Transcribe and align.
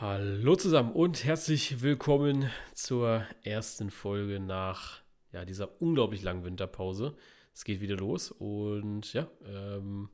Hallo 0.00 0.56
zusammen 0.56 0.92
und 0.92 1.24
herzlich 1.24 1.82
willkommen 1.82 2.50
zur 2.72 3.22
ersten 3.42 3.90
Folge 3.90 4.40
nach 4.40 5.02
ja, 5.30 5.44
dieser 5.44 5.82
unglaublich 5.82 6.22
langen 6.22 6.42
Winterpause. 6.42 7.14
Es 7.52 7.64
geht 7.64 7.82
wieder 7.82 7.96
los 7.96 8.30
und 8.30 9.12
ja, 9.12 9.28
ähm, 9.46 10.08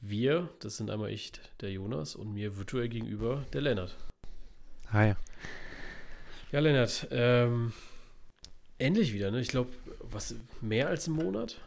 wir, 0.00 0.48
das 0.58 0.78
sind 0.78 0.90
einmal 0.90 1.12
ich, 1.12 1.30
der 1.60 1.70
Jonas 1.70 2.16
und 2.16 2.34
mir 2.34 2.56
virtuell 2.56 2.88
gegenüber 2.88 3.44
der 3.52 3.60
Lennart. 3.60 3.96
Hi. 4.88 5.14
Ja, 6.50 6.58
Lennart, 6.58 7.06
ähm, 7.12 7.72
endlich 8.78 9.12
wieder, 9.12 9.30
ne? 9.30 9.38
Ich 9.38 9.48
glaube, 9.48 9.70
was, 10.00 10.34
mehr 10.60 10.88
als 10.88 11.06
ein 11.06 11.12
Monat? 11.12 11.60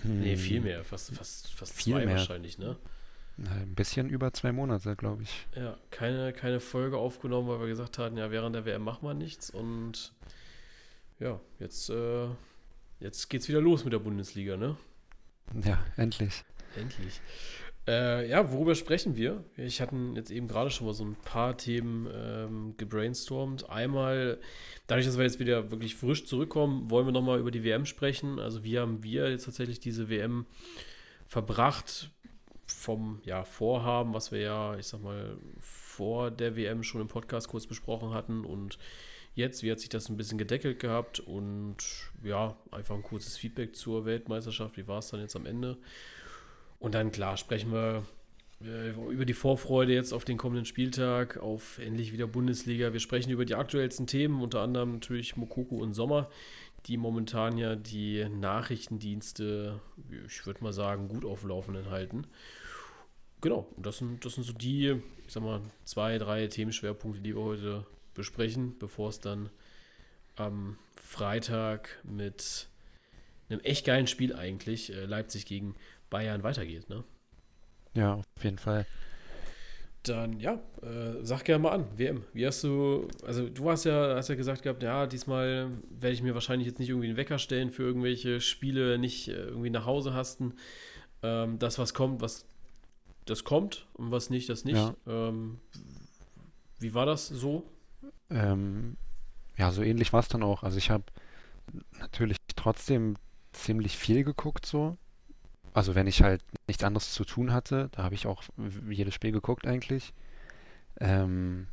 Hm. 0.00 0.20
Nee, 0.20 0.38
viel 0.38 0.62
mehr, 0.62 0.84
fast, 0.84 1.14
fast, 1.14 1.52
fast 1.52 1.74
viel 1.74 1.92
zwei 1.92 2.06
mehr. 2.06 2.16
wahrscheinlich, 2.16 2.56
ne? 2.56 2.78
Ein 3.36 3.74
bisschen 3.74 4.08
über 4.08 4.32
zwei 4.32 4.52
Monate, 4.52 4.94
glaube 4.94 5.24
ich. 5.24 5.46
Ja, 5.56 5.76
keine, 5.90 6.32
keine 6.32 6.60
Folge 6.60 6.98
aufgenommen, 6.98 7.48
weil 7.48 7.60
wir 7.60 7.66
gesagt 7.66 7.98
hatten, 7.98 8.16
ja, 8.16 8.30
während 8.30 8.54
der 8.54 8.64
WM 8.64 8.82
machen 8.82 9.06
wir 9.06 9.14
nichts. 9.14 9.50
Und 9.50 10.12
ja, 11.18 11.40
jetzt, 11.58 11.90
äh, 11.90 12.28
jetzt 13.00 13.28
geht's 13.28 13.48
wieder 13.48 13.60
los 13.60 13.82
mit 13.84 13.92
der 13.92 13.98
Bundesliga, 13.98 14.56
ne? 14.56 14.76
Ja, 15.64 15.84
endlich. 15.96 16.44
Endlich. 16.76 17.20
Äh, 17.86 18.30
ja, 18.30 18.50
worüber 18.50 18.74
sprechen 18.74 19.16
wir? 19.16 19.44
Ich 19.56 19.80
hatte 19.80 19.96
jetzt 20.14 20.30
eben 20.30 20.48
gerade 20.48 20.70
schon 20.70 20.86
mal 20.86 20.94
so 20.94 21.04
ein 21.04 21.16
paar 21.16 21.56
Themen 21.56 22.08
ähm, 22.14 22.74
gebrainstormt. 22.78 23.68
Einmal, 23.68 24.40
dadurch, 24.86 25.06
dass 25.06 25.18
wir 25.18 25.24
jetzt 25.24 25.38
wieder 25.38 25.70
wirklich 25.70 25.96
frisch 25.96 26.24
zurückkommen, 26.24 26.90
wollen 26.90 27.06
wir 27.06 27.12
nochmal 27.12 27.40
über 27.40 27.50
die 27.50 27.62
WM 27.64 27.84
sprechen. 27.84 28.38
Also 28.38 28.64
wie 28.64 28.78
haben 28.78 29.02
wir 29.02 29.30
jetzt 29.30 29.44
tatsächlich 29.44 29.80
diese 29.80 30.08
WM 30.08 30.46
verbracht? 31.26 32.10
Vom 32.66 33.20
ja, 33.24 33.44
Vorhaben, 33.44 34.14
was 34.14 34.32
wir 34.32 34.40
ja, 34.40 34.76
ich 34.76 34.86
sag 34.86 35.02
mal, 35.02 35.36
vor 35.60 36.30
der 36.30 36.56
WM 36.56 36.82
schon 36.82 37.00
im 37.00 37.08
Podcast 37.08 37.48
kurz 37.48 37.66
besprochen 37.66 38.12
hatten 38.12 38.44
und 38.44 38.78
jetzt, 39.34 39.62
wie 39.62 39.70
hat 39.70 39.80
sich 39.80 39.88
das 39.88 40.08
ein 40.08 40.16
bisschen 40.16 40.38
gedeckelt 40.38 40.78
gehabt 40.78 41.20
und 41.20 41.76
ja, 42.22 42.56
einfach 42.70 42.94
ein 42.94 43.02
kurzes 43.02 43.36
Feedback 43.36 43.76
zur 43.76 44.04
Weltmeisterschaft, 44.04 44.76
wie 44.76 44.86
war 44.86 44.98
es 44.98 45.08
dann 45.08 45.20
jetzt 45.20 45.36
am 45.36 45.46
Ende? 45.46 45.76
Und 46.78 46.94
dann 46.94 47.12
klar 47.12 47.36
sprechen 47.36 47.72
wir 47.72 48.04
äh, 48.62 48.90
über 48.90 49.24
die 49.24 49.34
Vorfreude 49.34 49.92
jetzt 49.92 50.12
auf 50.12 50.24
den 50.24 50.36
kommenden 50.36 50.64
Spieltag, 50.64 51.38
auf 51.38 51.78
endlich 51.78 52.12
wieder 52.12 52.26
Bundesliga. 52.26 52.92
Wir 52.92 53.00
sprechen 53.00 53.30
über 53.30 53.44
die 53.44 53.54
aktuellsten 53.54 54.06
Themen, 54.06 54.42
unter 54.42 54.60
anderem 54.60 54.92
natürlich 54.92 55.36
Mokoko 55.36 55.76
und 55.76 55.94
Sommer, 55.94 56.30
die 56.86 56.96
momentan 56.96 57.56
ja 57.58 57.76
die 57.76 58.26
Nachrichtendienste, 58.28 59.80
ich 60.26 60.46
würde 60.46 60.62
mal 60.62 60.72
sagen, 60.72 61.08
gut 61.08 61.24
auf 61.24 61.44
Laufenden 61.44 61.90
halten. 61.90 62.26
Genau, 63.44 63.68
das 63.76 63.98
sind, 63.98 64.24
das 64.24 64.36
sind 64.36 64.44
so 64.44 64.54
die, 64.54 65.02
ich 65.26 65.32
sag 65.34 65.42
mal, 65.42 65.60
zwei, 65.84 66.16
drei 66.16 66.46
Themenschwerpunkte, 66.46 67.20
die 67.20 67.36
wir 67.36 67.42
heute 67.42 67.84
besprechen, 68.14 68.74
bevor 68.78 69.10
es 69.10 69.20
dann 69.20 69.50
am 70.34 70.78
Freitag 70.96 71.90
mit 72.04 72.68
einem 73.50 73.60
echt 73.60 73.84
geilen 73.84 74.06
Spiel 74.06 74.34
eigentlich, 74.34 74.94
äh, 74.94 75.04
Leipzig 75.04 75.44
gegen 75.44 75.74
Bayern, 76.08 76.42
weitergeht, 76.42 76.88
ne? 76.88 77.04
Ja, 77.92 78.14
auf 78.14 78.24
jeden 78.44 78.56
Fall. 78.56 78.86
Dann, 80.04 80.40
ja, 80.40 80.54
äh, 80.80 81.22
sag 81.22 81.44
gerne 81.44 81.64
mal 81.64 81.72
an, 81.72 81.86
WM. 81.98 82.24
Wie 82.32 82.46
hast 82.46 82.64
du, 82.64 83.08
also 83.26 83.50
du 83.50 83.70
hast 83.70 83.84
ja, 83.84 84.14
hast 84.16 84.30
ja 84.30 84.36
gesagt 84.36 84.62
gehabt, 84.62 84.82
ja, 84.82 85.06
diesmal 85.06 85.70
werde 85.90 86.14
ich 86.14 86.22
mir 86.22 86.32
wahrscheinlich 86.32 86.66
jetzt 86.66 86.78
nicht 86.78 86.88
irgendwie 86.88 87.08
einen 87.08 87.18
Wecker 87.18 87.38
stellen 87.38 87.70
für 87.70 87.82
irgendwelche 87.82 88.40
Spiele, 88.40 88.96
nicht 88.96 89.28
äh, 89.28 89.32
irgendwie 89.32 89.68
nach 89.68 89.84
Hause 89.84 90.14
hasten. 90.14 90.54
Ähm, 91.22 91.58
das, 91.58 91.78
was 91.78 91.92
kommt, 91.92 92.22
was 92.22 92.46
das 93.26 93.44
kommt 93.44 93.86
und 93.94 94.10
was 94.10 94.30
nicht, 94.30 94.48
das 94.48 94.64
nicht. 94.64 94.76
Ja. 94.76 94.94
Ähm, 95.06 95.58
wie 96.78 96.94
war 96.94 97.06
das 97.06 97.28
so? 97.28 97.64
Ähm, 98.30 98.96
ja, 99.56 99.70
so 99.70 99.82
ähnlich 99.82 100.12
war 100.12 100.20
es 100.20 100.28
dann 100.28 100.42
auch. 100.42 100.62
Also 100.62 100.78
ich 100.78 100.90
habe 100.90 101.04
natürlich 101.98 102.36
trotzdem 102.56 103.16
ziemlich 103.52 103.96
viel 103.96 104.24
geguckt 104.24 104.66
so. 104.66 104.96
Also 105.72 105.94
wenn 105.94 106.06
ich 106.06 106.22
halt 106.22 106.42
nichts 106.68 106.84
anderes 106.84 107.12
zu 107.12 107.24
tun 107.24 107.52
hatte, 107.52 107.88
da 107.92 108.04
habe 108.04 108.14
ich 108.14 108.26
auch 108.26 108.42
jedes 108.88 109.14
Spiel 109.14 109.32
geguckt 109.32 109.66
eigentlich. 109.66 110.12
Ähm, 111.00 111.66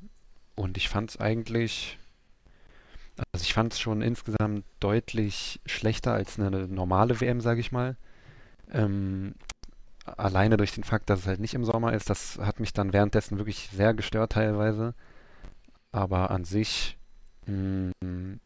und 0.55 0.77
ich 0.77 0.89
fand 0.89 1.11
es 1.11 1.19
eigentlich, 1.19 1.99
also 3.31 3.43
ich 3.43 3.53
fand 3.53 3.73
es 3.73 3.79
schon 3.79 4.01
insgesamt 4.01 4.65
deutlich 4.79 5.59
schlechter 5.65 6.13
als 6.13 6.39
eine 6.39 6.67
normale 6.67 7.19
WM, 7.21 7.41
sage 7.41 7.59
ich 7.59 7.71
mal. 7.71 7.95
Ähm, 8.71 9.35
alleine 10.05 10.57
durch 10.57 10.73
den 10.73 10.83
Fakt, 10.83 11.09
dass 11.09 11.21
es 11.21 11.27
halt 11.27 11.39
nicht 11.39 11.53
im 11.53 11.65
Sommer 11.65 11.93
ist, 11.93 12.09
das 12.09 12.39
hat 12.39 12.59
mich 12.59 12.73
dann 12.73 12.93
währenddessen 12.93 13.37
wirklich 13.37 13.69
sehr 13.71 13.93
gestört 13.93 14.33
teilweise. 14.33 14.93
Aber 15.91 16.31
an 16.31 16.45
sich 16.45 16.97
mh, 17.45 17.91
hm, 18.03 18.39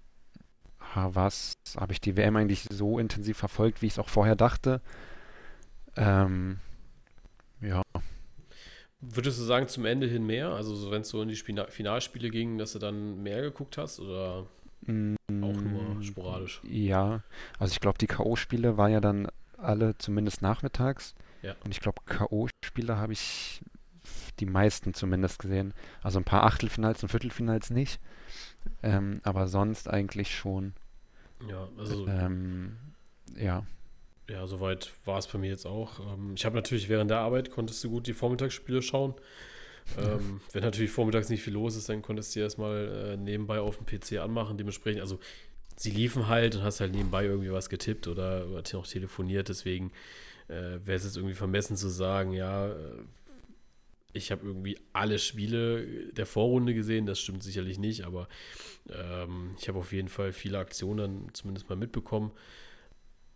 was 0.95 1.53
habe 1.77 1.93
ich 1.93 2.01
die 2.01 2.15
WM 2.15 2.35
eigentlich 2.35 2.67
so 2.71 2.99
intensiv 2.99 3.37
verfolgt, 3.37 3.81
wie 3.81 3.87
ich 3.87 3.93
es 3.93 3.99
auch 3.99 4.09
vorher 4.09 4.35
dachte. 4.35 4.81
Ähm, 5.97 6.59
ja. 7.61 7.81
Würdest 9.01 9.39
du 9.39 9.43
sagen, 9.43 9.67
zum 9.67 9.85
Ende 9.85 10.07
hin 10.07 10.25
mehr? 10.25 10.49
Also 10.49 10.75
so, 10.75 10.91
wenn 10.91 11.01
es 11.01 11.09
so 11.09 11.21
in 11.21 11.27
die 11.27 11.35
Spina 11.35 11.67
Finalspiele 11.67 12.29
ging, 12.29 12.57
dass 12.57 12.73
du 12.73 12.79
dann 12.79 13.21
mehr 13.21 13.41
geguckt 13.41 13.77
hast 13.77 13.99
oder 13.99 14.47
mm, 14.85 15.15
auch 15.41 15.61
nur 15.61 16.03
sporadisch? 16.03 16.61
Ja, 16.63 17.21
also 17.59 17.71
ich 17.73 17.79
glaube, 17.79 17.97
die 17.97 18.07
K.O.-Spiele 18.07 18.77
waren 18.77 18.91
ja 18.91 19.01
dann 19.01 19.27
alle 19.57 19.97
zumindest 19.97 20.41
nachmittags. 20.41 21.13
Ja. 21.45 21.55
Und 21.63 21.71
ich 21.71 21.79
glaube, 21.79 22.01
K.O.-Spiele 22.05 22.97
habe 22.97 23.13
ich 23.13 23.61
die 24.39 24.45
meisten 24.45 24.93
zumindest 24.93 25.39
gesehen. 25.39 25.73
Also 26.01 26.19
ein 26.19 26.23
paar 26.23 26.43
Achtelfinals 26.43 27.03
und 27.03 27.09
Viertelfinals 27.09 27.69
nicht. 27.69 27.99
Ähm, 28.81 29.21
aber 29.23 29.47
sonst 29.47 29.87
eigentlich 29.89 30.35
schon. 30.35 30.73
Ja, 31.47 31.67
also. 31.77 32.07
Ähm, 32.07 32.77
ja. 33.35 33.65
Ja, 34.27 34.47
soweit 34.47 34.91
war 35.05 35.19
es 35.19 35.27
bei 35.27 35.37
mir 35.37 35.51
jetzt 35.51 35.67
auch. 35.67 35.99
Ähm, 35.99 36.33
ich 36.35 36.45
habe 36.45 36.55
natürlich 36.55 36.89
während 36.89 37.11
der 37.11 37.19
Arbeit 37.19 37.51
konntest 37.51 37.83
du 37.83 37.91
gut 37.91 38.07
die 38.07 38.13
Vormittagsspiele 38.13 38.81
schauen. 38.81 39.13
Ähm, 39.99 40.41
wenn 40.51 40.63
natürlich 40.63 40.89
vormittags 40.89 41.29
nicht 41.29 41.43
viel 41.43 41.53
los 41.53 41.75
ist, 41.75 41.89
dann 41.89 42.01
konntest 42.01 42.35
du 42.35 42.39
erstmal 42.39 43.13
äh, 43.13 43.17
nebenbei 43.17 43.59
auf 43.59 43.77
dem 43.77 43.85
PC 43.85 44.17
anmachen. 44.19 44.57
Dementsprechend, 44.57 45.01
also 45.01 45.19
sie 45.75 45.91
liefen 45.91 46.27
halt 46.27 46.55
und 46.55 46.63
hast 46.63 46.79
halt 46.79 46.93
nebenbei 46.93 47.25
irgendwie 47.25 47.51
was 47.51 47.69
getippt 47.69 48.07
oder, 48.07 48.47
oder 48.47 48.63
noch 48.73 48.87
telefoniert. 48.87 49.49
Deswegen 49.49 49.91
äh, 50.47 50.79
wäre 50.85 50.97
es 50.97 51.03
jetzt 51.03 51.17
irgendwie 51.17 51.35
vermessen 51.35 51.75
zu 51.75 51.89
sagen, 51.89 52.33
ja, 52.33 52.67
äh, 52.67 53.03
ich 54.15 54.31
habe 54.31 54.45
irgendwie 54.45 54.79
alle 54.93 55.19
Spiele 55.19 56.11
der 56.13 56.25
Vorrunde 56.25 56.73
gesehen. 56.73 57.05
Das 57.05 57.19
stimmt 57.19 57.43
sicherlich 57.43 57.77
nicht, 57.77 58.05
aber 58.05 58.27
ähm, 58.89 59.55
ich 59.59 59.67
habe 59.67 59.79
auf 59.79 59.91
jeden 59.91 60.07
Fall 60.07 60.31
viele 60.31 60.57
Aktionen 60.57 61.29
zumindest 61.33 61.69
mal 61.69 61.75
mitbekommen. 61.75 62.31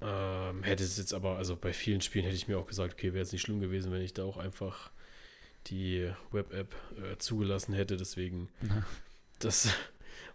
Ähm, 0.01 0.63
hätte 0.63 0.83
es 0.83 0.97
jetzt 0.97 1.13
aber, 1.13 1.37
also 1.37 1.57
bei 1.57 1.73
vielen 1.73 1.99
Spielen 1.99 2.23
hätte 2.23 2.37
ich 2.37 2.47
mir 2.47 2.57
auch 2.57 2.67
gesagt, 2.67 2.93
okay, 2.93 3.13
wäre 3.13 3.23
es 3.23 3.33
nicht 3.33 3.41
schlimm 3.41 3.59
gewesen, 3.59 3.91
wenn 3.91 4.01
ich 4.01 4.13
da 4.13 4.23
auch 4.23 4.37
einfach 4.37 4.91
die 5.67 6.09
Web-App 6.31 6.73
äh, 6.97 7.17
zugelassen 7.17 7.73
hätte. 7.73 7.97
Deswegen, 7.97 8.47
ja. 8.61 8.85
das 9.39 9.69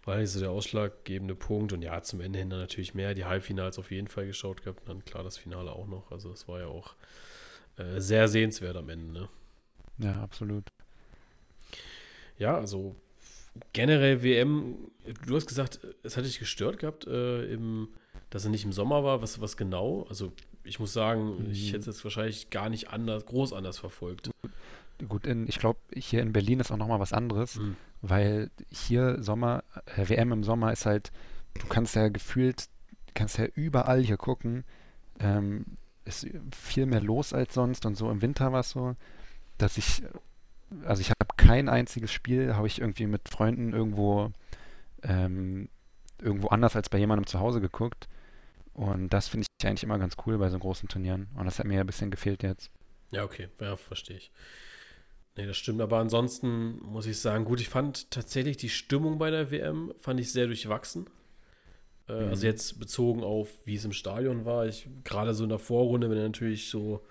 war 0.05 0.17
nicht 0.17 0.29
so 0.29 0.39
der 0.39 0.51
ausschlaggebende 0.51 1.35
Punkt. 1.35 1.73
Und 1.73 1.81
ja, 1.81 2.01
zum 2.01 2.21
Ende 2.21 2.39
hin 2.39 2.49
dann 2.49 2.59
natürlich 2.59 2.93
mehr. 2.93 3.13
Die 3.13 3.25
Halbfinals 3.25 3.79
auf 3.79 3.91
jeden 3.91 4.07
Fall 4.07 4.27
geschaut 4.27 4.63
gehabt. 4.63 4.81
Und 4.81 4.89
dann 4.89 5.05
klar 5.05 5.23
das 5.23 5.37
Finale 5.37 5.71
auch 5.71 5.87
noch. 5.87 6.11
Also 6.11 6.31
es 6.31 6.47
war 6.47 6.59
ja 6.59 6.67
auch 6.67 6.95
äh, 7.77 7.99
sehr 7.99 8.27
sehenswert 8.27 8.77
am 8.77 8.89
Ende. 8.89 9.11
Ne? 9.11 9.29
Ja, 9.97 10.21
absolut. 10.21 10.65
Ja, 12.37 12.57
also 12.57 12.95
generell 13.73 14.21
WM, 14.23 14.91
du 15.25 15.35
hast 15.35 15.47
gesagt, 15.47 15.79
es 16.03 16.17
hat 16.17 16.25
dich 16.25 16.39
gestört 16.39 16.79
gehabt, 16.79 17.07
äh, 17.07 17.45
im, 17.45 17.89
dass 18.29 18.43
er 18.43 18.51
nicht 18.51 18.65
im 18.65 18.73
Sommer 18.73 19.03
war. 19.03 19.21
Was, 19.21 19.39
was 19.41 19.57
genau? 19.57 20.05
Also 20.09 20.31
ich 20.63 20.79
muss 20.79 20.93
sagen, 20.93 21.45
mhm. 21.45 21.51
ich 21.51 21.73
hätte 21.73 21.89
es 21.89 22.03
wahrscheinlich 22.03 22.49
gar 22.49 22.69
nicht 22.69 22.89
anders, 22.89 23.25
groß 23.25 23.53
anders 23.53 23.79
verfolgt. 23.79 24.29
Gut, 25.07 25.27
in, 25.27 25.47
ich 25.47 25.59
glaube, 25.59 25.79
hier 25.93 26.21
in 26.21 26.33
Berlin 26.33 26.59
ist 26.59 26.71
auch 26.71 26.77
nochmal 26.77 26.99
was 26.99 27.13
anderes, 27.13 27.55
mhm. 27.55 27.75
weil 28.01 28.49
hier 28.69 29.21
Sommer, 29.21 29.63
äh, 29.97 30.07
WM 30.07 30.31
im 30.31 30.43
Sommer 30.43 30.71
ist 30.71 30.85
halt, 30.85 31.11
du 31.59 31.67
kannst 31.67 31.95
ja 31.95 32.07
gefühlt, 32.07 32.67
kannst 33.13 33.37
ja 33.37 33.45
überall 33.45 34.01
hier 34.01 34.17
gucken. 34.17 34.63
Ähm, 35.19 35.65
ist 36.05 36.27
viel 36.55 36.85
mehr 36.85 37.01
los 37.01 37.33
als 37.33 37.53
sonst 37.53 37.85
und 37.85 37.95
so 37.95 38.11
im 38.11 38.21
Winter 38.21 38.51
war 38.51 38.59
es 38.59 38.69
so, 38.69 38.95
dass 39.57 39.77
ich, 39.77 40.03
also 40.85 41.01
ich 41.01 41.09
habe 41.09 41.25
kein 41.35 41.67
einziges 41.67 42.11
Spiel, 42.11 42.55
habe 42.55 42.67
ich 42.67 42.79
irgendwie 42.79 43.07
mit 43.07 43.27
Freunden 43.27 43.73
irgendwo, 43.73 44.31
ähm, 45.03 45.67
irgendwo 46.21 46.47
anders 46.49 46.75
als 46.75 46.89
bei 46.89 46.99
jemandem 46.99 47.25
zu 47.25 47.39
Hause 47.39 47.59
geguckt. 47.59 48.07
Und 48.73 49.09
das 49.09 49.29
finde 49.29 49.47
ich 49.47 49.67
eigentlich 49.67 49.83
immer 49.83 49.97
ganz 49.97 50.15
cool 50.25 50.37
bei 50.37 50.49
so 50.49 50.59
großen 50.59 50.89
Turnieren. 50.89 51.27
Und 51.35 51.45
das 51.45 51.59
hat 51.59 51.65
mir 51.65 51.75
ja 51.75 51.81
ein 51.81 51.87
bisschen 51.87 52.11
gefehlt 52.11 52.43
jetzt. 52.43 52.69
Ja, 53.11 53.23
okay, 53.23 53.47
ja, 53.61 53.75
verstehe 53.77 54.17
ich. 54.17 54.31
Nee, 55.37 55.45
das 55.45 55.57
stimmt. 55.57 55.81
Aber 55.81 55.97
ansonsten 55.97 56.79
muss 56.79 57.05
ich 57.05 57.19
sagen, 57.19 57.45
gut, 57.45 57.59
ich 57.59 57.69
fand 57.69 58.09
tatsächlich 58.09 58.57
die 58.57 58.69
Stimmung 58.69 59.17
bei 59.17 59.31
der 59.31 59.51
WM, 59.51 59.93
fand 59.97 60.19
ich 60.19 60.31
sehr 60.31 60.47
durchwachsen. 60.47 61.07
Äh, 62.07 62.23
mhm. 62.23 62.29
Also 62.29 62.47
jetzt 62.47 62.79
bezogen 62.79 63.23
auf, 63.23 63.49
wie 63.65 63.75
es 63.75 63.85
im 63.85 63.91
Stadion 63.91 64.45
war. 64.45 64.65
Ich 64.65 64.87
gerade 65.03 65.33
so 65.33 65.43
in 65.43 65.49
der 65.49 65.59
Vorrunde, 65.59 66.09
wenn 66.09 66.17
natürlich 66.17 66.69
so 66.69 67.01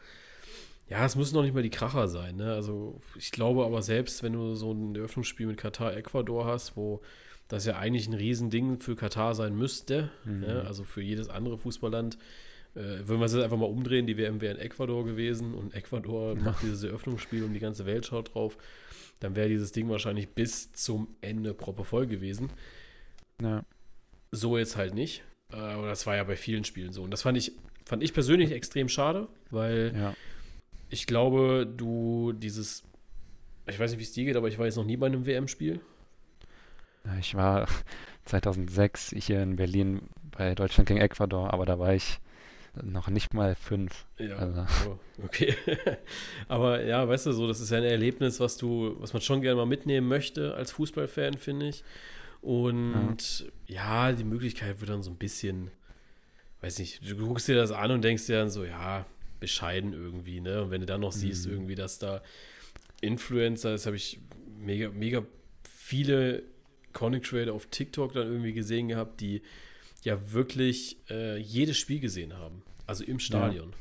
Ja, 0.89 1.05
es 1.05 1.17
müssen 1.17 1.35
noch 1.35 1.43
nicht 1.43 1.55
mal 1.55 1.63
die 1.63 1.71
Kracher 1.71 2.09
sein. 2.09 2.37
Ne? 2.37 2.53
Also 2.53 3.01
ich 3.19 3.31
glaube 3.31 3.65
aber 3.65 3.83
selbst, 3.83 4.23
wenn 4.23 4.33
du 4.33 4.55
so 4.55 4.73
ein 4.73 4.95
Eröffnungsspiel 4.97 5.47
mit 5.47 5.57
Katar, 5.59 5.95
Ecuador 5.97 6.47
hast, 6.47 6.77
wo 6.77 7.01
das 7.49 7.67
ja 7.67 7.77
eigentlich 7.77 8.07
ein 8.09 8.15
Riesending 8.15 8.81
für 8.81 8.97
Katar 8.97 9.35
sein 9.35 9.55
müsste, 9.55 10.11
mhm. 10.25 10.41
ne? 10.41 10.65
also 10.67 10.85
für 10.85 11.03
jedes 11.03 11.29
andere 11.29 11.59
Fußballland, 11.59 12.17
äh, 12.75 13.07
würden 13.07 13.21
wir 13.21 13.27
es 13.27 13.33
jetzt 13.33 13.45
einfach 13.45 13.57
mal 13.57 13.67
umdrehen, 13.67 14.07
die 14.07 14.17
WM 14.17 14.41
wäre 14.41 14.55
in 14.55 14.61
Ecuador 14.61 15.05
gewesen 15.05 15.55
und 15.55 15.75
Ecuador 15.75 16.35
macht 16.35 16.63
dieses 16.63 16.83
Eröffnungsspiel 16.83 17.45
und 17.45 17.53
die 17.53 17.61
ganze 17.61 17.87
Welt 17.87 18.07
schaut 18.07 18.35
drauf, 18.35 18.57
dann 19.21 19.37
wäre 19.37 19.49
dieses 19.49 19.73
Ding 19.73 19.89
wahrscheinlich 19.89 20.29
bis 20.31 20.73
zum 20.73 21.09
Ende 21.21 21.55
proppevoll 21.55 22.07
gewesen. 22.07 22.51
Ja. 23.41 23.65
So 24.33 24.59
jetzt 24.59 24.77
halt 24.77 24.95
nicht. 24.95 25.23
Äh, 25.53 25.57
aber 25.57 25.87
das 25.87 26.07
war 26.07 26.17
ja 26.17 26.25
bei 26.25 26.37
vielen 26.37 26.65
Spielen 26.65 26.93
so. 26.93 27.03
Und 27.03 27.11
das 27.11 27.23
fand 27.23 27.39
ich, 27.39 27.53
fand 27.87 28.03
ich 28.03 28.13
persönlich 28.13 28.51
extrem 28.51 28.89
schade, 28.89 29.29
weil 29.51 29.93
ja. 29.97 30.15
ich 30.91 31.07
glaube, 31.07 31.67
du 31.67 32.33
dieses, 32.33 32.83
ich 33.69 33.79
weiß 33.79 33.93
nicht, 33.93 34.01
wie 34.01 34.05
es 34.05 34.13
dir 34.13 34.25
geht, 34.25 34.37
aber 34.37 34.49
ich 34.49 34.59
war 34.59 34.67
jetzt 34.67 34.77
noch 34.77 34.85
nie 34.85 34.97
bei 34.97 35.07
einem 35.07 35.27
WM-Spiel. 35.27 35.81
Ich 37.21 37.37
war 37.37 37.69
2006 38.25 39.15
hier 39.17 39.43
in 39.43 39.57
Berlin 39.57 40.03
bei 40.37 40.57
Deutschland 40.57 40.89
gegen 40.89 41.01
Ecuador, 41.01 41.53
aber 41.53 41.67
da 41.67 41.79
war 41.79 41.95
ich 41.95 42.19
noch 42.83 43.09
nicht 43.09 43.35
mal 43.35 43.55
fünf. 43.55 44.07
Ja, 44.19 44.37
also. 44.37 44.67
oh, 44.89 44.99
okay. 45.25 45.55
aber 46.49 46.83
ja, 46.83 47.07
weißt 47.07 47.27
du, 47.27 47.33
so, 47.33 47.47
das 47.47 47.61
ist 47.61 47.71
ja 47.71 47.79
ein 47.79 47.85
Erlebnis, 47.85 48.41
was 48.41 48.57
du, 48.57 48.97
was 48.99 49.13
man 49.13 49.23
schon 49.23 49.41
gerne 49.41 49.57
mal 49.57 49.67
mitnehmen 49.67 50.09
möchte 50.09 50.55
als 50.55 50.73
Fußballfan, 50.73 51.35
finde 51.35 51.69
ich. 51.69 51.85
Und 52.41 53.47
ja. 53.69 54.09
ja, 54.09 54.13
die 54.13 54.25
Möglichkeit 54.25 54.81
wird 54.81 54.91
dann 54.91 55.03
so 55.03 55.11
ein 55.11 55.17
bisschen, 55.17 55.71
weiß 56.61 56.79
nicht, 56.79 57.09
du 57.09 57.17
guckst 57.17 57.49
dir 57.49 57.57
das 57.57 57.71
an 57.71 57.91
und 57.91 58.03
denkst 58.03 58.27
dir 58.27 58.39
dann 58.39 58.51
so, 58.51 58.65
ja, 58.65 59.07
bescheiden 59.41 59.93
irgendwie, 59.93 60.41
ne? 60.41 60.63
Und 60.63 60.71
wenn 60.71 60.81
du 60.81 60.87
dann 60.87 61.01
noch 61.01 61.15
mhm. 61.15 61.19
siehst, 61.19 61.47
irgendwie, 61.47 61.75
dass 61.75 61.99
da 61.99 62.23
Influencer, 63.01 63.73
das 63.73 63.87
habe 63.87 63.97
ich 63.97 64.21
mega, 64.59 64.91
mega 64.91 65.25
viele 65.63 66.43
Conic 66.93 67.25
Trader 67.25 67.53
auf 67.53 67.67
TikTok 67.67 68.13
dann 68.15 68.27
irgendwie 68.27 68.53
gesehen 68.53 68.89
gehabt, 68.89 69.21
die 69.21 69.43
ja 70.05 70.33
wirklich 70.33 70.99
äh, 71.11 71.39
jedes 71.39 71.77
Spiel 71.79 71.99
gesehen 71.99 72.35
haben. 72.35 72.63
Also 72.87 73.05
im 73.05 73.19
Stadion. 73.19 73.71
Ja. 73.71 73.77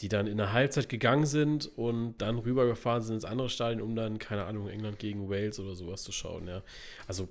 Die 0.00 0.08
dann 0.08 0.26
in 0.26 0.36
der 0.36 0.52
Halbzeit 0.52 0.88
gegangen 0.88 1.24
sind 1.24 1.66
und 1.78 2.18
dann 2.18 2.38
rübergefahren 2.38 3.02
sind 3.02 3.14
ins 3.14 3.24
andere 3.24 3.48
Stadion, 3.48 3.80
um 3.80 3.96
dann, 3.96 4.18
keine 4.18 4.44
Ahnung, 4.44 4.68
England 4.68 4.98
gegen 4.98 5.30
Wales 5.30 5.58
oder 5.58 5.74
sowas 5.74 6.02
zu 6.02 6.12
schauen, 6.12 6.46
ja. 6.48 6.62
Also 7.06 7.28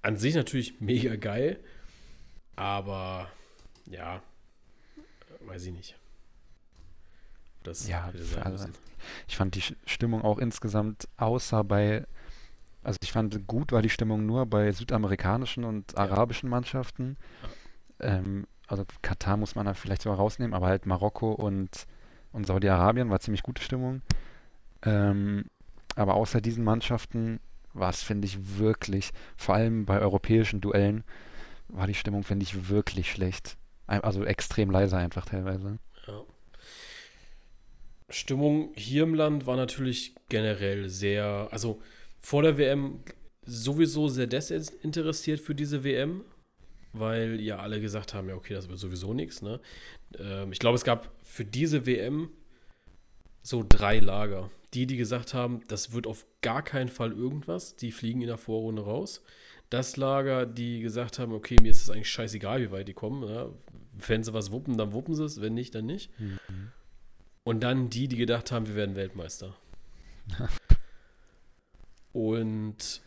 an 0.00 0.16
sich 0.16 0.34
natürlich 0.34 0.80
mega 0.80 1.16
geil, 1.16 1.60
aber 2.56 3.30
ja, 3.90 4.22
weiß 5.40 5.66
ich 5.66 5.72
nicht. 5.72 5.96
Das 7.62 7.86
ja, 7.86 8.10
also, 8.42 8.68
ich 9.28 9.36
fand 9.36 9.54
die 9.54 9.62
Stimmung 9.86 10.22
auch 10.22 10.38
insgesamt 10.38 11.08
außer 11.18 11.62
bei 11.62 12.06
also 12.82 12.98
ich 13.02 13.12
fand 13.12 13.46
gut 13.46 13.72
war 13.72 13.82
die 13.82 13.90
Stimmung 13.90 14.26
nur 14.26 14.46
bei 14.46 14.72
südamerikanischen 14.72 15.64
und 15.64 15.96
arabischen 15.96 16.48
Mannschaften. 16.48 17.16
Ähm, 18.00 18.46
also 18.66 18.84
Katar 19.02 19.36
muss 19.36 19.54
man 19.54 19.66
da 19.66 19.74
vielleicht 19.74 20.02
sogar 20.02 20.18
rausnehmen, 20.18 20.54
aber 20.54 20.66
halt 20.66 20.86
Marokko 20.86 21.32
und, 21.32 21.86
und 22.32 22.46
Saudi-Arabien 22.46 23.10
war 23.10 23.20
ziemlich 23.20 23.42
gute 23.42 23.62
Stimmung. 23.62 24.02
Ähm, 24.84 25.44
aber 25.94 26.14
außer 26.14 26.40
diesen 26.40 26.64
Mannschaften 26.64 27.40
war 27.74 27.90
es, 27.90 28.02
finde 28.02 28.26
ich, 28.26 28.58
wirklich, 28.58 29.10
vor 29.36 29.54
allem 29.54 29.86
bei 29.86 30.00
europäischen 30.00 30.60
Duellen, 30.60 31.04
war 31.68 31.86
die 31.86 31.94
Stimmung, 31.94 32.22
finde 32.22 32.44
ich, 32.44 32.68
wirklich 32.68 33.10
schlecht. 33.10 33.56
Also 33.86 34.24
extrem 34.24 34.70
leise 34.70 34.96
einfach 34.96 35.26
teilweise. 35.26 35.78
Ja. 36.06 36.22
Stimmung 38.08 38.72
hier 38.74 39.04
im 39.04 39.14
Land 39.14 39.46
war 39.46 39.56
natürlich 39.56 40.14
generell 40.28 40.88
sehr, 40.88 41.48
also 41.50 41.80
vor 42.22 42.42
der 42.42 42.56
WM 42.56 43.00
sowieso 43.44 44.08
sehr 44.08 44.26
desinteressiert 44.26 45.40
für 45.40 45.54
diese 45.54 45.84
WM, 45.84 46.24
weil 46.92 47.40
ja 47.40 47.58
alle 47.58 47.80
gesagt 47.80 48.14
haben, 48.14 48.28
ja, 48.28 48.34
okay, 48.34 48.54
das 48.54 48.68
wird 48.68 48.78
sowieso 48.78 49.14
nichts. 49.14 49.42
Ne? 49.42 49.60
Ähm, 50.18 50.52
ich 50.52 50.58
glaube, 50.58 50.76
es 50.76 50.84
gab 50.84 51.10
für 51.22 51.44
diese 51.44 51.86
WM 51.86 52.30
so 53.42 53.64
drei 53.68 53.98
Lager. 53.98 54.50
Die, 54.74 54.86
die 54.86 54.96
gesagt 54.96 55.34
haben, 55.34 55.62
das 55.68 55.92
wird 55.92 56.06
auf 56.06 56.24
gar 56.40 56.62
keinen 56.62 56.88
Fall 56.88 57.12
irgendwas, 57.12 57.76
die 57.76 57.92
fliegen 57.92 58.22
in 58.22 58.28
der 58.28 58.38
Vorrunde 58.38 58.82
raus. 58.82 59.22
Das 59.68 59.96
Lager, 59.96 60.46
die 60.46 60.80
gesagt 60.80 61.18
haben, 61.18 61.32
okay, 61.32 61.56
mir 61.60 61.70
ist 61.70 61.82
es 61.82 61.90
eigentlich 61.90 62.10
scheißegal, 62.10 62.62
wie 62.62 62.70
weit 62.70 62.88
die 62.88 62.94
kommen. 62.94 63.28
Ja? 63.28 63.48
Wenn 63.92 64.22
sie 64.22 64.32
was 64.32 64.50
wuppen, 64.52 64.78
dann 64.78 64.92
wuppen 64.92 65.14
sie 65.14 65.24
es, 65.24 65.40
wenn 65.40 65.54
nicht, 65.54 65.74
dann 65.74 65.86
nicht. 65.86 66.10
Mhm. 66.18 66.38
Und 67.44 67.62
dann 67.62 67.90
die, 67.90 68.08
die 68.08 68.16
gedacht 68.16 68.52
haben, 68.52 68.66
wir 68.66 68.76
werden 68.76 68.94
Weltmeister. 68.94 69.56
Und 72.12 73.02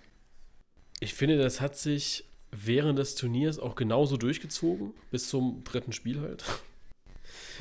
ich 1.00 1.14
finde, 1.14 1.38
das 1.38 1.62
hat 1.62 1.78
sich 1.78 2.26
während 2.52 3.00
des 3.00 3.16
Turniers 3.16 3.60
auch 3.60 3.76
genauso 3.76 4.18
durchgezogen, 4.18 4.94
bis 5.12 5.30
zum 5.30 5.64
dritten 5.64 5.92
Spiel 5.92 6.22
halt. 6.22 6.44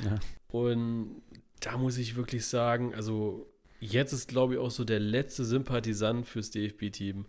Ja. 0.05 0.19
Und 0.49 1.23
da 1.61 1.77
muss 1.77 1.99
ich 1.99 2.17
wirklich 2.17 2.47
sagen, 2.47 2.95
also 2.95 3.47
jetzt 3.81 4.13
ist, 4.13 4.29
glaube 4.29 4.55
ich, 4.55 4.61
auch 4.61 4.71
so 4.71 4.85
der 4.85 5.01
letzte 5.01 5.45
Sympathisant 5.45 6.27
fürs 6.27 6.51
DFB-Team 6.51 7.27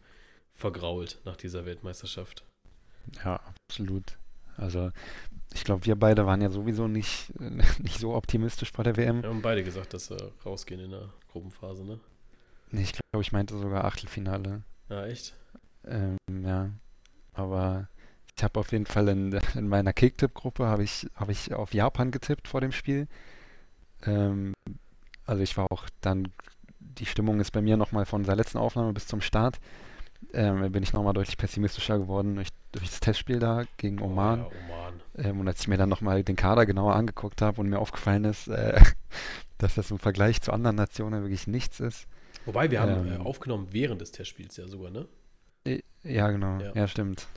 vergrault 0.54 1.20
nach 1.26 1.36
dieser 1.36 1.66
Weltmeisterschaft. 1.66 2.44
Ja, 3.24 3.42
absolut. 3.68 4.18
Also 4.58 4.92
ich 5.54 5.64
glaube, 5.64 5.86
wir 5.86 5.96
beide 5.96 6.26
waren 6.26 6.42
ja 6.42 6.50
sowieso 6.50 6.88
nicht, 6.88 7.34
nicht 7.40 8.00
so 8.00 8.14
optimistisch 8.14 8.72
vor 8.72 8.84
der 8.84 8.98
WM. 8.98 9.22
Wir 9.22 9.30
haben 9.30 9.42
beide 9.42 9.64
gesagt, 9.64 9.94
dass 9.94 10.10
wir 10.10 10.32
rausgehen 10.46 10.82
in 10.82 10.92
der 10.92 11.10
Gruppenphase, 11.32 11.84
ne? 11.84 12.00
Nee, 12.76 12.82
ich 12.82 12.92
glaube, 12.92 13.22
ich 13.22 13.32
meinte 13.32 13.58
sogar 13.58 13.86
Achtelfinale. 13.86 14.62
Ja, 14.90 15.06
echt? 15.06 15.34
Ähm, 15.86 16.18
ja. 16.44 16.72
Aber 17.32 17.88
ich 18.36 18.44
habe 18.44 18.60
auf 18.60 18.74
jeden 18.74 18.86
Fall 18.86 19.08
in, 19.08 19.32
in 19.56 19.70
meiner 19.70 19.94
Kicktipp-Gruppe 19.94 20.66
habe 20.66 20.84
ich, 20.84 21.08
hab 21.16 21.30
ich 21.30 21.54
auf 21.54 21.74
Japan 21.74 22.12
getippt 22.12 22.50
vor 22.50 22.60
dem 22.60 22.74
Spiel. 22.74 23.08
Ähm, 24.06 24.54
also 25.26 25.42
ich 25.42 25.56
war 25.56 25.72
auch 25.72 25.86
dann, 26.02 26.28
die 26.80 27.06
Stimmung 27.06 27.40
ist 27.40 27.52
bei 27.52 27.62
mir 27.62 27.78
nochmal 27.78 28.06
von 28.06 28.24
der 28.24 28.36
letzten 28.36 28.58
Aufnahme 28.58 28.92
bis 28.92 29.08
zum 29.08 29.22
Start, 29.22 29.62
ähm, 30.34 30.70
bin 30.74 30.84
ich 30.84 30.92
nochmal 30.92 31.14
deutlich 31.14 31.38
pessimistischer 31.38 31.98
geworden 31.98 32.36
durch, 32.36 32.50
durch, 32.74 32.90
das 32.90 33.00
Testspiel 33.00 33.40
da 33.40 33.64
gegen 33.78 34.02
Oman. 34.02 34.42
Oh, 34.42 34.52
ja, 34.52 34.76
Oman. 34.76 35.02
Ähm, 35.16 35.40
und 35.40 35.48
als 35.48 35.62
ich 35.62 35.70
mir 35.70 35.78
dann 35.78 35.90
nochmal 35.90 36.26
den 36.26 36.36
Kader 36.36 36.66
genauer 36.66 36.94
angeguckt 36.96 37.42
habe 37.42 37.62
und 37.62 37.70
mir 37.70 37.80
aufgefallen 37.80 38.26
ist, 38.26 38.50
äh, 38.50 38.82
dass 39.60 39.76
das 39.76 39.92
im 39.92 40.00
Vergleich 40.00 40.42
zu 40.42 40.52
anderen 40.52 40.76
Nationen 40.76 41.22
wirklich 41.22 41.48
nichts 41.48 41.80
ist, 41.80 42.10
Wobei, 42.46 42.72
wir 42.72 42.80
haben 42.80 43.08
ähm, 43.08 43.22
aufgenommen 43.22 43.68
während 43.72 44.02
des 44.02 44.12
Testspiels 44.12 44.58
ja 44.58 44.68
sogar, 44.68 44.92
ne? 44.92 45.08
Ja, 46.04 46.30
genau. 46.30 46.60
Ja, 46.60 46.74
ja 46.74 46.88
stimmt. 46.88 47.28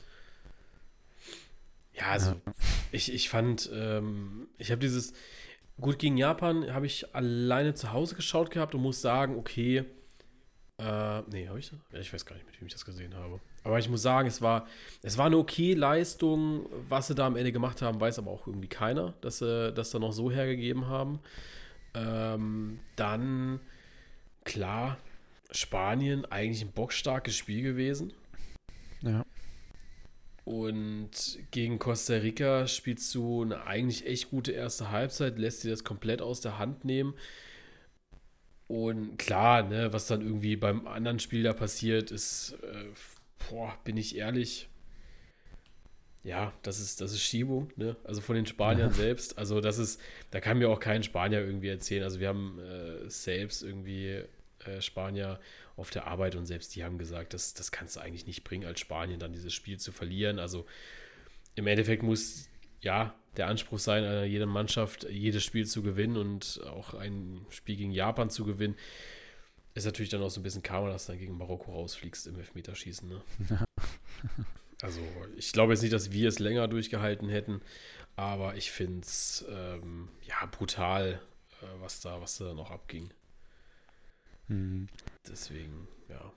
Ja, 1.95 2.11
also 2.11 2.33
ja. 2.33 2.53
Ich, 2.93 3.13
ich 3.13 3.29
fand, 3.29 3.71
ähm, 3.73 4.49
ich 4.59 4.71
habe 4.71 4.81
dieses, 4.81 5.13
gut 5.81 5.99
gegen 5.99 6.17
Japan 6.17 6.73
habe 6.73 6.87
ich 6.87 7.15
alleine 7.15 7.75
zu 7.75 7.93
Hause 7.93 8.15
geschaut 8.15 8.51
gehabt 8.51 8.75
und 8.75 8.83
muss 8.83 9.01
sagen, 9.01 9.37
okay, 9.37 9.85
äh, 10.79 11.23
nee, 11.31 11.49
habe 11.49 11.59
ich 11.59 11.71
das? 11.71 11.79
Ja, 11.93 11.99
ich 11.99 12.13
weiß 12.13 12.25
gar 12.25 12.37
nicht, 12.37 12.47
mit 12.47 12.61
wem 12.61 12.67
ich 12.67 12.73
das 12.73 12.85
gesehen 12.85 13.15
habe. 13.15 13.41
Aber 13.65 13.79
ich 13.79 13.89
muss 13.89 14.03
sagen, 14.03 14.29
es 14.29 14.41
war, 14.41 14.67
es 15.03 15.19
war 15.19 15.27
eine 15.27 15.37
okay 15.37 15.75
Leistung. 15.75 16.67
Was 16.89 17.09
sie 17.09 17.15
da 17.15 17.27
am 17.27 17.37
Ende 17.37 17.51
gemacht 17.51 17.83
haben, 17.83 18.01
weiß 18.01 18.19
aber 18.21 18.31
auch 18.31 18.47
irgendwie 18.47 18.69
keiner, 18.69 19.15
dass 19.21 19.39
sie 19.39 19.73
das 19.73 19.91
da 19.91 19.99
noch 19.99 20.13
so 20.13 20.31
hergegeben 20.31 20.87
haben. 20.87 21.19
Ähm, 21.95 22.79
dann 22.95 23.61
klar, 24.49 24.99
Spanien 25.51 26.25
eigentlich 26.25 26.63
ein 26.63 26.73
bockstarkes 26.73 27.37
Spiel 27.37 27.63
gewesen. 27.63 28.13
Ja. 29.03 29.25
Und 30.45 31.39
gegen 31.51 31.79
Costa 31.79 32.15
Rica 32.15 32.67
spielst 32.67 33.15
du 33.15 33.43
eine 33.43 33.67
eigentlich 33.67 34.07
echt 34.07 34.31
gute 34.31 34.53
erste 34.53 34.91
Halbzeit, 34.91 35.39
lässt 35.39 35.63
dir 35.63 35.71
das 35.71 35.85
komplett 35.85 36.23
aus 36.23 36.41
der 36.41 36.59
Hand 36.59 36.87
nehmen. 36.87 37.15
Und 38.67 39.19
klar, 39.19 39.63
ne, 39.63 39.93
was 39.93 40.07
dann 40.07 40.23
irgendwie 40.23 40.57
beim 40.57 40.87
anderen 40.87 41.19
Spiel 41.19 41.43
da 41.43 41.53
passiert, 41.53 42.11
ist, 42.11 42.57
äh, 42.63 42.85
boah, 43.51 43.79
bin 43.85 43.99
ich 43.99 44.17
ehrlich, 44.17 44.69
ja, 46.23 46.53
das 46.63 46.81
ist, 46.81 47.01
das 47.01 47.13
ist 47.13 47.23
Schiebung, 47.23 47.71
ne? 47.77 47.97
Also 48.05 48.21
von 48.21 48.35
den 48.35 48.47
Spaniern 48.47 48.91
ja. 48.91 48.95
selbst. 48.95 49.39
Also 49.39 49.61
das 49.61 49.79
ist, 49.79 50.01
da 50.31 50.41
kann 50.41 50.59
mir 50.59 50.69
auch 50.69 50.81
kein 50.81 51.03
Spanier 51.03 51.41
irgendwie 51.41 51.69
erzählen. 51.69 52.03
Also 52.03 52.21
wir 52.21 52.29
haben 52.29 52.59
äh, 52.59 53.09
selbst 53.09 53.63
irgendwie 53.63 54.25
äh, 54.69 54.83
Spanier 54.83 55.41
auf 55.77 55.91
der 55.91 56.07
Arbeit 56.07 56.35
und 56.35 56.47
selbst 56.47 56.75
die 56.75 56.85
haben 56.85 56.99
gesagt, 56.99 57.35
das, 57.35 57.55
das 57.55 57.71
kannst 57.71 57.97
du 57.97 58.01
eigentlich 58.01 58.27
nicht 58.27 58.45
bringen, 58.45 58.67
als 58.67 58.81
Spanien 58.81 59.21
dann 59.21 59.33
dieses 59.33 59.53
Spiel 59.53 59.79
zu 59.79 59.93
verlieren. 59.93 60.39
Also 60.39 60.67
im 61.55 61.67
Endeffekt 61.67 62.03
muss 62.03 62.49
ja 62.81 63.15
der 63.37 63.47
Anspruch 63.47 63.79
sein, 63.79 64.05
einer 64.05 64.25
jeden 64.25 64.49
Mannschaft 64.49 65.05
jedes 65.09 65.45
Spiel 65.45 65.67
zu 65.67 65.83
gewinnen 65.83 66.17
und 66.17 66.61
auch 66.67 66.95
ein 66.95 67.47
Spiel 67.51 67.77
gegen 67.77 67.93
Japan 67.93 68.31
zu 68.31 68.45
gewinnen. 68.45 68.77
Ist 69.75 69.85
natürlich 69.85 70.11
dann 70.11 70.23
auch 70.23 70.31
so 70.31 70.41
ein 70.41 70.43
bisschen 70.43 70.63
Karma, 70.63 70.91
dass 70.91 71.07
du 71.07 71.13
dann 71.13 71.21
gegen 71.21 71.39
Marokko 71.39 71.73
rausfliegst 71.73 72.27
im 72.27 72.39
Elfmeterschießen. 72.39 73.09
Ne? 73.09 73.23
also 74.83 75.01
ich 75.37 75.53
glaube 75.53 75.73
jetzt 75.73 75.83
nicht, 75.83 75.93
dass 75.93 76.11
wir 76.11 76.29
es 76.29 76.41
länger 76.41 76.67
durchgehalten 76.67 77.29
hätten, 77.29 77.61
aber 78.17 78.57
ich 78.57 78.73
finde 78.73 79.03
es 79.03 79.45
ähm, 79.49 80.09
ja 80.27 80.47
brutal, 80.47 81.21
äh, 81.63 81.67
was 81.81 82.01
da, 82.01 82.21
was 82.21 82.39
da 82.39 82.55
noch 82.55 82.73
abging. 82.73 83.11
Mhm. 84.49 84.89
Deswegen, 85.29 85.89
ja. 86.09 86.33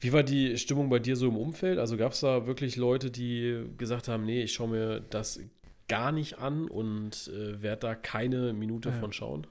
Wie 0.00 0.12
war 0.12 0.22
die 0.22 0.58
Stimmung 0.58 0.88
bei 0.90 0.98
dir 0.98 1.16
so 1.16 1.28
im 1.28 1.36
Umfeld? 1.36 1.78
Also 1.78 1.96
gab 1.96 2.12
es 2.12 2.20
da 2.20 2.46
wirklich 2.46 2.76
Leute, 2.76 3.10
die 3.10 3.64
gesagt 3.78 4.08
haben, 4.08 4.24
nee, 4.24 4.42
ich 4.42 4.52
schaue 4.52 4.68
mir 4.68 5.00
das 5.00 5.40
gar 5.88 6.12
nicht 6.12 6.38
an 6.38 6.68
und 6.68 7.28
äh, 7.28 7.62
werde 7.62 7.80
da 7.80 7.94
keine 7.94 8.52
Minute 8.52 8.88
Ja. 8.90 8.94
von 8.96 9.12
schauen? 9.12 9.46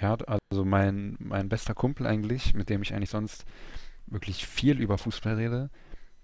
Ja, 0.00 0.16
also 0.50 0.64
mein, 0.64 1.16
mein 1.18 1.48
bester 1.48 1.74
Kumpel 1.74 2.06
eigentlich, 2.06 2.54
mit 2.54 2.70
dem 2.70 2.82
ich 2.82 2.94
eigentlich 2.94 3.10
sonst 3.10 3.44
wirklich 4.06 4.46
viel 4.46 4.80
über 4.80 4.98
Fußball 4.98 5.34
rede, 5.34 5.70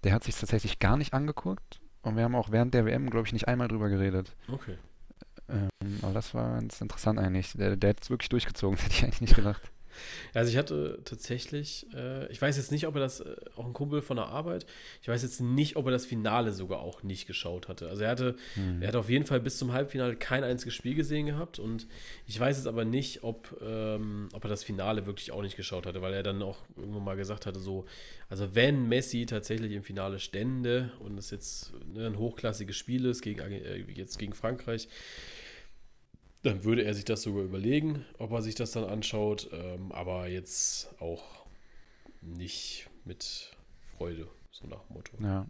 der 0.03 0.13
hat 0.13 0.23
sich 0.23 0.35
tatsächlich 0.35 0.79
gar 0.79 0.95
nicht 0.95 1.13
angeguckt 1.13 1.81
und 2.01 2.15
wir 2.15 2.23
haben 2.23 2.35
auch 2.35 2.51
während 2.51 2.73
der 2.73 2.85
WM, 2.85 3.09
glaube 3.09 3.27
ich, 3.27 3.33
nicht 3.33 3.47
einmal 3.49 3.67
drüber 3.67 3.89
geredet. 3.89 4.35
Okay. 4.49 4.77
Ähm, 5.49 5.69
aber 6.01 6.13
das 6.13 6.33
war 6.33 6.53
ganz 6.53 6.79
interessant 6.81 7.19
eigentlich. 7.19 7.53
Der, 7.53 7.75
der 7.75 7.89
hat 7.91 8.01
es 8.01 8.09
wirklich 8.09 8.29
durchgezogen, 8.29 8.77
das 8.77 8.85
hätte 8.85 8.95
ich 8.95 9.03
eigentlich 9.03 9.21
nicht 9.21 9.35
gedacht. 9.35 9.71
Also 10.33 10.51
ich 10.51 10.57
hatte 10.57 10.99
tatsächlich, 11.05 11.87
äh, 11.93 12.31
ich 12.31 12.41
weiß 12.41 12.57
jetzt 12.57 12.71
nicht, 12.71 12.87
ob 12.87 12.95
er 12.95 13.01
das, 13.01 13.19
äh, 13.21 13.35
auch 13.55 13.65
ein 13.65 13.73
Kumpel 13.73 14.01
von 14.01 14.17
der 14.17 14.27
Arbeit, 14.27 14.65
ich 15.01 15.07
weiß 15.07 15.23
jetzt 15.23 15.41
nicht, 15.41 15.75
ob 15.75 15.85
er 15.85 15.91
das 15.91 16.05
Finale 16.05 16.51
sogar 16.53 16.79
auch 16.79 17.03
nicht 17.03 17.27
geschaut 17.27 17.67
hatte. 17.67 17.89
Also 17.89 18.03
er 18.03 18.09
hatte, 18.11 18.35
Hm. 18.55 18.81
er 18.81 18.89
hat 18.89 18.95
auf 18.95 19.09
jeden 19.09 19.25
Fall 19.25 19.39
bis 19.39 19.57
zum 19.57 19.73
Halbfinale 19.73 20.15
kein 20.15 20.43
einziges 20.43 20.73
Spiel 20.73 20.95
gesehen 20.95 21.25
gehabt 21.25 21.59
und 21.59 21.87
ich 22.25 22.39
weiß 22.39 22.57
jetzt 22.57 22.67
aber 22.67 22.85
nicht, 22.85 23.23
ob, 23.23 23.55
ähm, 23.61 24.29
ob 24.33 24.43
er 24.43 24.49
das 24.49 24.63
Finale 24.63 25.05
wirklich 25.05 25.31
auch 25.31 25.41
nicht 25.41 25.55
geschaut 25.57 25.85
hatte, 25.85 26.01
weil 26.01 26.13
er 26.13 26.23
dann 26.23 26.41
auch 26.41 26.57
irgendwann 26.75 27.03
mal 27.03 27.15
gesagt 27.17 27.45
hatte, 27.45 27.59
so, 27.59 27.85
also 28.29 28.55
wenn 28.55 28.87
Messi 28.87 29.25
tatsächlich 29.25 29.71
im 29.73 29.83
Finale 29.83 30.19
stände 30.19 30.91
und 30.99 31.17
es 31.17 31.31
jetzt 31.31 31.73
ne, 31.93 32.07
ein 32.07 32.17
hochklassiges 32.17 32.75
Spiel 32.75 33.05
ist, 33.05 33.21
gegen, 33.21 33.39
äh, 33.39 33.77
jetzt 33.93 34.17
gegen 34.19 34.33
Frankreich, 34.33 34.87
dann 36.43 36.63
würde 36.63 36.83
er 36.83 36.93
sich 36.93 37.05
das 37.05 37.23
sogar 37.23 37.43
überlegen, 37.43 38.05
ob 38.17 38.31
er 38.31 38.41
sich 38.41 38.55
das 38.55 38.71
dann 38.71 38.85
anschaut, 38.85 39.49
ähm, 39.51 39.91
aber 39.91 40.27
jetzt 40.27 40.89
auch 41.01 41.45
nicht 42.21 42.89
mit 43.05 43.51
Freude, 43.81 44.27
so 44.51 44.67
nach 44.67 44.83
dem 44.85 44.95
Motto. 44.95 45.17
Ja, 45.21 45.47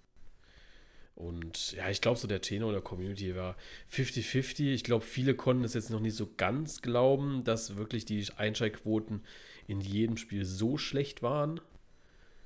Und 1.16 1.72
ja, 1.74 1.90
ich 1.90 2.02
glaube, 2.02 2.20
so 2.20 2.28
der 2.28 2.42
Tenor 2.42 2.72
der 2.72 2.82
Community 2.82 3.36
war 3.36 3.56
50-50. 3.92 4.74
Ich 4.74 4.84
glaube, 4.84 5.04
viele 5.04 5.36
konnten 5.36 5.64
es 5.64 5.74
jetzt 5.74 5.90
noch 5.90 6.00
nicht 6.00 6.16
so 6.16 6.30
ganz 6.38 6.82
glauben, 6.82 7.44
dass 7.44 7.76
wirklich 7.76 8.06
die 8.06 8.26
Einschaltquoten 8.38 9.24
in 9.68 9.82
jedem 9.82 10.18
Spiel 10.18 10.46
so 10.46 10.78
schlecht 10.78 11.22
waren. 11.24 11.60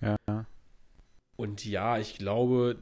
ja, 0.01 0.45
Und 1.35 1.65
ja, 1.65 1.97
ich 1.97 2.17
glaube, 2.17 2.77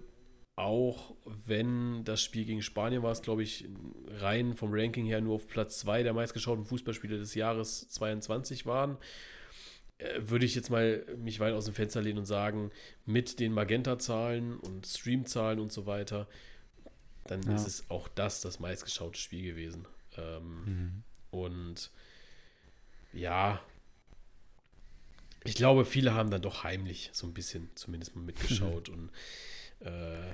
auch 0.60 1.16
wenn 1.26 2.04
das 2.04 2.22
Spiel 2.22 2.44
gegen 2.46 2.62
Spanien 2.62 3.02
war, 3.02 3.12
es 3.12 3.22
glaube 3.22 3.44
ich 3.44 3.66
rein 4.08 4.56
vom 4.56 4.72
Ranking 4.74 5.06
her 5.06 5.22
nur 5.22 5.36
auf 5.36 5.48
Platz 5.48 5.80
2 5.80 6.04
der 6.04 6.14
meistgeschauten 6.14 6.66
Fußballspiele 6.66 7.18
des 7.18 7.34
Jahres 7.34 7.88
22 7.90 8.66
waren, 8.66 8.98
äh, 10.00 10.20
würde 10.20 10.46
ich 10.46 10.56
jetzt 10.56 10.70
mal 10.70 11.06
mich 11.18 11.40
weit 11.40 11.54
aus 11.54 11.66
dem 11.66 11.74
Fenster 11.74 12.02
lehnen 12.02 12.20
und 12.20 12.26
sagen, 12.26 12.72
mit 13.06 13.40
den 13.40 13.54
Magenta-Zahlen 13.54 14.58
und 14.60 14.86
Stream-Zahlen 14.86 15.60
und 15.60 15.72
so 15.72 15.86
weiter, 15.86 16.28
dann 17.28 17.42
Ja. 17.44 17.56
ist 17.56 17.66
es 17.68 17.90
auch 17.90 18.08
das 18.10 18.42
das 18.42 18.60
meistgeschaute 18.60 19.20
Spiel 19.20 19.44
gewesen. 19.44 19.88
Ähm, 20.18 20.64
Mhm. 20.66 21.04
und 21.32 21.92
ja, 23.14 23.62
ich 25.46 25.56
glaube, 25.56 25.86
viele 25.86 26.14
haben 26.14 26.30
dann 26.32 26.42
doch 26.42 26.64
heimlich 26.66 27.10
so 27.14 27.26
ein 27.26 27.34
bisschen 27.34 27.70
zumindest 27.76 28.16
mal 28.16 28.24
mitgeschaut 28.24 28.90
und 28.90 29.10
äh, 29.80 30.34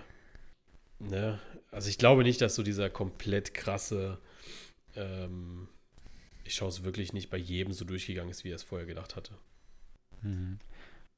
ne, 1.00 1.40
also 1.72 1.90
ich 1.90 1.98
glaube 1.98 2.24
nicht, 2.24 2.42
dass 2.42 2.56
so 2.56 2.64
dieser 2.64 2.90
komplett 2.90 3.54
krasse, 3.54 4.18
ähm, 4.96 5.68
ich 6.44 6.56
schaue 6.56 6.70
es 6.70 6.84
wirklich 6.84 7.14
nicht 7.14 7.30
bei 7.30 7.38
jedem 7.38 7.74
so 7.74 7.86
durchgegangen 7.86 8.32
ist, 8.32 8.44
wie 8.44 8.52
er 8.52 8.56
es 8.56 8.64
vorher 8.64 8.88
gedacht 8.88 9.16
hatte. 9.16 9.34
Mhm. 10.22 10.60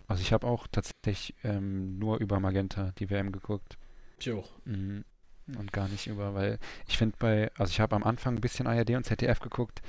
Also 0.07 0.21
ich 0.21 0.31
habe 0.31 0.47
auch 0.47 0.67
tatsächlich 0.67 1.35
ähm, 1.43 1.99
nur 1.99 2.19
über 2.19 2.39
Magenta 2.39 2.93
die 2.97 3.09
WM 3.09 3.31
geguckt. 3.31 3.77
Ich 4.19 4.31
auch. 4.31 4.49
Mhm. 4.65 5.03
Und 5.57 5.71
gar 5.71 5.87
nicht 5.87 6.07
über, 6.07 6.33
weil 6.33 6.59
ich 6.87 6.97
finde 6.97 7.15
bei, 7.19 7.51
also 7.55 7.71
ich 7.71 7.79
habe 7.79 7.95
am 7.95 8.03
Anfang 8.03 8.35
ein 8.35 8.41
bisschen 8.41 8.67
ARD 8.67 8.91
und 8.91 9.05
ZDF 9.05 9.39
geguckt 9.39 9.81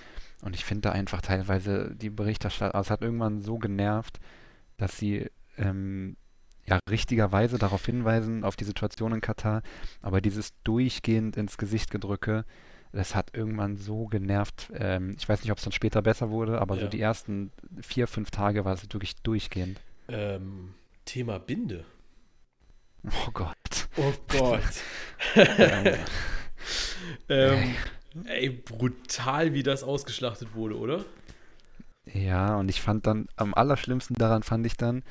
und 0.43 0.55
ich 0.55 0.65
finde 0.65 0.83
da 0.83 0.93
einfach 0.93 1.21
teilweise 1.21 1.95
die 1.97 2.11
Berichterstattung, 2.11 2.77
also 2.77 2.87
es 2.87 2.91
hat 2.91 3.03
irgendwann 3.03 3.43
so 3.43 3.59
genervt, 3.59 4.21
dass 4.77 4.97
sie 4.97 5.29
ähm, 5.57 6.17
ja 6.69 6.79
richtigerweise 6.89 7.59
darauf 7.59 7.85
hinweisen, 7.85 8.45
auf 8.45 8.57
die 8.57 8.65
Situation 8.65 9.13
in 9.13 9.21
Katar, 9.21 9.63
aber 10.03 10.21
dieses 10.21 10.53
durchgehend 10.65 11.37
ins 11.37 11.57
Gesicht 11.57 11.91
gedrücke, 11.91 12.45
das 12.93 13.15
hat 13.15 13.31
irgendwann 13.35 13.77
so 13.77 14.07
genervt. 14.07 14.71
Ähm, 14.75 15.15
ich 15.19 15.29
weiß 15.29 15.43
nicht, 15.43 15.53
ob 15.53 15.59
es 15.59 15.65
dann 15.65 15.73
später 15.73 16.03
besser 16.03 16.31
wurde, 16.31 16.61
aber 16.61 16.77
so 16.77 16.83
Ja. 16.83 16.89
die 16.89 17.01
ersten 17.01 17.53
vier, 17.81 18.07
fünf 18.07 18.31
Tage 18.31 18.65
war 18.65 18.75
es 18.75 18.83
wirklich 18.83 19.17
durchgehend. 19.23 19.81
Ähm, 20.09 20.75
Thema 21.05 21.39
Binde. 21.39 21.85
Oh 23.05 23.31
Gott. 23.33 23.89
Oh 23.97 24.13
Gott. 24.29 24.63
Ähm, 27.29 27.75
ey, 28.25 28.51
brutal, 28.51 29.53
wie 29.55 29.63
das 29.63 29.83
ausgeschlachtet 29.83 30.55
wurde, 30.55 30.77
oder? 30.79 31.05
Ja, 32.13 32.57
und 32.57 32.69
ich 32.71 32.81
fand 32.81 33.07
dann, 33.07 33.29
am 33.37 33.55
allerschlimmsten 33.55 34.17
daran 34.17 34.43
fand 34.43 34.67
ich 34.67 34.77
dann, 34.77 35.03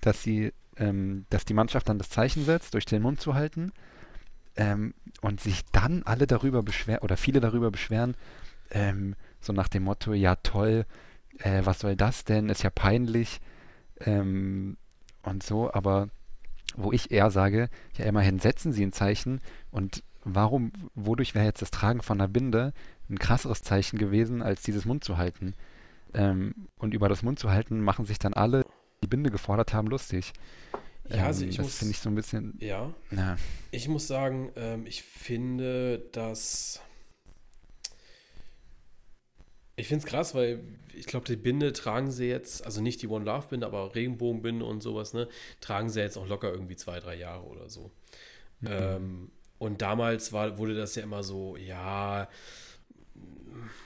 dass 0.00 0.22
sie, 0.22 0.52
ähm, 0.80 1.26
dass 1.30 1.44
die 1.44 1.54
Mannschaft 1.54 1.88
dann 1.88 1.98
das 1.98 2.10
Zeichen 2.10 2.44
setzt, 2.44 2.74
durch 2.74 2.86
den 2.86 3.02
Mund 3.02 3.20
zu 3.20 3.34
halten, 3.34 3.72
ähm, 4.56 4.94
und 5.20 5.40
sich 5.40 5.64
dann 5.70 6.02
alle 6.04 6.26
darüber 6.26 6.62
beschweren, 6.62 7.02
oder 7.02 7.16
viele 7.16 7.40
darüber 7.40 7.70
beschweren, 7.70 8.16
ähm, 8.72 9.14
so 9.40 9.52
nach 9.52 9.68
dem 9.68 9.84
Motto, 9.84 10.12
ja 10.12 10.34
toll, 10.36 10.86
äh, 11.38 11.62
was 11.64 11.80
soll 11.80 11.94
das 11.94 12.24
denn, 12.24 12.48
ist 12.48 12.62
ja 12.62 12.70
peinlich, 12.70 13.40
ähm, 14.00 14.76
und 15.22 15.42
so, 15.42 15.72
aber 15.72 16.08
wo 16.76 16.92
ich 16.92 17.10
eher 17.10 17.30
sage, 17.30 17.68
ja 17.96 18.04
immerhin 18.06 18.38
setzen 18.38 18.72
sie 18.72 18.84
ein 18.84 18.92
Zeichen. 18.92 19.40
Und 19.70 20.02
warum, 20.24 20.72
wodurch 20.94 21.34
wäre 21.34 21.44
jetzt 21.44 21.62
das 21.62 21.70
Tragen 21.70 22.02
von 22.02 22.20
einer 22.20 22.28
Binde 22.28 22.72
ein 23.08 23.18
krasseres 23.18 23.62
Zeichen 23.62 23.98
gewesen, 23.98 24.42
als 24.42 24.62
dieses 24.62 24.84
Mund 24.84 25.04
zu 25.04 25.18
halten? 25.18 25.54
Ähm, 26.14 26.68
und 26.78 26.94
über 26.94 27.08
das 27.08 27.22
Mund 27.22 27.38
zu 27.38 27.50
halten, 27.50 27.80
machen 27.80 28.04
sich 28.04 28.18
dann 28.18 28.34
alle, 28.34 28.64
die 29.02 29.08
Binde 29.08 29.30
gefordert 29.30 29.72
haben, 29.72 29.88
lustig. 29.88 30.32
Ja, 31.08 31.26
also 31.26 31.42
Ähm, 31.42 31.50
ich 31.50 31.56
das 31.56 31.66
muss, 31.66 31.78
finde 31.78 31.92
ich 31.92 31.98
so 31.98 32.08
ein 32.08 32.14
bisschen, 32.14 32.56
ja, 32.60 32.94
na, 33.10 33.36
ich 33.70 33.88
muss 33.88 34.06
sagen, 34.06 34.52
ähm, 34.56 34.86
ich 34.86 35.02
finde, 35.02 35.98
dass 36.12 36.80
ich 39.76 39.88
finde 39.88 40.04
es 40.04 40.10
krass, 40.10 40.34
weil 40.34 40.62
ich 40.94 41.06
glaube, 41.06 41.26
die 41.26 41.36
Binde 41.36 41.72
tragen 41.72 42.10
sie 42.10 42.26
jetzt, 42.26 42.64
also 42.64 42.82
nicht 42.82 43.00
die 43.02 43.08
One 43.08 43.24
Love 43.24 43.48
Binde, 43.48 43.66
aber 43.66 43.94
Regenbogenbinde 43.94 44.64
und 44.64 44.82
sowas, 44.82 45.14
ne, 45.14 45.28
tragen 45.60 45.88
sie 45.88 46.00
jetzt 46.00 46.18
auch 46.18 46.28
locker 46.28 46.52
irgendwie 46.52 46.76
zwei, 46.76 47.00
drei 47.00 47.14
Jahre 47.16 47.44
oder 47.46 47.68
so. 47.70 47.90
Mhm. 48.60 48.68
Ähm, 48.70 49.30
und 49.58 49.82
damals 49.82 50.32
war, 50.32 50.58
wurde 50.58 50.74
das 50.74 50.94
ja 50.94 51.02
immer 51.02 51.22
so, 51.22 51.56
ja, 51.56 52.28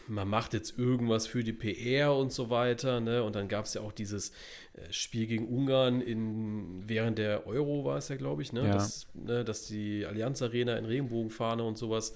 man 0.06 0.28
macht 0.28 0.52
jetzt 0.52 0.78
irgendwas 0.78 1.26
für 1.26 1.42
die 1.42 1.52
PR 1.52 2.14
und 2.14 2.32
so 2.32 2.50
weiter, 2.50 3.00
ne? 3.00 3.22
Und 3.22 3.34
dann 3.34 3.48
gab 3.48 3.64
es 3.64 3.74
ja 3.74 3.80
auch 3.80 3.92
dieses 3.92 4.32
Spiel 4.90 5.26
gegen 5.26 5.46
Ungarn 5.48 6.00
in, 6.00 6.82
während 6.88 7.18
der 7.18 7.46
Euro 7.46 7.84
war 7.84 7.98
es 7.98 8.08
ja, 8.08 8.16
glaube 8.16 8.42
ich, 8.42 8.52
ne? 8.52 8.64
Ja. 8.66 8.72
Dass, 8.72 9.06
ne? 9.14 9.44
Dass 9.44 9.66
die 9.66 10.04
Allianz 10.04 10.42
Arena 10.42 10.76
in 10.76 10.84
Regenbogenfahne 10.84 11.62
und 11.62 11.78
sowas 11.78 12.14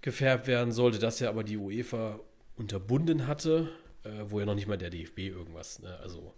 gefärbt 0.00 0.46
werden 0.46 0.72
sollte, 0.72 0.98
das 0.98 1.20
ja 1.20 1.30
aber 1.30 1.42
die 1.44 1.56
UEFA 1.56 2.20
unterbunden 2.56 3.26
hatte, 3.26 3.70
äh, 4.02 4.10
wo 4.26 4.40
ja 4.40 4.46
noch 4.46 4.54
nicht 4.54 4.66
mal 4.68 4.76
der 4.76 4.90
DFB 4.90 5.20
irgendwas, 5.20 5.80
ne? 5.80 5.96
Also 6.00 6.34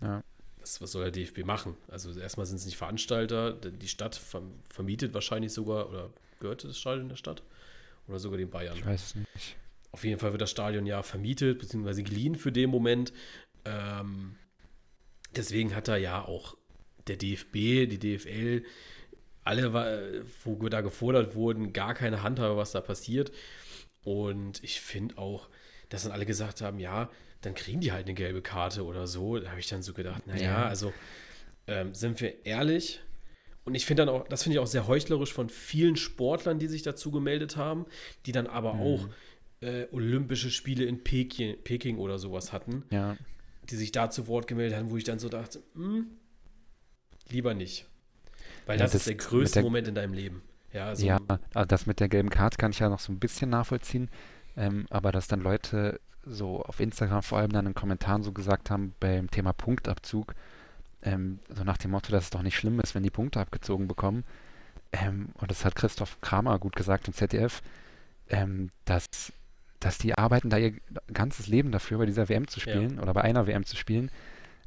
ja, 0.00 0.22
was, 0.58 0.80
was 0.80 0.92
soll 0.92 1.02
der 1.02 1.12
DFB 1.12 1.44
machen? 1.44 1.76
Also 1.88 2.18
erstmal 2.18 2.46
sind 2.46 2.56
es 2.56 2.64
nicht 2.64 2.78
Veranstalter, 2.78 3.52
die 3.52 3.88
Stadt 3.88 4.16
verm- 4.16 4.54
vermietet 4.70 5.12
wahrscheinlich 5.12 5.52
sogar, 5.52 5.88
oder 5.90 6.10
gehörte 6.40 6.66
das 6.68 6.78
Stadion 6.78 7.08
der 7.10 7.16
Stadt? 7.16 7.42
Oder 8.08 8.18
sogar 8.18 8.38
den 8.38 8.50
Bayern? 8.50 8.76
ich 8.76 8.86
weiß 8.86 9.02
es 9.04 9.14
nicht. 9.16 9.56
Auf 9.92 10.04
jeden 10.04 10.18
Fall 10.18 10.32
wird 10.32 10.42
das 10.42 10.50
Stadion 10.50 10.86
ja 10.86 11.02
vermietet, 11.02 11.58
beziehungsweise 11.58 12.02
geliehen 12.02 12.34
für 12.36 12.52
den 12.52 12.70
Moment. 12.70 13.12
Ähm, 13.64 14.36
deswegen 15.36 15.74
hat 15.74 15.88
da 15.88 15.96
ja 15.96 16.24
auch 16.24 16.56
der 17.06 17.16
DFB, 17.16 17.52
die 17.88 17.98
DFL, 17.98 18.64
alle, 19.44 20.24
wo 20.44 20.68
da 20.68 20.80
gefordert 20.80 21.34
wurden, 21.34 21.72
gar 21.72 21.94
keine 21.94 22.22
Handhabe, 22.22 22.56
was 22.56 22.72
da 22.72 22.80
passiert. 22.80 23.30
Und 24.02 24.62
ich 24.64 24.80
finde 24.80 25.18
auch, 25.18 25.48
dass 25.88 26.02
dann 26.02 26.12
alle 26.12 26.26
gesagt 26.26 26.60
haben, 26.62 26.78
ja, 26.80 27.10
dann 27.42 27.54
kriegen 27.54 27.80
die 27.80 27.92
halt 27.92 28.06
eine 28.06 28.14
gelbe 28.14 28.42
Karte 28.42 28.84
oder 28.84 29.06
so. 29.06 29.38
Da 29.38 29.50
habe 29.50 29.60
ich 29.60 29.68
dann 29.68 29.82
so 29.82 29.92
gedacht, 29.92 30.26
naja, 30.26 30.42
Ja. 30.42 30.66
also 30.66 30.92
ähm, 31.68 31.94
sind 31.94 32.20
wir 32.20 32.44
ehrlich. 32.44 33.00
Und 33.64 33.74
ich 33.74 33.86
finde 33.86 34.04
dann 34.06 34.14
auch, 34.14 34.26
das 34.28 34.42
finde 34.44 34.56
ich 34.56 34.60
auch 34.60 34.66
sehr 34.68 34.86
heuchlerisch 34.86 35.32
von 35.32 35.48
vielen 35.48 35.96
Sportlern, 35.96 36.58
die 36.58 36.68
sich 36.68 36.82
dazu 36.82 37.10
gemeldet 37.10 37.56
haben, 37.56 37.86
die 38.24 38.32
dann 38.32 38.46
aber 38.46 38.74
Mhm. 38.74 38.80
auch 38.80 39.08
äh, 39.62 39.86
Olympische 39.90 40.50
Spiele 40.50 40.84
in 40.84 41.02
Peking, 41.02 41.56
Peking 41.64 41.98
oder 41.98 42.18
sowas 42.18 42.52
hatten, 42.52 42.84
Ja, 42.90 43.16
die 43.70 43.76
sich 43.76 43.92
da 43.92 44.10
zu 44.10 44.26
Wort 44.28 44.46
gemeldet 44.46 44.78
haben, 44.78 44.90
wo 44.90 44.96
ich 44.96 45.04
dann 45.04 45.18
so 45.18 45.28
dachte, 45.28 45.62
hm, 45.74 46.06
lieber 47.28 47.54
nicht. 47.54 47.86
Weil 48.66 48.78
Ja, 48.78 48.84
das, 48.84 48.92
das 48.92 49.02
ist 49.02 49.08
der 49.08 49.14
größte 49.16 49.54
der- 49.54 49.62
Moment 49.64 49.88
in 49.88 49.94
deinem 49.94 50.12
Leben. 50.12 50.42
Ja, 50.72 50.86
also, 50.88 51.06
ja, 51.06 51.18
also 51.54 51.66
das 51.66 51.86
mit 51.86 52.00
der 52.00 52.08
gelben 52.08 52.30
Karte 52.30 52.58
kann 52.58 52.70
ich 52.72 52.80
ja 52.80 52.88
noch 52.88 53.00
so 53.00 53.12
ein 53.12 53.18
bisschen 53.18 53.50
nachvollziehen. 53.50 54.08
ähm, 54.58 54.86
aber 54.90 55.12
dass 55.12 55.28
dann 55.28 55.40
Leute 55.40 56.00
so 56.24 56.62
auf 56.62 56.80
Instagram 56.80 57.22
vor 57.22 57.38
allem 57.38 57.52
dann 57.52 57.66
in 57.66 57.74
Kommentaren 57.74 58.22
so 58.22 58.32
gesagt 58.32 58.70
haben 58.70 58.94
beim 59.00 59.30
Thema 59.30 59.52
Punktabzug, 59.52 60.34
ähm, 61.02 61.38
so 61.54 61.62
nach 61.62 61.76
dem 61.76 61.90
Motto, 61.90 62.10
dass 62.10 62.24
es 62.24 62.30
doch 62.30 62.42
nicht 62.42 62.56
schlimm 62.56 62.80
ist, 62.80 62.94
wenn 62.94 63.02
die 63.02 63.10
Punkte 63.10 63.38
abgezogen 63.38 63.86
bekommen. 63.86 64.24
Ähm, 64.92 65.28
und 65.34 65.50
das 65.50 65.64
hat 65.66 65.76
Christoph 65.76 66.20
Kramer 66.22 66.58
gut 66.58 66.74
gesagt 66.74 67.06
im 67.06 67.12
ZDF, 67.14 67.62
ähm, 68.28 68.70
dass, 68.86 69.32
dass 69.80 69.98
die 69.98 70.16
arbeiten 70.16 70.50
da 70.50 70.56
ihr 70.58 70.74
ganzes 71.12 71.46
Leben 71.46 71.72
dafür, 71.72 71.98
bei 71.98 72.06
dieser 72.06 72.28
WM 72.28 72.48
zu 72.48 72.60
spielen 72.60 72.96
ja. 72.96 73.02
oder 73.02 73.14
bei 73.14 73.22
einer 73.22 73.46
WM 73.46 73.64
zu 73.64 73.76
spielen. 73.76 74.10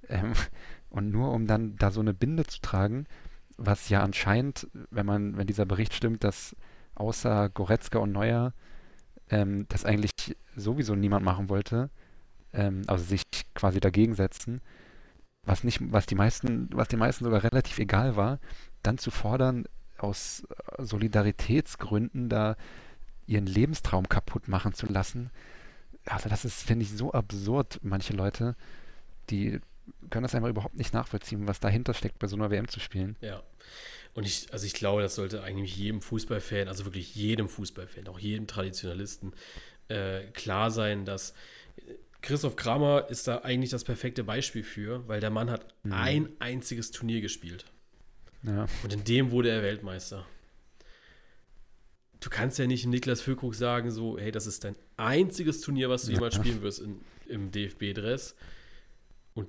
Ähm, 0.08 0.34
und 0.90 1.12
nur 1.12 1.32
um 1.32 1.48
dann 1.48 1.76
da 1.76 1.92
so 1.92 2.00
eine 2.00 2.14
Binde 2.14 2.46
zu 2.46 2.62
tragen, 2.62 3.06
was 3.58 3.90
ja 3.90 4.02
anscheinend, 4.02 4.68
wenn 4.90 5.06
man, 5.06 5.38
wenn 5.38 5.48
dieser 5.48 5.66
Bericht 5.66 5.94
stimmt, 5.94 6.24
dass 6.24 6.56
außer 6.96 7.50
Goretzka 7.50 8.00
und 8.00 8.12
Neuer 8.12 8.54
ähm, 9.30 9.66
das 9.70 9.86
eigentlich 9.86 10.36
sowieso 10.56 10.96
niemand 10.96 11.24
machen 11.26 11.50
wollte, 11.50 11.90
ähm, 12.54 12.84
also 12.88 13.04
sich 13.04 13.24
quasi 13.54 13.80
dagegen 13.80 14.16
setzen, 14.16 14.62
was 15.44 15.64
nicht, 15.64 15.80
was 15.92 16.06
die 16.06 16.16
meisten, 16.16 16.70
was 16.74 16.88
den 16.88 17.00
meisten 17.00 17.24
sogar 17.24 17.44
relativ 17.44 17.80
egal 17.80 18.16
war, 18.16 18.40
dann 18.84 18.98
zu 18.98 19.12
fordern, 19.12 19.66
aus 19.98 20.44
Solidaritätsgründen 20.78 22.30
da 22.30 22.56
ihren 23.30 23.46
Lebenstraum 23.46 24.10
kaputt 24.10 24.48
machen 24.48 24.74
zu 24.74 24.88
lassen. 24.88 25.30
Also 26.06 26.30
das 26.30 26.46
ist, 26.46 26.64
finde 26.64 26.84
ich, 26.84 26.92
so 26.92 27.12
absurd, 27.12 27.80
manche 27.84 28.14
Leute, 28.14 28.56
die 29.30 29.60
können 30.10 30.24
das 30.24 30.36
einfach 30.36 30.50
überhaupt 30.50 30.76
nicht 30.76 30.94
nachvollziehen, 30.94 31.48
was 31.48 31.60
dahinter 31.60 31.94
steckt, 31.94 32.20
bei 32.20 32.28
so 32.28 32.36
einer 32.36 32.50
WM 32.50 32.68
zu 32.68 32.80
spielen. 32.80 33.16
Ja. 33.22 33.44
Und 34.14 34.26
ich, 34.26 34.52
also 34.52 34.66
ich 34.66 34.74
glaube, 34.74 35.02
das 35.02 35.16
sollte 35.16 35.44
eigentlich 35.44 35.78
jedem 35.78 36.02
Fußballfan, 36.02 36.68
also 36.68 36.86
wirklich 36.86 37.16
jedem 37.16 37.48
Fußballfan, 37.48 38.08
auch 38.08 38.20
jedem 38.20 38.48
Traditionalisten, 38.48 39.34
äh, 39.88 40.22
klar 40.34 40.72
sein, 40.72 41.06
dass 41.06 41.34
Christoph 42.22 42.56
Kramer 42.56 43.08
ist 43.10 43.28
da 43.28 43.40
eigentlich 43.40 43.70
das 43.70 43.84
perfekte 43.84 44.24
Beispiel 44.24 44.64
für, 44.64 45.08
weil 45.08 45.20
der 45.20 45.30
Mann 45.30 45.50
hat 45.50 45.74
mhm. 45.84 45.94
ein 45.94 46.30
einziges 46.40 46.92
Turnier 46.92 47.22
gespielt. 47.22 47.66
Ja. 48.44 48.66
Und 48.84 48.94
in 48.94 49.04
dem 49.04 49.32
wurde 49.32 49.50
er 49.50 49.62
Weltmeister. 49.62 50.26
Du 52.20 52.30
kannst 52.30 52.60
ja 52.60 52.68
nicht 52.68 52.86
Niklas 52.86 53.22
Füllkrug 53.22 53.56
sagen, 53.56 53.92
so, 53.92 54.18
hey, 54.18 54.32
das 54.32 54.46
ist 54.46 54.64
dein 54.64 54.76
einziges 54.98 55.62
Turnier, 55.62 55.90
was 55.90 56.04
du 56.04 56.12
jemals 56.12 56.36
spielen 56.36 56.62
wirst 56.62 56.80
in, 56.80 57.00
im 57.28 57.52
DFB-Dress. 57.52 58.36
Und 59.36 59.48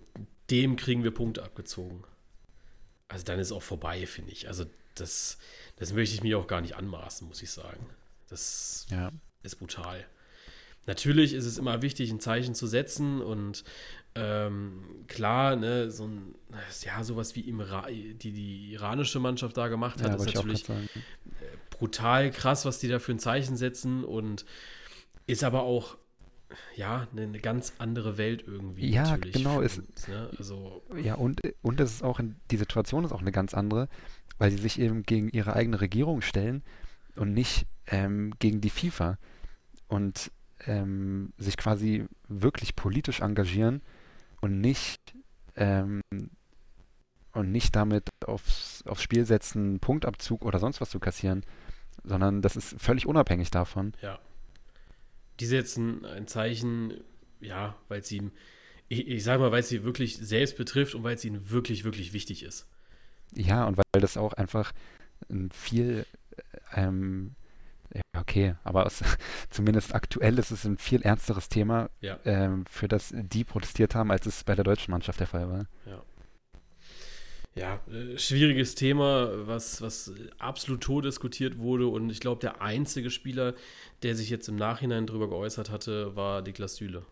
dem 0.51 0.77
kriegen 0.77 1.03
wir 1.03 1.11
Punkte 1.11 1.43
abgezogen. 1.43 2.05
Also 3.09 3.25
dann 3.25 3.41
ist 3.41 3.51
auch 3.51 3.63
vorbei, 3.63 4.07
finde 4.07 4.31
ich. 4.31 4.47
Also 4.47 4.67
das, 4.95 5.39
das 5.77 5.93
möchte 5.93 6.15
ich 6.15 6.23
mir 6.23 6.39
auch 6.39 6.47
gar 6.47 6.61
nicht 6.61 6.77
anmaßen, 6.77 7.27
muss 7.27 7.43
ich 7.43 7.51
sagen. 7.51 7.87
Das 8.29 8.87
ja. 8.91 9.11
ist 9.43 9.57
brutal. 9.57 10.07
Natürlich 10.87 11.35
ist 11.35 11.45
es 11.45 11.59
immer 11.59 11.83
wichtig, 11.83 12.11
ein 12.11 12.21
Zeichen 12.21 12.55
zu 12.55 12.67
setzen 12.67 13.21
und 13.21 13.65
ähm, 14.15 15.05
klar, 15.07 15.55
ne, 15.55 15.91
so 15.91 16.07
ein, 16.07 16.35
ja, 16.83 17.05
sowas 17.05 17.37
wie 17.37 17.43
Imra 17.43 17.87
die 17.89 18.33
die 18.33 18.73
iranische 18.73 19.21
Mannschaft 19.21 19.57
da 19.57 19.69
gemacht 19.69 20.03
hat, 20.03 20.09
ja, 20.09 20.17
ist 20.17 20.35
natürlich 20.35 20.65
brutal 21.81 22.31
krass, 22.31 22.67
was 22.67 22.79
die 22.79 22.89
da 22.89 22.99
für 22.99 23.13
ein 23.13 23.19
Zeichen 23.19 23.57
setzen 23.57 24.05
und 24.05 24.45
ist 25.27 25.43
aber 25.43 25.63
auch 25.63 25.97
ja, 26.77 27.09
eine, 27.17 27.39
ganz 27.41 27.73
andere 27.79 28.19
Welt 28.19 28.45
irgendwie. 28.47 28.91
Ja, 28.91 29.17
genau. 29.17 29.61
Ist, 29.61 29.79
uns, 29.79 30.09
ne? 30.09 30.31
also, 30.37 30.83
ja, 31.03 31.15
und, 31.15 31.41
und 31.63 31.81
es 31.81 31.93
ist 31.93 32.03
auch, 32.03 32.21
in, 32.21 32.37
die 32.51 32.59
Situation 32.59 33.05
ist 33.05 33.13
auch 33.13 33.23
eine 33.23 33.33
ganz 33.33 33.55
andere, 33.55 33.89
weil 34.37 34.51
sie 34.51 34.59
sich 34.59 34.79
eben 34.79 35.05
gegen 35.05 35.31
ihre 35.31 35.55
eigene 35.55 35.81
Regierung 35.81 36.21
stellen 36.21 36.63
und 37.17 37.33
nicht 37.33 37.67
ähm, 37.87 38.35
gegen 38.41 38.61
die 38.61 38.71
FIFA. 38.71 39.19
Und 39.89 40.31
ähm, 40.67 41.33
sich 41.39 41.57
quasi 41.57 42.05
wirklich 42.29 42.77
politisch 42.77 43.21
engagieren 43.21 43.81
und 44.43 44.61
nicht 44.61 45.15
ähm, 45.57 46.03
und 47.33 47.53
nicht 47.53 47.75
damit 47.77 48.09
aufs, 48.27 48.83
aufs 48.87 49.03
Spiel 49.03 49.25
setzen, 49.25 49.81
Punktabzug 49.81 50.45
oder 50.45 50.59
sonst 50.59 50.81
was 50.81 50.91
zu 50.91 50.99
kassieren, 50.99 51.45
sondern 52.05 52.43
das 52.43 52.57
ist 52.57 52.81
völlig 52.81 53.07
unabhängig 53.07 53.51
davon. 53.51 53.93
Ja. 54.03 54.19
Die 55.39 55.47
setzen 55.47 56.05
ein 56.05 56.27
Zeichen, 56.27 56.95
ja, 57.41 57.77
weil 57.89 58.01
es 58.01 58.13
ihm, 58.13 58.33
ich, 58.89 59.07
ich 59.09 59.25
sage 59.25 59.43
mal, 59.43 59.53
weil 59.53 59.61
es 59.61 59.69
sie 59.69 59.85
wirklich 59.85 60.17
selbst 60.17 60.57
betrifft 60.57 60.95
und 60.95 61.03
weil 61.03 61.15
es 61.15 61.25
ihnen 61.25 61.51
wirklich, 61.51 61.85
wirklich 61.85 62.13
wichtig 62.13 62.43
ist. 62.43 62.67
Ja, 63.35 63.65
und 63.65 63.79
weil 63.79 64.01
das 64.01 64.17
auch 64.17 64.33
einfach 64.35 64.73
ein 65.31 65.51
viel 65.53 66.05
ähm, 66.75 67.35
ja, 67.93 68.03
okay, 68.21 68.55
aber 68.63 68.87
es, 68.87 69.03
zumindest 69.51 69.95
aktuell 69.95 70.39
ist 70.39 70.51
es 70.51 70.65
ein 70.65 70.79
viel 70.79 71.03
ernsteres 71.03 71.49
Thema, 71.49 71.91
ja. 72.01 72.19
ähm, 72.25 72.65
für 72.67 72.89
das 72.89 73.13
die 73.15 73.45
protestiert 73.45 73.95
haben, 73.95 74.11
als 74.11 74.27
es 74.27 74.45
bei 74.45 74.55
der 74.55 74.65
deutschen 74.65 74.93
Mannschaft 74.93 75.21
der 75.21 75.27
Fall 75.27 75.51
war. 75.51 75.67
Ja. 75.87 76.03
Ja, 77.61 77.79
äh, 77.93 78.17
schwieriges 78.17 78.75
Thema, 78.75 79.47
was, 79.47 79.83
was 79.83 80.15
absolut 80.39 80.81
tot 80.81 81.05
diskutiert 81.05 81.59
wurde. 81.59 81.89
Und 81.89 82.09
ich 82.09 82.19
glaube, 82.19 82.41
der 82.41 82.63
einzige 82.63 83.11
Spieler, 83.11 83.55
der 84.03 84.17
sich 84.17 84.31
jetzt 84.31 84.49
im 84.49 84.57
Nachhinein 84.57 85.07
darüber 85.07 85.29
geäußert 85.29 85.69
hatte, 85.69 86.17
war 86.17 86.41
Niklas 86.41 86.77
Süle. 86.77 87.05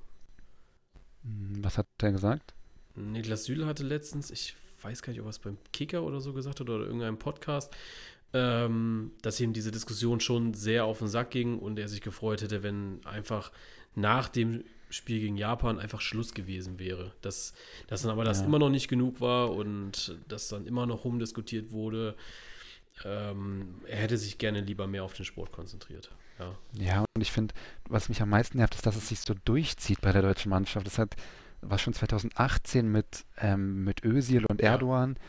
Hm, 1.22 1.62
was 1.62 1.76
hat 1.76 1.86
der 2.00 2.12
gesagt? 2.12 2.54
Niklas 2.94 3.44
Süle 3.44 3.66
hatte 3.66 3.84
letztens, 3.84 4.30
ich 4.30 4.56
weiß 4.80 5.02
gar 5.02 5.12
nicht, 5.12 5.20
ob 5.20 5.26
er 5.26 5.30
es 5.30 5.38
beim 5.38 5.58
Kicker 5.74 6.02
oder 6.02 6.22
so 6.22 6.32
gesagt 6.32 6.60
hat 6.60 6.70
oder 6.70 6.86
irgendeinem 6.86 7.18
Podcast, 7.18 7.70
ähm, 8.32 9.10
dass 9.20 9.40
ihm 9.40 9.52
diese 9.52 9.70
Diskussion 9.70 10.18
schon 10.18 10.54
sehr 10.54 10.86
auf 10.86 11.00
den 11.00 11.08
Sack 11.08 11.30
ging 11.30 11.58
und 11.58 11.78
er 11.78 11.88
sich 11.88 12.00
gefreut 12.00 12.40
hätte, 12.40 12.62
wenn 12.62 13.04
einfach 13.04 13.52
nach 13.94 14.30
dem 14.30 14.64
Spiel 14.90 15.20
gegen 15.20 15.36
Japan 15.36 15.78
einfach 15.78 16.00
Schluss 16.00 16.34
gewesen 16.34 16.78
wäre. 16.78 17.12
Dass, 17.22 17.52
dass 17.86 18.02
dann 18.02 18.10
aber 18.10 18.24
das 18.24 18.40
ja. 18.40 18.46
immer 18.46 18.58
noch 18.58 18.70
nicht 18.70 18.88
genug 18.88 19.20
war 19.20 19.52
und 19.52 20.16
dass 20.28 20.48
dann 20.48 20.66
immer 20.66 20.86
noch 20.86 21.04
rumdiskutiert 21.04 21.72
wurde. 21.72 22.16
Ähm, 23.04 23.76
er 23.86 23.98
hätte 23.98 24.18
sich 24.18 24.38
gerne 24.38 24.60
lieber 24.60 24.86
mehr 24.86 25.04
auf 25.04 25.14
den 25.14 25.24
Sport 25.24 25.52
konzentriert. 25.52 26.10
Ja, 26.38 26.58
ja 26.74 27.04
und 27.14 27.22
ich 27.22 27.32
finde, 27.32 27.54
was 27.88 28.08
mich 28.08 28.22
am 28.22 28.30
meisten 28.30 28.58
nervt, 28.58 28.74
ist, 28.74 28.86
dass 28.86 28.96
es 28.96 29.08
sich 29.08 29.20
so 29.20 29.34
durchzieht 29.44 30.00
bei 30.00 30.12
der 30.12 30.22
deutschen 30.22 30.50
Mannschaft. 30.50 30.86
Das 30.86 30.98
hat, 30.98 31.14
war 31.60 31.78
schon 31.78 31.94
2018 31.94 32.90
mit, 32.90 33.24
ähm, 33.38 33.84
mit 33.84 34.04
Özil 34.04 34.46
und 34.46 34.60
Erdogan. 34.60 35.16
Ja 35.16 35.22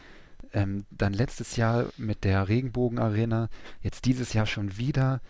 ähm, 0.53 0.85
dann 0.89 1.13
letztes 1.13 1.55
Jahr 1.55 1.87
mit 1.97 2.23
der 2.23 2.47
Regenbogen-Arena, 2.47 3.49
jetzt 3.81 4.05
dieses 4.05 4.33
Jahr 4.33 4.45
schon 4.45 4.77
wieder. 4.77 5.21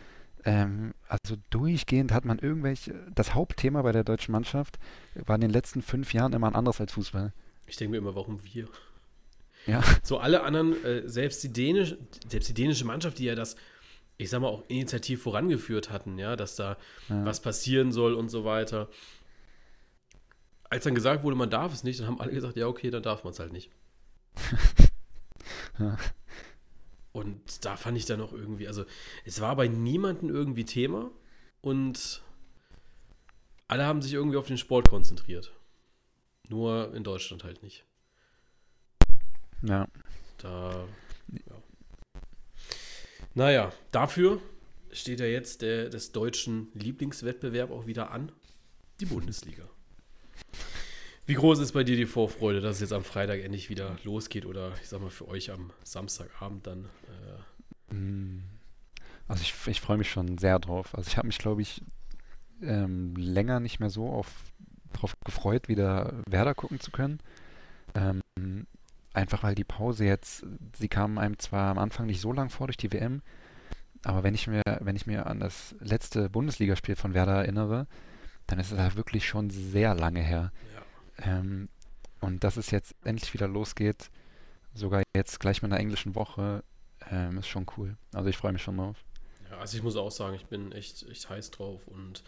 Ähm, 0.46 0.94
also 1.08 1.36
durchgehend 1.50 2.12
hat 2.12 2.26
man 2.26 2.40
irgendwelche, 2.40 2.94
das 3.14 3.34
Hauptthema 3.34 3.82
bei 3.82 3.92
der 3.92 4.04
deutschen 4.04 4.32
Mannschaft 4.32 4.80
war 5.16 5.36
in 5.36 5.42
den 5.42 5.52
letzten 5.52 5.82
fünf 5.82 6.14
Jahren 6.14 6.34
immer 6.34 6.48
ein 6.48 6.56
anderes 6.56 6.80
als 6.80 6.94
Fußball. 6.94 7.34
Ich 7.68 7.76
denke 7.78 7.92
mir 7.92 7.98
immer, 7.98 8.16
warum 8.16 8.44
wir? 8.44 8.68
Ja. 9.66 9.84
So 10.04 10.18
alle 10.20 10.44
anderen, 10.44 10.84
äh, 10.84 11.08
selbst, 11.08 11.44
die 11.44 11.52
dänische, 11.52 11.98
selbst 12.28 12.50
die 12.50 12.54
dänische 12.54 12.86
Mannschaft, 12.86 13.20
die 13.20 13.26
ja 13.26 13.36
das, 13.36 13.56
ich 14.18 14.30
sag 14.30 14.42
mal, 14.42 14.48
auch 14.48 14.64
initiativ 14.70 15.22
vorangeführt 15.22 15.92
hatten, 15.92 16.18
ja, 16.18 16.36
dass 16.36 16.56
da 16.56 16.78
ja. 17.10 17.26
was 17.26 17.42
passieren 17.42 17.92
soll 17.92 18.14
und 18.14 18.30
so 18.30 18.46
weiter. 18.46 18.90
Als 20.70 20.84
dann 20.84 20.96
gesagt 20.96 21.24
wurde, 21.24 21.36
man 21.36 21.50
darf 21.50 21.74
es 21.74 21.84
nicht, 21.84 22.00
dann 22.00 22.08
haben 22.08 22.22
alle 22.22 22.32
gesagt, 22.32 22.56
ja, 22.56 22.68
okay, 22.68 22.90
dann 22.90 23.04
darf 23.04 23.24
man 23.24 23.34
es 23.34 23.40
halt 23.40 23.52
nicht. 23.52 23.72
Und 27.12 27.66
da 27.66 27.76
fand 27.76 27.98
ich 27.98 28.06
dann 28.06 28.22
auch 28.22 28.34
irgendwie, 28.34 28.68
also 28.68 28.86
es 29.26 29.42
war 29.42 29.56
bei 29.56 29.68
niemandem 29.68 30.30
irgendwie 30.30 30.66
Thema 30.66 31.10
und 31.62 32.22
alle 33.68 33.86
haben 33.86 34.02
sich 34.02 34.14
irgendwie 34.14 34.38
auf 34.38 34.48
den 34.48 34.58
Sport 34.58 34.90
konzentriert. 34.90 35.52
Nur 36.50 36.94
in 36.94 37.04
Deutschland 37.04 37.44
halt 37.44 37.64
nicht. 37.64 37.86
Ja. 39.62 39.88
Da, 40.38 40.88
ja. 41.32 41.64
Naja, 43.34 43.74
dafür 43.92 44.42
steht 44.92 45.20
ja 45.20 45.26
jetzt 45.26 45.62
der, 45.62 45.90
des 45.90 46.12
deutschen 46.12 46.70
Lieblingswettbewerb 46.74 47.72
auch 47.72 47.86
wieder 47.86 48.12
an. 48.12 48.32
Die 49.00 49.06
Bundesliga. 49.06 49.70
Wie 51.30 51.36
groß 51.36 51.60
ist 51.60 51.74
bei 51.74 51.84
dir 51.84 51.96
die 51.96 52.08
Vorfreude, 52.08 52.60
dass 52.60 52.78
es 52.78 52.82
jetzt 52.82 52.92
am 52.92 53.04
Freitag 53.04 53.42
endlich 53.42 53.70
wieder 53.70 53.96
losgeht 54.04 54.48
oder 54.48 54.72
ich 54.82 54.90
sag 54.90 55.00
mal 55.00 55.12
für 55.12 55.28
euch 55.28 55.52
am 55.52 55.70
Samstagabend 55.84 56.66
dann? 56.66 56.90
Äh 57.92 57.94
mm. 57.94 58.44
also 59.28 59.44
ich, 59.44 59.54
ich 59.68 59.80
freue 59.80 60.00
mich 60.00 60.10
schon 60.10 60.40
sehr 60.40 60.58
drauf. 60.58 60.98
Also 60.98 61.08
ich 61.08 61.18
habe 61.18 61.28
mich, 61.28 61.38
glaube 61.38 61.62
ich, 61.62 61.84
ähm, 62.64 63.14
länger 63.16 63.60
nicht 63.60 63.80
mehr 63.80 63.92
so 63.92 64.10
auf, 64.10 64.26
drauf 64.92 65.16
gefreut, 65.24 65.68
wieder 65.68 66.16
Werder 66.28 66.56
gucken 66.56 66.80
zu 66.80 66.90
können. 66.90 67.20
Ähm, 67.94 68.66
einfach 69.14 69.44
weil 69.44 69.54
die 69.54 69.64
Pause 69.64 70.06
jetzt, 70.06 70.48
sie 70.80 70.88
kam 70.88 71.20
einem 71.20 71.38
zwar 71.38 71.70
am 71.70 71.78
Anfang 71.78 72.08
nicht 72.08 72.22
so 72.22 72.34
lang 72.34 72.50
vor 72.50 72.66
durch 72.66 72.78
die 72.78 72.92
WM, 72.92 73.22
aber 74.04 74.24
wenn 74.24 74.34
ich 74.34 74.48
mir, 74.48 74.64
wenn 74.80 74.96
ich 74.96 75.06
mir 75.06 75.28
an 75.28 75.40
das 75.40 75.76
letzte 75.80 76.28
Bundesligaspiel 76.28 76.96
von 76.96 77.14
Werder 77.14 77.36
erinnere, 77.36 77.86
dann 78.48 78.58
ist 78.58 78.72
es 78.72 78.80
halt 78.80 78.96
wirklich 78.96 79.28
schon 79.28 79.52
sehr 79.52 79.94
lange 79.94 80.22
her. 80.22 80.52
Ähm, 81.22 81.70
und 82.22 82.44
dass 82.44 82.58
es 82.58 82.72
jetzt 82.72 82.96
endlich 83.04 83.34
wieder 83.34 83.48
losgeht, 83.48 84.10
sogar 84.74 85.04
jetzt 85.16 85.40
gleich 85.40 85.62
mit 85.62 85.72
einer 85.72 85.80
englischen 85.80 86.16
Woche, 86.16 86.64
ähm, 87.10 87.38
ist 87.38 87.48
schon 87.48 87.66
cool. 87.78 87.98
Also 88.14 88.30
ich 88.30 88.38
freue 88.38 88.52
mich 88.54 88.62
schon 88.62 88.78
drauf. 88.78 89.04
Ja. 89.50 89.58
Also 89.58 89.78
ich 89.78 89.84
muss 89.84 89.96
auch 89.96 90.12
sagen, 90.12 90.36
ich 90.36 90.46
bin 90.46 90.72
echt, 90.72 91.08
echt 91.10 91.30
heiß 91.30 91.52
drauf 91.52 91.88
und 91.88 92.24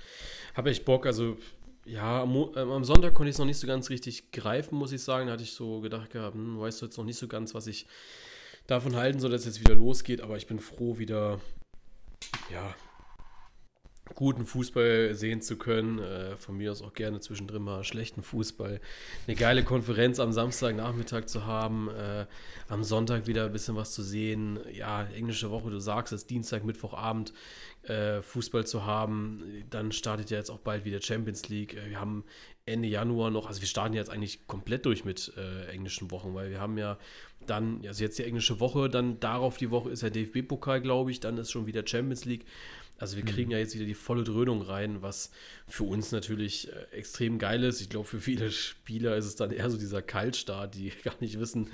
habe 0.55 0.69
echt 0.69 0.85
Bock. 0.85 1.05
Also 1.05 1.37
ja, 1.85 2.21
am, 2.21 2.35
ähm, 2.35 2.71
am 2.71 2.83
Sonntag 2.83 3.13
konnte 3.13 3.29
ich 3.29 3.35
es 3.35 3.39
noch 3.39 3.45
nicht 3.45 3.59
so 3.59 3.67
ganz 3.67 3.89
richtig 3.89 4.31
greifen, 4.31 4.77
muss 4.77 4.91
ich 4.91 5.03
sagen. 5.03 5.27
Da 5.27 5.33
hatte 5.33 5.43
ich 5.43 5.53
so 5.53 5.81
gedacht 5.81 6.11
gehabt, 6.11 6.35
hm, 6.35 6.59
weißt 6.59 6.81
du 6.81 6.85
jetzt 6.85 6.97
noch 6.97 7.05
nicht 7.05 7.17
so 7.17 7.27
ganz, 7.27 7.53
was 7.53 7.67
ich 7.67 7.87
davon 8.67 8.95
halten 8.95 9.19
soll, 9.19 9.31
dass 9.31 9.41
es 9.41 9.47
jetzt 9.47 9.59
wieder 9.59 9.75
losgeht. 9.75 10.21
Aber 10.21 10.37
ich 10.37 10.47
bin 10.47 10.59
froh, 10.59 10.97
wieder 10.97 11.39
ja, 12.51 12.75
guten 14.15 14.45
Fußball 14.45 15.13
sehen 15.15 15.41
zu 15.41 15.57
können. 15.57 15.99
Äh, 15.99 16.35
von 16.37 16.57
mir 16.57 16.71
aus 16.71 16.81
auch 16.81 16.93
gerne 16.93 17.19
zwischendrin 17.19 17.61
mal 17.63 17.83
schlechten 17.83 18.23
Fußball. 18.23 18.79
Eine 19.27 19.35
geile 19.35 19.63
Konferenz 19.63 20.19
am 20.19 20.31
Samstagnachmittag 20.31 21.25
zu 21.25 21.45
haben. 21.45 21.89
Äh, 21.89 22.25
am 22.67 22.83
Sonntag 22.83 23.27
wieder 23.27 23.45
ein 23.45 23.51
bisschen 23.51 23.75
was 23.75 23.93
zu 23.93 24.03
sehen. 24.03 24.59
Ja, 24.71 25.03
englische 25.03 25.51
Woche, 25.51 25.69
du 25.69 25.79
sagst 25.79 26.13
es, 26.13 26.27
Dienstag, 26.27 26.63
Mittwochabend 26.63 27.33
äh, 27.83 28.21
Fußball 28.21 28.65
zu 28.65 28.85
haben. 28.85 29.43
Dann 29.69 29.91
startet 29.91 30.29
ja 30.29 30.37
jetzt 30.37 30.49
auch 30.49 30.59
bald 30.59 30.85
wieder 30.85 31.01
Champions 31.01 31.49
League. 31.49 31.75
Äh, 31.75 31.89
wir 31.89 31.99
haben 31.99 32.23
Ende 32.65 32.87
Januar 32.87 33.31
noch, 33.31 33.47
also 33.47 33.59
wir 33.59 33.67
starten 33.67 33.95
jetzt 33.95 34.11
eigentlich 34.11 34.45
komplett 34.47 34.85
durch 34.85 35.03
mit 35.03 35.33
äh, 35.35 35.65
englischen 35.71 36.11
Wochen, 36.11 36.35
weil 36.35 36.51
wir 36.51 36.59
haben 36.59 36.77
ja 36.77 36.97
dann, 37.47 37.81
also 37.87 38.03
jetzt 38.03 38.19
die 38.19 38.23
englische 38.23 38.59
Woche, 38.59 38.87
dann 38.87 39.19
darauf 39.19 39.57
die 39.57 39.71
Woche 39.71 39.89
ist 39.89 40.03
der 40.03 40.11
DFB-Pokal, 40.11 40.81
glaube 40.81 41.09
ich, 41.09 41.19
dann 41.19 41.37
ist 41.37 41.51
schon 41.51 41.65
wieder 41.65 41.85
Champions 41.85 42.25
League. 42.25 42.45
Also 43.01 43.17
wir 43.17 43.25
kriegen 43.25 43.47
mhm. 43.47 43.53
ja 43.53 43.57
jetzt 43.57 43.73
wieder 43.73 43.85
die 43.85 43.95
volle 43.95 44.23
Dröhnung 44.23 44.61
rein, 44.61 45.01
was 45.01 45.31
für 45.67 45.85
uns 45.85 46.11
natürlich 46.11 46.71
äh, 46.71 46.97
extrem 46.97 47.39
geil 47.39 47.63
ist. 47.63 47.81
Ich 47.81 47.89
glaube, 47.89 48.07
für 48.07 48.19
viele 48.19 48.51
Spieler 48.51 49.17
ist 49.17 49.25
es 49.25 49.35
dann 49.35 49.49
eher 49.49 49.71
so 49.71 49.77
dieser 49.79 50.03
Kaltstart, 50.03 50.75
die 50.75 50.89
gar 51.03 51.15
nicht 51.19 51.39
wissen, 51.39 51.67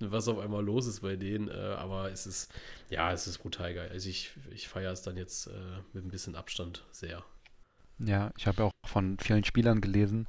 was 0.00 0.26
auf 0.26 0.40
einmal 0.40 0.64
los 0.64 0.88
ist 0.88 1.00
bei 1.00 1.14
denen. 1.14 1.46
Äh, 1.46 1.52
aber 1.52 2.10
es 2.10 2.26
ist, 2.26 2.50
ja, 2.90 3.12
es 3.12 3.28
ist 3.28 3.38
brutal 3.38 3.72
geil. 3.74 3.90
Also 3.92 4.08
ich, 4.08 4.32
ich 4.50 4.66
feiere 4.66 4.90
es 4.90 5.02
dann 5.02 5.16
jetzt 5.16 5.46
äh, 5.46 5.50
mit 5.92 6.04
ein 6.04 6.10
bisschen 6.10 6.34
Abstand 6.34 6.84
sehr. 6.90 7.22
Ja, 8.00 8.32
ich 8.36 8.48
habe 8.48 8.64
auch 8.64 8.72
von 8.84 9.18
vielen 9.20 9.44
Spielern 9.44 9.80
gelesen, 9.80 10.26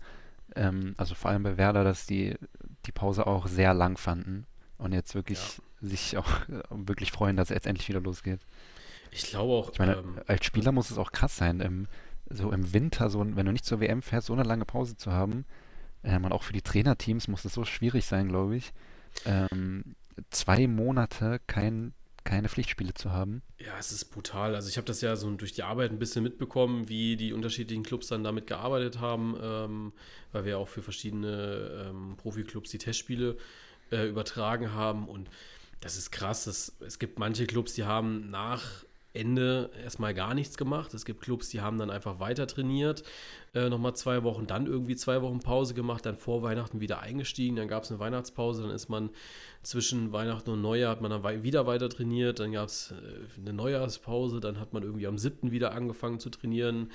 ähm, 0.55 0.93
also 0.97 1.15
vor 1.15 1.31
allem 1.31 1.41
bei 1.41 1.57
Werder, 1.57 1.83
dass 1.83 2.05
die 2.05 2.35
die 2.85 2.91
Pause 2.91 3.25
auch 3.25 3.47
sehr 3.47 3.73
lang 3.73 3.97
fanden 3.97 4.45
und 4.77 4.93
jetzt 4.93 5.15
wirklich 5.15 5.39
ja. 5.39 5.89
sich 5.89 6.17
auch 6.17 6.29
wirklich 6.69 7.11
freuen, 7.11 7.37
dass 7.37 7.49
es 7.49 7.55
jetzt 7.55 7.65
endlich 7.65 7.89
wieder 7.89 8.01
losgeht. 8.01 8.41
Ich 9.13 9.23
glaube 9.23 9.53
auch. 9.53 9.71
Ich 9.71 9.79
meine, 9.79 9.95
ähm, 9.97 10.19
als 10.27 10.45
Spieler 10.45 10.71
muss 10.71 10.91
es 10.91 10.97
auch 10.97 11.11
krass 11.11 11.37
sein, 11.37 11.59
im, 11.59 11.87
so 12.29 12.51
im 12.51 12.73
Winter, 12.73 13.09
so, 13.09 13.19
wenn 13.19 13.45
du 13.45 13.51
nicht 13.51 13.65
zur 13.65 13.79
WM 13.79 14.01
fährst, 14.01 14.27
so 14.27 14.33
eine 14.33 14.43
lange 14.43 14.65
Pause 14.65 14.97
zu 14.97 15.11
haben. 15.11 15.45
Ähm, 16.03 16.25
und 16.25 16.31
auch 16.31 16.43
für 16.43 16.53
die 16.53 16.61
Trainerteams 16.61 17.27
muss 17.27 17.45
es 17.45 17.53
so 17.53 17.63
schwierig 17.63 18.05
sein, 18.05 18.27
glaube 18.27 18.57
ich. 18.57 18.73
Ähm, 19.25 19.95
zwei 20.31 20.67
Monate 20.67 21.39
kein, 21.47 21.93
keine 22.23 22.49
Pflichtspiele 22.49 22.93
zu 22.93 23.11
haben. 23.11 23.41
Ja, 23.59 23.77
es 23.79 23.91
ist 23.91 24.05
brutal. 24.05 24.55
Also 24.55 24.69
ich 24.69 24.77
habe 24.77 24.85
das 24.85 25.01
ja 25.01 25.15
so 25.15 25.29
durch 25.31 25.53
die 25.53 25.63
Arbeit 25.63 25.91
ein 25.91 25.99
bisschen 25.99 26.23
mitbekommen, 26.23 26.89
wie 26.89 27.15
die 27.15 27.33
unterschiedlichen 27.33 27.83
Clubs 27.83 28.07
dann 28.07 28.23
damit 28.23 28.47
gearbeitet 28.47 28.99
haben, 28.99 29.37
ähm, 29.41 29.93
weil 30.31 30.45
wir 30.45 30.57
auch 30.57 30.67
für 30.67 30.81
verschiedene 30.81 31.87
ähm, 31.89 32.15
Profiklubs 32.17 32.71
die 32.71 32.77
Testspiele 32.77 33.37
äh, 33.91 34.07
übertragen 34.07 34.73
haben 34.73 35.07
und 35.07 35.29
das 35.79 35.97
ist 35.97 36.11
krass. 36.11 36.45
Das, 36.45 36.73
es 36.79 36.97
gibt 36.97 37.19
manche 37.19 37.45
Clubs, 37.45 37.73
die 37.73 37.83
haben 37.83 38.29
nach 38.29 38.85
Ende 39.13 39.69
erstmal 39.83 40.13
gar 40.13 40.33
nichts 40.33 40.57
gemacht. 40.57 40.93
Es 40.93 41.05
gibt 41.05 41.21
Clubs, 41.21 41.49
die 41.49 41.61
haben 41.61 41.77
dann 41.77 41.91
einfach 41.91 42.19
weiter 42.19 42.47
trainiert, 42.47 43.03
äh, 43.53 43.69
nochmal 43.69 43.95
zwei 43.95 44.23
Wochen, 44.23 44.47
dann 44.47 44.65
irgendwie 44.65 44.95
zwei 44.95 45.21
Wochen 45.21 45.39
Pause 45.39 45.75
gemacht, 45.75 46.05
dann 46.05 46.17
vor 46.17 46.41
Weihnachten 46.41 46.79
wieder 46.79 46.99
eingestiegen, 47.01 47.55
dann 47.55 47.67
gab 47.67 47.83
es 47.83 47.91
eine 47.91 47.99
Weihnachtspause, 47.99 48.63
dann 48.63 48.71
ist 48.71 48.89
man 48.89 49.11
zwischen 49.61 50.11
Weihnachten 50.11 50.49
und 50.49 50.61
Neujahr, 50.61 50.91
hat 50.91 51.01
man 51.01 51.11
dann 51.11 51.43
wieder 51.43 51.67
weiter 51.67 51.89
trainiert, 51.89 52.39
dann 52.39 52.51
gab 52.51 52.69
es 52.69 52.91
äh, 52.91 53.39
eine 53.39 53.53
Neujahrspause, 53.53 54.39
dann 54.39 54.59
hat 54.59 54.73
man 54.73 54.83
irgendwie 54.83 55.07
am 55.07 55.17
7. 55.17 55.51
wieder 55.51 55.73
angefangen 55.73 56.19
zu 56.19 56.29
trainieren, 56.29 56.91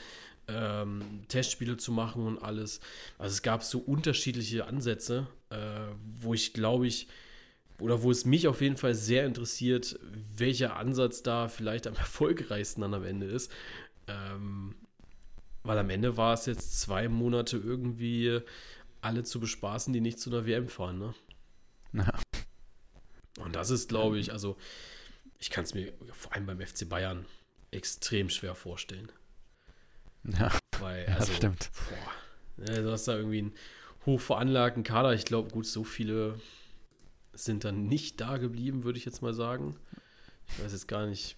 ähm, 0.49 1.03
Testspiele 1.29 1.77
zu 1.77 1.93
machen 1.93 2.27
und 2.27 2.43
alles. 2.43 2.81
Also 3.19 3.33
es 3.35 3.43
gab 3.43 3.63
so 3.63 3.79
unterschiedliche 3.79 4.67
Ansätze, 4.67 5.29
äh, 5.51 5.57
wo 6.21 6.35
ich 6.35 6.53
glaube 6.53 6.87
ich, 6.87 7.07
oder 7.81 8.03
wo 8.03 8.11
es 8.11 8.25
mich 8.25 8.49
auf 8.49 8.61
jeden 8.61 8.77
Fall 8.77 8.95
sehr 8.95 9.25
interessiert, 9.27 9.99
welcher 10.37 10.77
Ansatz 10.77 11.23
da 11.23 11.49
vielleicht 11.49 11.87
am 11.87 11.95
erfolgreichsten 11.97 12.83
dann 12.83 12.95
am 12.95 13.05
Ende 13.05 13.27
ist. 13.27 13.53
Ähm, 14.07 14.75
weil 15.63 15.79
am 15.79 15.91
Ende 15.91 16.17
war 16.17 16.35
es 16.35 16.47
jetzt 16.47 16.81
zwei 16.81 17.09
Monate 17.09 17.57
irgendwie 17.57 18.41
alle 19.01 19.23
zu 19.23 19.39
bespaßen, 19.39 19.93
die 19.93 20.01
nicht 20.01 20.19
zu 20.19 20.31
einer 20.31 20.47
WM 20.47 20.69
fahren, 20.69 20.99
ne? 20.99 21.15
Ja. 21.93 22.19
Und 23.39 23.55
das 23.55 23.71
ist, 23.71 23.89
glaube 23.89 24.19
ich, 24.19 24.33
also 24.33 24.57
ich 25.39 25.51
kann 25.51 25.65
es 25.65 25.75
mir 25.75 25.93
vor 26.13 26.33
allem 26.35 26.47
beim 26.47 26.61
FC 26.61 26.89
Bayern 26.89 27.27
extrem 27.71 28.31
schwer 28.31 28.55
vorstellen. 28.55 29.11
Ja, 30.25 30.51
Weil, 30.81 31.07
also, 31.07 31.27
das 31.27 31.37
stimmt. 31.37 31.71
Boah, 31.89 32.65
ne, 32.65 32.83
du 32.83 32.91
hast 32.91 33.07
da 33.07 33.17
irgendwie 33.17 33.39
einen 33.39 33.55
hochveranlagten 34.07 34.83
Kader. 34.83 35.15
Ich 35.15 35.25
glaube, 35.25 35.51
gut, 35.51 35.67
so 35.67 35.85
viele 35.85 36.41
sind 37.45 37.65
dann 37.65 37.87
nicht 37.87 38.21
da 38.21 38.37
geblieben, 38.37 38.85
würde 38.85 38.99
ich 38.99 39.05
jetzt 39.05 39.23
mal 39.23 39.35
sagen. 39.35 39.77
Ich 40.49 40.63
weiß 40.63 40.73
jetzt 40.73 40.89
gar 40.89 41.07
nicht, 41.07 41.37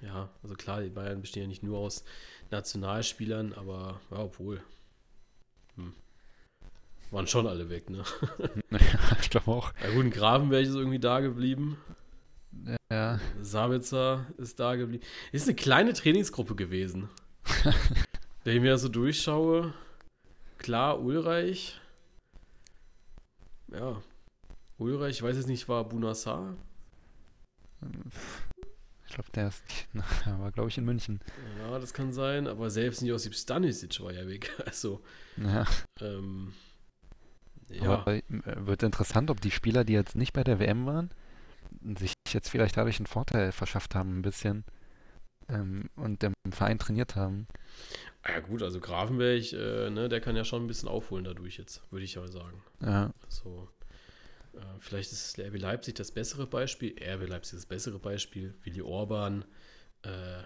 ja, 0.00 0.30
also 0.42 0.54
klar, 0.54 0.80
die 0.82 0.90
Bayern 0.90 1.20
bestehen 1.20 1.42
ja 1.42 1.48
nicht 1.48 1.62
nur 1.62 1.78
aus 1.78 2.04
Nationalspielern, 2.50 3.52
aber 3.54 4.00
ja, 4.10 4.18
obwohl. 4.18 4.62
Hm. 5.76 5.92
Waren 7.10 7.26
schon 7.26 7.46
alle 7.46 7.68
weg, 7.68 7.90
ne? 7.90 8.04
Ja, 8.70 9.16
ich 9.20 9.30
glaube 9.30 9.50
auch. 9.50 9.72
Ja 9.82 9.90
gut, 9.92 10.10
Gravenberg 10.12 10.64
ist 10.64 10.74
irgendwie 10.74 10.98
da 10.98 11.20
geblieben. 11.20 11.78
Ja. 12.90 13.20
Sabitzer 13.42 14.26
ist 14.38 14.60
da 14.60 14.76
geblieben. 14.76 15.04
Ist 15.32 15.48
eine 15.48 15.56
kleine 15.56 15.92
Trainingsgruppe 15.92 16.54
gewesen. 16.54 17.08
Wenn 18.44 18.56
ich 18.56 18.62
mir 18.62 18.72
das 18.72 18.82
so 18.82 18.88
durchschaue, 18.88 19.74
klar, 20.58 21.00
Ulreich. 21.00 21.80
Ja, 23.72 24.02
Ulreich, 24.78 25.16
ich 25.16 25.22
weiß 25.22 25.36
jetzt 25.36 25.46
nicht, 25.46 25.68
war 25.68 25.84
Bunassar? 25.84 26.56
Ich 29.06 29.14
glaube, 29.14 29.30
der 29.34 29.48
ist 29.48 29.62
na, 29.92 30.04
war 30.40 30.50
glaube 30.50 30.68
ich 30.68 30.78
in 30.78 30.84
München. 30.84 31.20
Ja, 31.58 31.78
das 31.78 31.92
kann 31.92 32.12
sein, 32.12 32.46
aber 32.46 32.70
selbst 32.70 33.02
nicht 33.02 33.10
Josip 33.10 33.34
Stanisic 33.34 34.00
war 34.00 34.12
ja 34.12 34.26
weg. 34.26 34.50
Also, 34.66 35.00
ja. 35.36 35.66
Ähm, 36.00 36.52
ja. 37.68 37.90
Aber 37.90 38.14
äh, 38.14 38.22
wird 38.30 38.82
interessant, 38.82 39.30
ob 39.30 39.40
die 39.40 39.50
Spieler, 39.50 39.84
die 39.84 39.92
jetzt 39.92 40.16
nicht 40.16 40.32
bei 40.32 40.44
der 40.44 40.58
WM 40.58 40.86
waren, 40.86 41.10
sich 41.96 42.12
jetzt 42.28 42.48
vielleicht 42.48 42.76
dadurch 42.76 42.98
einen 42.98 43.06
Vorteil 43.06 43.52
verschafft 43.52 43.94
haben, 43.94 44.18
ein 44.18 44.22
bisschen 44.22 44.64
ähm, 45.48 45.90
und 45.96 46.22
dem 46.22 46.34
Verein 46.50 46.78
trainiert 46.78 47.16
haben. 47.16 47.46
Ah 48.22 48.32
ja 48.32 48.40
gut, 48.40 48.62
also 48.62 48.80
Grafenberg, 48.80 49.52
äh, 49.52 49.90
ne, 49.90 50.08
der 50.08 50.20
kann 50.20 50.36
ja 50.36 50.44
schon 50.44 50.64
ein 50.64 50.66
bisschen 50.66 50.88
aufholen 50.88 51.24
dadurch 51.24 51.58
jetzt, 51.58 51.82
würde 51.90 52.04
ich 52.04 52.14
ja 52.14 52.26
sagen. 52.26 52.62
Ja. 52.80 53.12
Also, 53.24 53.68
äh, 53.73 53.73
vielleicht 54.78 55.12
ist 55.12 55.38
RB 55.38 55.58
Leipzig 55.58 55.94
das 55.94 56.12
bessere 56.12 56.46
Beispiel. 56.46 56.94
RB 57.00 57.28
Leipzig 57.28 57.58
das 57.58 57.66
bessere 57.66 57.98
Beispiel. 57.98 58.54
Willi 58.62 58.82
Orban, 58.82 59.44
äh, 60.02 60.42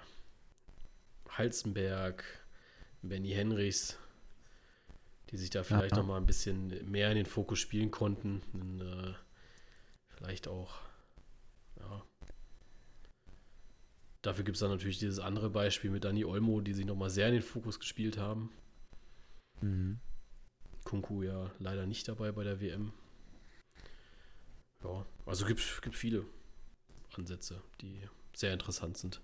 Halzenberg, 1.29 2.25
Benny 3.03 3.31
Henrichs, 3.31 3.99
die 5.31 5.37
sich 5.37 5.51
da 5.51 5.63
vielleicht 5.63 5.93
ja. 5.93 5.99
noch 5.99 6.07
mal 6.07 6.17
ein 6.17 6.27
bisschen 6.27 6.91
mehr 6.91 7.11
in 7.11 7.17
den 7.17 7.27
Fokus 7.27 7.59
spielen 7.59 7.91
konnten. 7.91 8.43
Und, 8.53 8.81
äh, 8.81 9.15
vielleicht 10.09 10.49
auch, 10.49 10.75
ja. 11.79 12.03
Dafür 14.23 14.45
gibt 14.45 14.57
es 14.57 14.61
dann 14.61 14.71
natürlich 14.71 14.99
dieses 14.99 15.21
andere 15.21 15.49
Beispiel 15.51 15.91
mit 15.91 16.05
Dani 16.05 16.25
Olmo, 16.25 16.61
die 16.61 16.75
sich 16.75 16.85
noch 16.85 16.97
mal 16.97 17.11
sehr 17.11 17.29
in 17.29 17.35
den 17.35 17.43
Fokus 17.43 17.79
gespielt 17.79 18.19
haben. 18.19 18.51
Mhm. 19.61 20.01
Kunku 20.85 21.23
ja 21.23 21.53
leider 21.59 21.87
nicht 21.87 22.09
dabei 22.09 22.33
bei 22.33 22.45
der 22.45 22.61
WM. 22.61 22.93
Ja, 24.85 25.07
also 25.27 25.45
gibt 25.45 25.61
es 25.61 25.97
viele 25.97 26.25
Ansätze, 27.17 27.61
die 27.81 28.01
sehr 28.35 28.53
interessant 28.53 28.97
sind. 28.97 29.21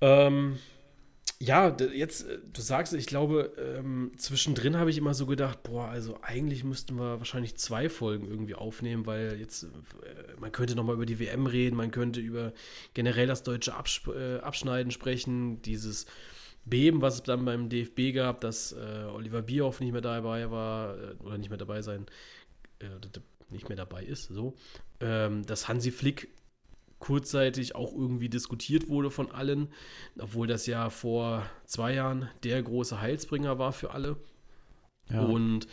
Ähm, 0.00 0.58
ja, 1.38 1.76
jetzt, 1.92 2.28
äh, 2.28 2.38
du 2.52 2.60
sagst, 2.60 2.92
ich 2.92 3.06
glaube, 3.06 3.52
ähm, 3.58 4.12
zwischendrin 4.16 4.76
habe 4.76 4.90
ich 4.90 4.98
immer 4.98 5.14
so 5.14 5.26
gedacht, 5.26 5.62
boah, 5.62 5.88
also 5.88 6.18
eigentlich 6.22 6.62
müssten 6.64 6.96
wir 6.96 7.18
wahrscheinlich 7.18 7.56
zwei 7.56 7.88
Folgen 7.88 8.26
irgendwie 8.28 8.54
aufnehmen, 8.54 9.06
weil 9.06 9.38
jetzt, 9.40 9.64
äh, 9.64 9.68
man 10.38 10.52
könnte 10.52 10.76
nochmal 10.76 10.96
über 10.96 11.06
die 11.06 11.18
WM 11.18 11.46
reden, 11.46 11.76
man 11.76 11.90
könnte 11.90 12.20
über 12.20 12.52
generell 12.94 13.26
das 13.26 13.42
deutsche 13.42 13.74
Abs 13.74 14.02
äh, 14.08 14.38
Abschneiden 14.38 14.92
sprechen, 14.92 15.62
dieses 15.62 16.06
Beben, 16.64 17.02
was 17.02 17.14
es 17.16 17.22
dann 17.24 17.44
beim 17.44 17.68
DFB 17.68 18.14
gab, 18.14 18.40
dass 18.40 18.72
äh, 18.72 19.06
Oliver 19.12 19.42
Bierhoff 19.42 19.80
nicht 19.80 19.92
mehr 19.92 20.00
dabei 20.00 20.50
war, 20.50 20.96
äh, 20.96 21.14
oder 21.24 21.38
nicht 21.38 21.48
mehr 21.48 21.58
dabei 21.58 21.82
sein, 21.82 22.06
nicht 23.50 23.68
mehr 23.68 23.76
dabei 23.76 24.04
ist, 24.04 24.24
so, 24.24 24.54
ähm, 25.00 25.44
dass 25.46 25.68
Hansi 25.68 25.90
Flick 25.90 26.28
kurzzeitig 26.98 27.74
auch 27.74 27.92
irgendwie 27.92 28.28
diskutiert 28.28 28.88
wurde 28.88 29.10
von 29.10 29.30
allen, 29.32 29.68
obwohl 30.18 30.46
das 30.46 30.66
ja 30.66 30.88
vor 30.88 31.44
zwei 31.66 31.94
Jahren 31.94 32.28
der 32.44 32.62
große 32.62 33.00
Heilsbringer 33.00 33.58
war 33.58 33.72
für 33.72 33.90
alle. 33.90 34.16
Ja. 35.10 35.24
Und 35.24 35.66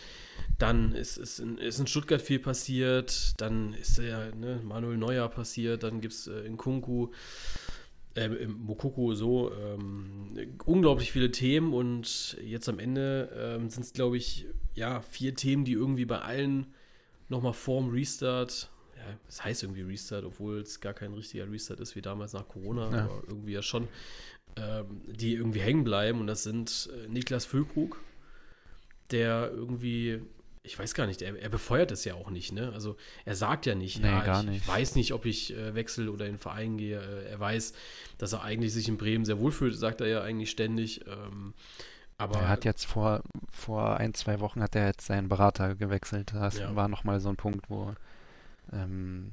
dann 0.58 0.93
ist, 0.93 1.17
ist, 1.17 1.39
in, 1.39 1.58
ist 1.60 1.80
in 1.80 1.88
Stuttgart 1.88 2.22
viel 2.22 2.39
passiert, 2.39 3.39
dann 3.39 3.74
ist 3.74 4.00
ja 4.00 4.34
ne, 4.36 4.60
Manuel 4.63 4.98
Neuer 4.98 5.30
passiert, 5.30 5.84
dann 5.84 6.02
gibt 6.02 6.15
es 6.15 6.28
äh, 6.28 6.41
in 6.41 6.58
Kunku. 6.58 7.10
äh, 8.15 8.48
Mokoko 8.48 9.13
so 9.13 9.52
ähm, 9.54 10.58
unglaublich 10.65 11.12
viele 11.12 11.32
Themen 11.32 11.74
und 11.74 12.38
jetzt 12.43 12.67
am 12.67 12.80
Ende 12.80 13.30
ähm, 13.38 13.69
sind 13.69 13.84
es, 13.84 13.93
glaube 13.93 14.17
ich, 14.17 14.48
ja, 14.74 15.02
vier 15.02 15.36
Themen, 15.36 15.63
die 15.63 15.74
irgendwie 15.74 16.06
bei 16.06 16.19
allen 16.19 16.74
nochmal 17.30 17.54
vorm 17.54 17.89
Restart, 17.89 18.70
ja, 18.96 19.04
es 19.28 19.38
das 19.38 19.46
heißt 19.46 19.63
irgendwie 19.63 19.84
Restart, 19.84 20.26
obwohl 20.26 20.60
es 20.60 20.82
gar 20.82 20.94
kein 20.94 21.13
richtiger 21.13 21.50
Restart 21.50 21.80
ist 21.80 21.96
wie 21.96 22.02
damals 22.02 22.34
nach 22.34 22.48
Corona, 22.48 22.92
ja. 22.92 23.04
aber 23.06 23.24
irgendwie 23.28 23.54
ja 23.54 23.62
schon, 23.62 23.88
ähm, 24.56 25.02
die 25.08 25.36
irgendwie 25.36 25.62
hängen 25.62 25.84
bleiben 25.84 26.20
und 26.20 26.28
das 26.28 26.44
sind 26.44 26.89
äh, 26.94 27.08
Niklas 27.08 27.46
Füllkrug, 27.46 28.00
der 29.12 29.52
irgendwie 29.52 30.22
ich 30.63 30.78
weiß 30.78 30.94
gar 30.94 31.08
nicht, 31.08 31.22
er, 31.22 31.36
er, 31.36 31.50
befeuert 31.50 31.92
es 31.92 32.04
ja 32.06 32.15
auch 32.15 32.30
nicht, 32.30 32.52
ne? 32.52 32.72
Also 32.74 32.98
er 33.26 33.36
sagt 33.36 33.65
ja 33.65 33.76
nicht, 33.76 34.02
nee, 34.02 34.08
ja, 34.08 34.24
gar 34.24 34.44
ich 34.44 34.50
nicht. 34.50 34.68
weiß 34.68 34.96
nicht, 34.96 35.13
ob 35.13 35.26
ich 35.26 35.56
äh, 35.56 35.74
wechsle 35.74 36.12
oder 36.12 36.26
in 36.26 36.34
den 36.34 36.38
Verein 36.38 36.78
gehe. 36.78 37.00
Äh, 37.00 37.32
er 37.32 37.39
weiß, 37.39 37.74
dass 38.18 38.34
er 38.34 38.44
eigentlich 38.44 38.74
sich 38.74 38.88
in 38.88 38.98
Bremen 38.98 39.26
sehr 39.26 39.39
wohl 39.39 39.52
fühlt, 39.52 39.76
sagt 39.76 40.02
er 40.02 40.08
ja 40.08 40.22
eigentlich 40.22 40.52
ständig. 40.52 41.02
Ähm, 41.08 41.54
aber 42.19 42.41
er 42.41 42.49
hat 42.49 42.65
jetzt 42.65 42.86
vor, 42.86 43.21
vor 43.49 43.97
ein, 43.97 44.13
zwei 44.13 44.39
Wochen 44.41 44.62
hat 44.62 44.75
er 44.75 44.88
jetzt 44.88 45.08
seinen 45.08 45.29
Berater 45.29 45.75
gewechselt. 45.75 46.34
Das 46.34 46.60
ja. 46.60 46.75
war 46.75 46.89
nochmal 46.89 47.19
so 47.21 47.29
ein 47.29 47.38
Punkt, 47.38 47.69
wo 47.69 47.93
ähm, 48.73 49.32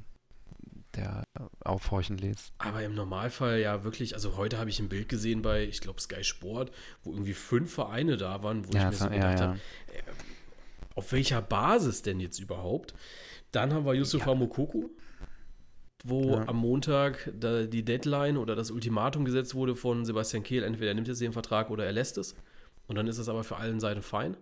der 0.95 1.25
aufhorchen 1.65 2.17
ließ. 2.17 2.53
Aber 2.59 2.83
im 2.85 2.95
Normalfall 2.95 3.59
ja 3.59 3.83
wirklich, 3.83 4.15
also 4.15 4.37
heute 4.37 4.59
habe 4.59 4.71
ich 4.71 4.79
ein 4.79 4.89
Bild 4.89 5.09
gesehen 5.09 5.43
bei, 5.43 5.65
ich 5.65 5.81
glaube, 5.81 6.01
Sky 6.01 6.23
Sport, 6.23 6.71
wo 7.03 7.13
irgendwie 7.13 7.35
fünf 7.35 7.75
Vereine 7.75 8.17
da 8.17 8.43
waren, 8.45 8.67
wo 8.67 8.73
ja, 8.73 8.85
ich 8.85 8.87
mir 8.87 9.05
so 9.05 9.09
gedacht 9.09 9.41
ja, 9.41 9.47
habe, 9.49 9.59
äh, 9.89 10.03
auf 10.95 11.13
welcher 11.13 11.43
Basis 11.43 12.03
denn 12.03 12.21
jetzt 12.21 12.39
überhaupt? 12.39 12.95
Dann 13.51 13.75
haben 13.75 13.85
wir 13.85 13.95
Yusufa. 13.95 14.35
Mokoku, 14.35 14.91
wo 16.05 16.37
ja. 16.37 16.49
am 16.49 16.57
Montag 16.57 17.31
die 17.35 17.85
Deadline 17.85 18.37
oder 18.37 18.55
das 18.55 18.71
Ultimatum 18.71 19.25
gesetzt 19.25 19.57
wurde 19.57 19.75
von 19.75 20.05
Sebastian 20.05 20.45
Kehl, 20.45 20.63
entweder 20.63 20.93
er 20.93 20.95
nimmt 20.95 21.09
jetzt 21.09 21.21
den 21.21 21.33
Vertrag 21.33 21.71
oder 21.71 21.85
er 21.85 21.93
lässt 21.93 22.17
es. 22.17 22.37
Und 22.89 22.97
dann 22.97 23.07
ist 23.07 23.19
es 23.19 23.29
aber 23.29 23.45
für 23.45 23.57
allen 23.57 23.81
Seiten 23.81 24.03
fein. 24.03 24.37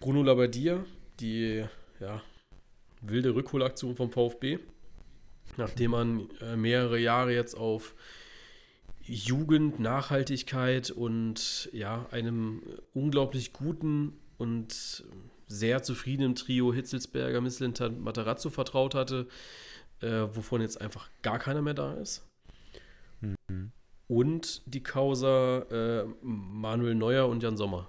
Bruno 0.00 0.22
Labbadia, 0.22 0.84
die 1.20 1.64
ja, 2.00 2.22
wilde 3.00 3.34
Rückholaktion 3.34 3.96
vom 3.96 4.10
VfB, 4.10 4.58
nachdem 5.56 5.92
man 5.92 6.28
äh, 6.40 6.56
mehrere 6.56 6.98
Jahre 6.98 7.32
jetzt 7.32 7.54
auf 7.54 7.94
Jugend, 9.02 9.78
Nachhaltigkeit 9.78 10.90
und 10.90 11.70
ja, 11.72 12.06
einem 12.10 12.62
unglaublich 12.92 13.52
guten 13.52 14.18
und 14.36 15.04
sehr 15.46 15.82
zufriedenem 15.82 16.34
Trio 16.34 16.74
Hitzelsberger, 16.74 17.40
Misslintat, 17.40 17.96
Matarazzo 17.98 18.50
vertraut 18.50 18.94
hatte, 18.94 19.28
äh, 20.00 20.26
wovon 20.32 20.60
jetzt 20.60 20.80
einfach 20.80 21.08
gar 21.22 21.38
keiner 21.38 21.62
mehr 21.62 21.74
da 21.74 21.94
ist. 21.94 22.26
Mhm. 23.20 23.70
Und 24.08 24.62
die 24.66 24.82
Causa 24.82 25.58
äh, 25.70 26.04
Manuel 26.22 26.94
Neuer 26.94 27.28
und 27.28 27.42
Jan 27.42 27.56
Sommer. 27.56 27.88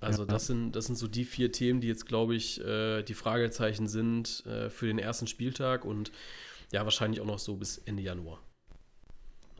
Also 0.00 0.22
ja. 0.22 0.28
das, 0.28 0.46
sind, 0.46 0.72
das 0.72 0.86
sind 0.86 0.96
so 0.96 1.06
die 1.06 1.24
vier 1.24 1.52
Themen, 1.52 1.80
die 1.80 1.86
jetzt, 1.86 2.06
glaube 2.06 2.34
ich, 2.34 2.60
äh, 2.64 3.02
die 3.02 3.14
Fragezeichen 3.14 3.86
sind 3.86 4.44
äh, 4.46 4.68
für 4.68 4.86
den 4.86 4.98
ersten 4.98 5.28
Spieltag 5.28 5.84
und 5.84 6.10
ja, 6.72 6.82
wahrscheinlich 6.84 7.20
auch 7.20 7.26
noch 7.26 7.38
so 7.38 7.56
bis 7.56 7.78
Ende 7.78 8.02
Januar. 8.02 8.40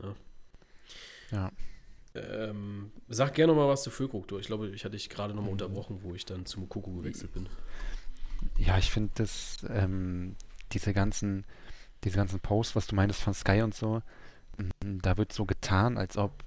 Ja. 0.01 0.15
ja. 1.31 1.51
Ähm, 2.15 2.91
sag 3.07 3.33
gerne 3.33 3.53
noch 3.53 3.59
mal 3.59 3.69
was 3.69 3.83
zu 3.83 3.89
Füllkrug. 3.89 4.31
Ich 4.39 4.47
glaube, 4.47 4.69
ich 4.69 4.83
hatte 4.83 4.97
dich 4.97 5.09
gerade 5.09 5.33
noch 5.33 5.41
mal 5.41 5.47
mhm. 5.47 5.53
unterbrochen, 5.53 5.99
wo 6.03 6.13
ich 6.13 6.25
dann 6.25 6.45
zum 6.45 6.67
Kuku 6.67 6.93
gewechselt 6.97 7.33
bin. 7.33 7.47
Ja, 8.57 8.77
ich 8.77 8.91
finde 8.91 9.11
das, 9.15 9.65
ähm, 9.69 10.35
diese 10.73 10.93
ganzen, 10.93 11.45
diese 12.03 12.17
ganzen 12.17 12.39
Posts, 12.39 12.75
was 12.75 12.87
du 12.87 12.95
meintest 12.95 13.21
von 13.21 13.33
Sky 13.33 13.61
und 13.61 13.75
so, 13.75 14.01
mm, 14.57 14.99
da 15.01 15.17
wird 15.17 15.33
so 15.33 15.45
getan, 15.45 15.97
als 15.97 16.17
ob 16.17 16.43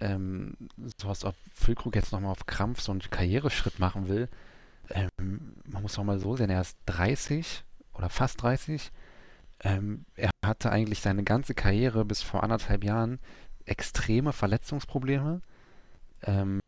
ähm, 0.00 0.56
so 1.00 1.08
als 1.08 1.24
ob 1.24 1.34
Füllkrug 1.54 1.96
jetzt 1.96 2.12
nochmal 2.12 2.32
auf 2.32 2.46
Krampf 2.46 2.80
so 2.80 2.92
einen 2.92 3.00
Karriereschritt 3.00 3.78
machen 3.78 4.08
will. 4.08 4.28
Ähm, 4.90 5.56
man 5.64 5.82
muss 5.82 5.98
auch 5.98 6.04
mal 6.04 6.18
so 6.18 6.36
sehen, 6.36 6.50
er 6.50 6.60
ist 6.60 6.76
30 6.86 7.64
oder 7.94 8.08
fast 8.10 8.42
30. 8.42 8.92
Ähm, 9.60 10.04
er 10.16 10.30
hatte 10.44 10.70
eigentlich 10.70 11.00
seine 11.00 11.24
ganze 11.24 11.54
Karriere 11.54 12.04
bis 12.04 12.22
vor 12.22 12.42
anderthalb 12.42 12.84
Jahren 12.84 13.18
extreme 13.64 14.32
Verletzungsprobleme. 14.32 15.40
Ähm, 16.22 16.60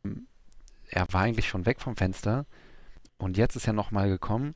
er 0.88 1.06
war 1.12 1.22
eigentlich 1.22 1.48
schon 1.48 1.66
weg 1.66 1.80
vom 1.80 1.96
Fenster 1.96 2.46
und 3.18 3.36
jetzt 3.36 3.56
ist 3.56 3.66
er 3.66 3.74
nochmal 3.74 4.08
gekommen 4.08 4.54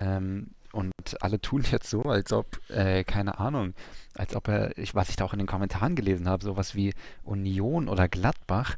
ähm, 0.00 0.50
und 0.74 0.92
alle 1.20 1.40
tun 1.40 1.64
jetzt 1.70 1.88
so, 1.88 2.02
als 2.02 2.32
ob, 2.32 2.60
äh, 2.70 3.04
keine 3.04 3.38
Ahnung, 3.38 3.74
als 4.14 4.34
ob 4.34 4.48
er, 4.48 4.76
ich, 4.76 4.94
was 4.94 5.08
ich 5.08 5.16
da 5.16 5.24
auch 5.24 5.32
in 5.32 5.38
den 5.38 5.48
Kommentaren 5.48 5.94
gelesen 5.94 6.28
habe, 6.28 6.44
sowas 6.44 6.74
wie 6.74 6.92
Union 7.22 7.88
oder 7.88 8.08
Gladbach. 8.08 8.76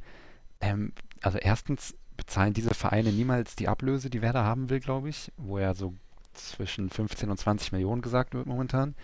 Ähm, 0.60 0.92
also 1.22 1.38
erstens 1.38 1.96
bezahlen 2.16 2.54
diese 2.54 2.74
Vereine 2.74 3.12
niemals 3.12 3.56
die 3.56 3.68
Ablöse, 3.68 4.10
die 4.10 4.22
Werder 4.22 4.44
haben 4.44 4.70
will, 4.70 4.80
glaube 4.80 5.08
ich, 5.08 5.32
wo 5.36 5.58
er 5.58 5.74
so 5.74 5.94
zwischen 6.34 6.90
15 6.90 7.30
und 7.30 7.38
20 7.38 7.72
Millionen 7.72 8.02
gesagt 8.02 8.34
wird 8.34 8.46
momentan. 8.46 8.94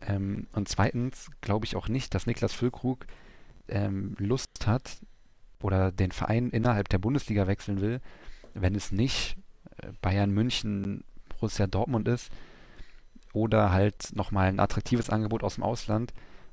Ähm, 0.00 0.46
und 0.52 0.68
zweitens 0.68 1.30
glaube 1.40 1.66
ich 1.66 1.76
auch 1.76 1.88
nicht, 1.88 2.14
dass 2.14 2.26
Niklas 2.26 2.52
Füllkrug 2.52 3.06
ähm, 3.68 4.14
Lust 4.18 4.66
hat 4.66 4.98
oder 5.60 5.92
den 5.92 6.12
Verein 6.12 6.50
innerhalb 6.50 6.88
der 6.88 6.98
Bundesliga 6.98 7.46
wechseln 7.46 7.80
will, 7.80 8.00
wenn 8.54 8.74
es 8.74 8.92
nicht 8.92 9.36
äh, 9.78 9.88
Bayern 10.00 10.30
München, 10.30 11.04
Borussia 11.38 11.66
Dortmund 11.66 12.08
ist 12.08 12.30
oder 13.32 13.72
halt 13.72 14.14
nochmal 14.14 14.48
ein 14.48 14.60
attraktives 14.60 15.10
Angebot 15.10 15.42
aus 15.42 15.56
dem 15.56 15.64
Ausland, 15.64 16.12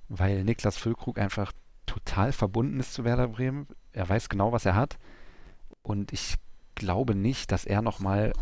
weil 0.09 0.43
Niklas 0.43 0.77
Füllkrug 0.77 1.17
einfach 1.17 1.51
total 1.85 2.31
verbunden 2.31 2.79
ist 2.79 2.93
zu 2.93 3.03
Werder 3.03 3.27
Bremen. 3.27 3.67
Er 3.93 4.07
weiß 4.07 4.29
genau, 4.29 4.51
was 4.51 4.65
er 4.65 4.75
hat 4.75 4.97
und 5.81 6.13
ich 6.13 6.35
glaube 6.75 7.15
nicht, 7.15 7.51
dass 7.51 7.65
er 7.65 7.81
nochmal 7.81 8.33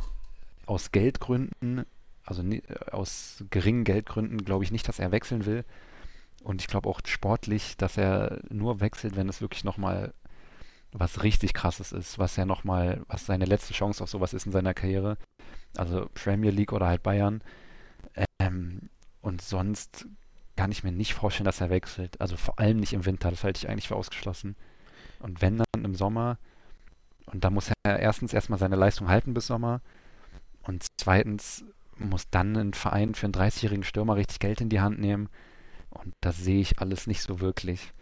aus 0.66 0.92
Geldgründen 0.92 1.86
also 2.26 2.42
äh, 2.42 2.62
aus 2.92 3.44
geringen 3.50 3.84
Geldgründen 3.84 4.44
glaube 4.44 4.64
ich 4.64 4.72
nicht, 4.72 4.88
dass 4.88 5.00
er 5.00 5.12
wechseln 5.12 5.46
will. 5.46 5.66
Und 6.44 6.62
ich 6.62 6.68
glaube 6.68 6.90
auch 6.90 7.00
sportlich, 7.06 7.78
dass 7.78 7.98
er 7.98 8.42
nur 8.50 8.82
wechselt, 8.82 9.16
wenn 9.16 9.30
es 9.30 9.42
wirklich 9.42 9.64
nochmal 9.64 10.14
was 10.92 11.24
richtig 11.24 11.54
krasses 11.54 11.92
ist, 11.92 12.20
was 12.20 12.38
er 12.38 12.46
nochmal, 12.46 13.02
was 13.08 13.26
seine 13.26 13.46
letzte 13.46 13.74
Chance 13.74 14.04
auf 14.04 14.10
sowas 14.10 14.34
ist 14.34 14.46
in 14.46 14.52
seiner 14.52 14.74
Karriere. 14.74 15.18
Also 15.76 16.10
Premier 16.14 16.52
League 16.52 16.74
oder 16.74 16.88
halt 16.88 17.04
Bayern. 17.04 17.42
Ähm, 18.40 18.90
und 19.22 19.42
sonst 19.42 20.08
kann 20.56 20.72
ich 20.72 20.84
mir 20.84 20.92
nicht 20.92 21.14
vorstellen, 21.14 21.46
dass 21.46 21.62
er 21.62 21.70
wechselt. 21.70 22.20
Also 22.22 22.38
vor 22.38 22.60
allem 22.60 22.80
nicht 22.80 22.94
im 22.94 23.06
Winter, 23.06 23.32
das 23.32 23.44
halte 23.44 23.58
ich 23.58 23.70
eigentlich 23.70 23.88
für 23.88 23.96
ausgeschlossen. 23.96 24.56
Und 25.20 25.42
wenn 25.42 25.58
dann 25.58 25.86
im 25.86 25.96
Sommer, 25.96 26.38
und 27.26 27.44
da 27.44 27.50
muss 27.50 27.72
er 27.84 28.00
erstens 28.00 28.34
erstmal 28.34 28.60
seine 28.60 28.76
Leistung 28.76 29.08
halten 29.08 29.34
bis 29.34 29.48
Sommer. 29.48 29.82
Und 30.64 30.86
zweitens 30.98 31.66
muss 31.98 32.30
dann 32.30 32.56
ein 32.56 32.74
Verein 32.74 33.16
für 33.16 33.26
einen 33.26 33.34
30-jährigen 33.34 33.84
Stürmer 33.84 34.16
richtig 34.16 34.40
Geld 34.40 34.62
in 34.62 34.70
die 34.70 34.82
Hand 34.82 35.00
nehmen. 35.00 35.30
Und 35.90 36.14
das 36.22 36.38
sehe 36.38 36.60
ich 36.60 36.80
alles 36.80 37.08
nicht 37.08 37.22
so 37.22 37.40
wirklich. 37.40 37.94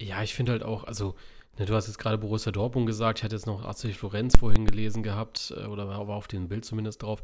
Ja, 0.00 0.22
ich 0.22 0.34
finde 0.34 0.52
halt 0.52 0.62
auch, 0.62 0.84
also, 0.84 1.14
du 1.56 1.74
hast 1.74 1.86
jetzt 1.86 1.98
gerade 1.98 2.18
Borussia 2.18 2.52
Dortmund 2.52 2.86
gesagt, 2.86 3.18
ich 3.18 3.24
hatte 3.24 3.36
jetzt 3.36 3.46
noch 3.46 3.64
AC 3.64 3.94
Florenz 3.94 4.38
vorhin 4.38 4.66
gelesen 4.66 5.02
gehabt, 5.02 5.54
äh, 5.56 5.66
oder 5.66 5.88
war 5.88 5.98
auf 6.08 6.28
dem 6.28 6.48
Bild 6.48 6.64
zumindest 6.64 7.02
drauf. 7.02 7.22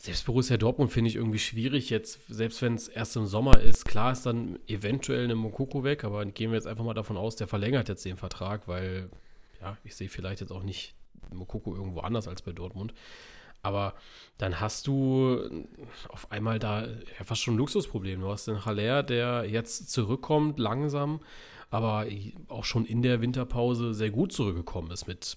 Selbst 0.00 0.26
Borussia 0.26 0.56
Dortmund 0.56 0.92
finde 0.92 1.08
ich 1.08 1.16
irgendwie 1.16 1.40
schwierig 1.40 1.90
jetzt, 1.90 2.20
selbst 2.28 2.62
wenn 2.62 2.74
es 2.74 2.86
erst 2.86 3.16
im 3.16 3.26
Sommer 3.26 3.60
ist. 3.60 3.84
Klar 3.84 4.12
ist 4.12 4.24
dann 4.26 4.60
eventuell 4.68 5.24
eine 5.24 5.34
Mokoko 5.34 5.82
weg, 5.82 6.04
aber 6.04 6.24
gehen 6.24 6.52
wir 6.52 6.56
jetzt 6.56 6.68
einfach 6.68 6.84
mal 6.84 6.94
davon 6.94 7.16
aus, 7.16 7.34
der 7.34 7.48
verlängert 7.48 7.88
jetzt 7.88 8.04
den 8.04 8.16
Vertrag, 8.16 8.68
weil, 8.68 9.10
ja, 9.60 9.76
ich 9.82 9.96
sehe 9.96 10.08
vielleicht 10.08 10.40
jetzt 10.40 10.52
auch 10.52 10.62
nicht 10.62 10.94
Mokoko 11.32 11.74
irgendwo 11.74 12.00
anders 12.00 12.28
als 12.28 12.42
bei 12.42 12.52
Dortmund. 12.52 12.94
Aber 13.62 13.94
dann 14.38 14.60
hast 14.60 14.86
du 14.86 15.66
auf 16.10 16.30
einmal 16.30 16.60
da 16.60 16.86
ja, 16.86 17.24
fast 17.24 17.42
schon 17.42 17.54
ein 17.54 17.58
Luxusproblem. 17.58 18.20
Du 18.20 18.28
hast 18.28 18.46
den 18.46 18.64
Haller, 18.64 19.02
der 19.02 19.46
jetzt 19.48 19.90
zurückkommt, 19.90 20.60
langsam, 20.60 21.20
aber 21.70 22.06
auch 22.48 22.64
schon 22.64 22.84
in 22.84 23.02
der 23.02 23.20
Winterpause 23.20 23.94
sehr 23.94 24.10
gut 24.10 24.32
zurückgekommen 24.32 24.90
ist 24.90 25.06
mit 25.06 25.36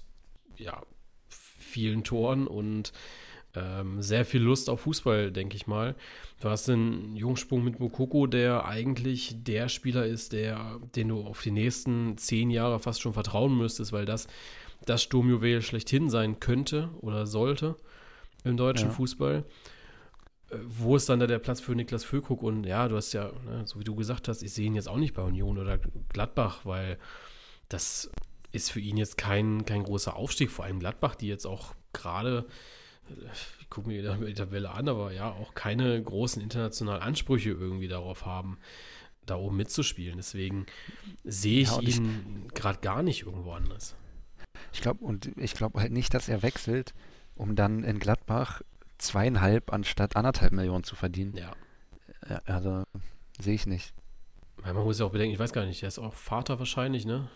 ja, 0.58 0.82
vielen 1.28 2.04
Toren 2.04 2.48
und 2.48 2.94
ähm, 3.54 4.02
sehr 4.02 4.24
viel 4.24 4.42
Lust 4.42 4.70
auf 4.70 4.82
Fußball, 4.82 5.32
denke 5.32 5.56
ich 5.58 5.68
mal. 5.68 5.96
Du 6.40 6.50
hast 6.50 6.68
den 6.68 7.16
Jungsprung 7.16 7.64
mit 7.64 7.80
Mokoko, 7.80 8.28
der 8.28 8.66
eigentlich 8.66 9.36
der 9.44 9.68
Spieler 9.68 10.06
ist, 10.06 10.32
der, 10.32 10.80
den 10.96 11.10
du 11.10 11.22
auf 11.22 11.42
die 11.42 11.52
nächsten 11.52 12.18
zehn 12.18 12.50
Jahre 12.50 12.80
fast 12.80 13.02
schon 13.02 13.14
vertrauen 13.14 13.58
müsstest, 13.58 13.92
weil 13.92 14.06
das 14.06 14.28
das 14.86 15.04
Sturmjuwel 15.04 15.62
schlechthin 15.62 16.10
sein 16.10 16.40
könnte 16.40 16.90
oder 17.02 17.28
sollte 17.28 17.76
im 18.44 18.58
deutschen 18.58 18.90
ja. 18.90 18.94
Fußball. 18.94 19.46
Äh, 20.52 20.58
wo 20.68 20.96
ist 20.96 21.10
dann 21.10 21.20
da 21.20 21.28
der 21.28 21.40
Platz 21.40 21.60
für 21.60 21.76
Niklas 21.76 22.04
Füllkrug? 22.04 22.44
Und 22.44 22.66
ja, 22.66 22.88
du 22.88 22.96
hast 22.96 23.14
ja, 23.14 23.32
ne, 23.46 23.64
so 23.66 23.80
wie 23.80 23.84
du 23.84 23.96
gesagt 23.96 24.28
hast, 24.28 24.44
ich 24.44 24.54
sehe 24.54 24.68
ihn 24.68 24.76
jetzt 24.76 24.90
auch 24.90 24.98
nicht 24.98 25.14
bei 25.14 25.24
Union 25.24 25.58
oder 25.58 25.80
Gladbach, 26.10 26.62
weil 26.66 26.98
das 27.70 28.12
ist 28.52 28.72
für 28.72 28.82
ihn 28.82 28.98
jetzt 28.98 29.18
kein, 29.18 29.66
kein 29.66 29.84
großer 29.84 30.16
Aufstieg, 30.16 30.52
vor 30.52 30.66
allem 30.66 30.80
Gladbach, 30.80 31.16
die 31.16 31.28
jetzt 31.28 31.46
auch 31.46 31.74
gerade 31.94 32.46
ich 33.60 33.70
gucke 33.70 33.88
mir 33.88 34.16
die 34.26 34.34
Tabelle 34.34 34.72
an, 34.72 34.88
aber 34.88 35.12
ja, 35.12 35.30
auch 35.32 35.54
keine 35.54 36.02
großen 36.02 36.42
internationalen 36.42 37.02
Ansprüche 37.02 37.50
irgendwie 37.50 37.88
darauf 37.88 38.26
haben, 38.26 38.58
da 39.26 39.36
oben 39.36 39.58
mitzuspielen. 39.58 40.18
Deswegen 40.18 40.66
sehe 41.24 41.62
ich 41.62 41.70
ja, 41.70 41.82
ihn 41.82 42.48
gerade 42.54 42.80
gar 42.80 43.04
nicht 43.04 43.26
irgendwo 43.26 43.52
anders. 43.54 43.96
Ich 44.74 44.82
glaube, 44.82 45.04
und 45.04 45.32
ich 45.38 45.54
glaube 45.54 45.80
halt 45.80 45.92
nicht, 45.92 46.14
dass 46.14 46.30
er 46.30 46.44
wechselt, 46.44 46.94
um 47.36 47.56
dann 47.56 47.84
in 47.84 48.00
Gladbach 48.00 48.62
zweieinhalb 49.02 49.74
anstatt 49.74 50.16
anderthalb 50.16 50.54
Millionen 50.54 50.84
zu 50.84 50.96
verdienen. 50.96 51.36
Ja. 51.36 51.54
Also 52.46 52.84
sehe 53.40 53.56
ich 53.56 53.66
nicht. 53.66 53.94
Man 54.64 54.76
muss 54.76 55.00
ja 55.00 55.06
auch 55.06 55.12
bedenken, 55.12 55.34
ich 55.34 55.40
weiß 55.40 55.54
gar 55.54 55.66
nicht, 55.66 55.82
er 55.82 55.88
ist 55.88 56.00
auch 56.00 56.14
Vater 56.14 56.60
wahrscheinlich, 56.60 57.06
ne? 57.06 57.28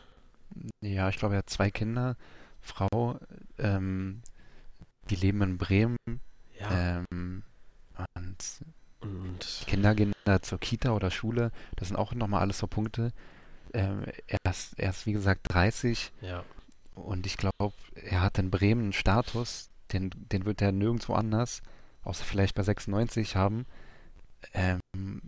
Ja, 0.81 1.09
ich 1.09 1.17
glaube, 1.17 1.35
er 1.35 1.39
hat 1.39 1.49
zwei 1.49 1.71
Kinder, 1.71 2.15
Frau, 2.61 3.19
ähm, 3.57 4.21
die 5.09 5.15
leben 5.15 5.41
in 5.41 5.57
Bremen. 5.57 5.97
Ja. 6.59 6.99
Ähm, 6.99 7.43
und, 8.13 8.61
und 9.01 9.63
Kinder 9.67 9.95
gehen 9.95 10.13
da 10.23 10.41
zur 10.41 10.59
Kita 10.59 10.91
oder 10.91 11.11
Schule. 11.11 11.51
Das 11.75 11.87
sind 11.87 11.97
auch 11.97 12.13
nochmal 12.13 12.41
alles 12.41 12.59
so 12.59 12.67
Punkte. 12.67 13.11
Ähm, 13.73 14.03
er, 14.27 14.39
ist, 14.49 14.77
er 14.79 14.91
ist, 14.91 15.05
wie 15.05 15.13
gesagt, 15.13 15.41
30. 15.53 16.11
Ja. 16.21 16.43
Und 16.93 17.25
ich 17.25 17.37
glaube, 17.37 17.73
er 17.95 18.21
hat 18.21 18.37
in 18.37 18.51
Bremen 18.51 18.83
einen 18.83 18.93
Status, 18.93 19.69
den, 19.95 20.11
den 20.31 20.45
wird 20.45 20.61
er 20.61 20.71
nirgendwo 20.71 21.13
anders, 21.13 21.61
außer 22.03 22.23
vielleicht 22.23 22.55
bei 22.55 22.63
96 22.63 23.35
haben. 23.35 23.65
Ähm, 24.53 25.21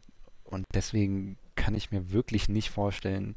und 0.43 0.65
deswegen 0.73 1.38
kann 1.56 1.75
ich 1.75 1.91
mir 1.91 2.12
wirklich 2.12 2.49
nicht 2.49 2.69
vorstellen, 2.69 3.36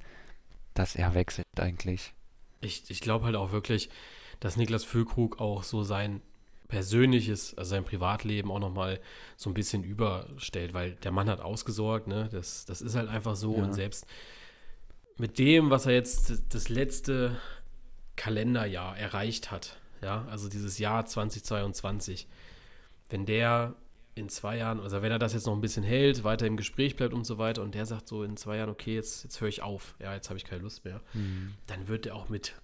dass 0.74 0.94
er 0.94 1.14
wechselt 1.14 1.46
eigentlich. 1.58 2.12
Ich, 2.60 2.90
ich 2.90 3.00
glaube 3.00 3.24
halt 3.24 3.36
auch 3.36 3.52
wirklich, 3.52 3.90
dass 4.40 4.56
Niklas 4.56 4.84
Füllkrug 4.84 5.40
auch 5.40 5.62
so 5.62 5.82
sein 5.82 6.20
persönliches, 6.68 7.56
also 7.58 7.70
sein 7.70 7.84
Privatleben 7.84 8.50
auch 8.52 8.60
nochmal 8.60 9.00
so 9.36 9.50
ein 9.50 9.54
bisschen 9.54 9.82
überstellt, 9.82 10.72
weil 10.72 10.92
der 10.92 11.10
Mann 11.10 11.28
hat 11.28 11.40
ausgesorgt, 11.40 12.06
ne? 12.06 12.28
Das, 12.30 12.64
das 12.64 12.80
ist 12.80 12.94
halt 12.94 13.08
einfach 13.08 13.34
so 13.34 13.56
ja. 13.56 13.64
und 13.64 13.72
selbst 13.72 14.06
mit 15.18 15.38
dem, 15.38 15.70
was 15.70 15.86
er 15.86 15.92
jetzt 15.92 16.42
das 16.50 16.68
letzte 16.68 17.38
Kalenderjahr 18.16 18.96
erreicht 18.96 19.50
hat, 19.50 19.79
ja, 20.02 20.26
also 20.30 20.48
dieses 20.48 20.78
Jahr 20.78 21.06
2022, 21.06 22.26
wenn 23.08 23.26
der 23.26 23.74
in 24.14 24.28
zwei 24.28 24.56
Jahren, 24.58 24.80
also 24.80 25.02
wenn 25.02 25.12
er 25.12 25.18
das 25.18 25.32
jetzt 25.32 25.46
noch 25.46 25.54
ein 25.54 25.60
bisschen 25.60 25.82
hält, 25.82 26.24
weiter 26.24 26.46
im 26.46 26.56
Gespräch 26.56 26.96
bleibt 26.96 27.14
und 27.14 27.24
so 27.24 27.38
weiter 27.38 27.62
und 27.62 27.74
der 27.74 27.86
sagt 27.86 28.08
so 28.08 28.22
in 28.22 28.36
zwei 28.36 28.56
Jahren, 28.56 28.70
okay, 28.70 28.94
jetzt, 28.94 29.24
jetzt 29.24 29.40
höre 29.40 29.48
ich 29.48 29.62
auf, 29.62 29.94
ja, 29.98 30.14
jetzt 30.14 30.28
habe 30.28 30.36
ich 30.36 30.44
keine 30.44 30.62
Lust 30.62 30.84
mehr, 30.84 31.00
mhm. 31.14 31.54
dann 31.66 31.88
wird 31.88 32.06
er 32.06 32.16
auch 32.16 32.28
mit 32.28 32.54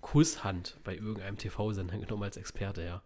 Kusshand 0.00 0.78
bei 0.84 0.94
irgendeinem 0.94 1.38
TV-Sender 1.38 1.98
genommen 1.98 2.24
als 2.24 2.36
Experte, 2.36 2.82
ja. 2.82 3.02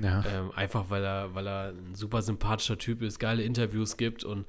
ja. 0.00 0.24
Ähm, 0.26 0.50
einfach 0.54 0.90
weil 0.90 1.04
er, 1.04 1.34
weil 1.34 1.46
er 1.46 1.68
ein 1.70 1.94
super 1.94 2.22
sympathischer 2.22 2.78
Typ 2.78 3.02
ist, 3.02 3.18
geile 3.18 3.42
Interviews 3.42 3.96
gibt 3.96 4.24
und 4.24 4.46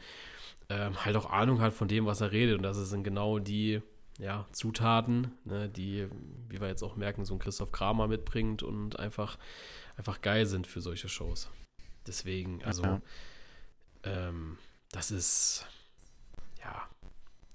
ähm, 0.70 1.06
halt 1.06 1.16
auch 1.16 1.30
Ahnung 1.30 1.62
hat 1.62 1.74
von 1.74 1.88
dem, 1.88 2.06
was 2.06 2.22
er 2.22 2.32
redet 2.32 2.58
und 2.58 2.64
das 2.64 2.78
sind 2.78 3.04
genau 3.04 3.40
die 3.40 3.82
ja, 4.18 4.46
Zutaten, 4.52 5.32
ne, 5.46 5.70
die, 5.70 6.08
wie 6.50 6.60
wir 6.60 6.68
jetzt 6.68 6.84
auch 6.84 6.96
merken, 6.96 7.26
so 7.26 7.36
ein 7.36 7.40
Christoph 7.40 7.72
Kramer 7.72 8.08
mitbringt 8.08 8.64
und 8.64 9.00
einfach, 9.00 9.38
einfach 9.96 10.22
geil 10.22 10.46
sind 10.46 10.66
für 10.66 10.82
solche 10.82 11.10
Shows. 11.10 11.50
Deswegen, 12.08 12.64
also, 12.64 12.84
ja. 12.84 13.02
ähm, 14.04 14.58
das 14.92 15.12
ist, 15.12 15.68
ja, 16.60 16.88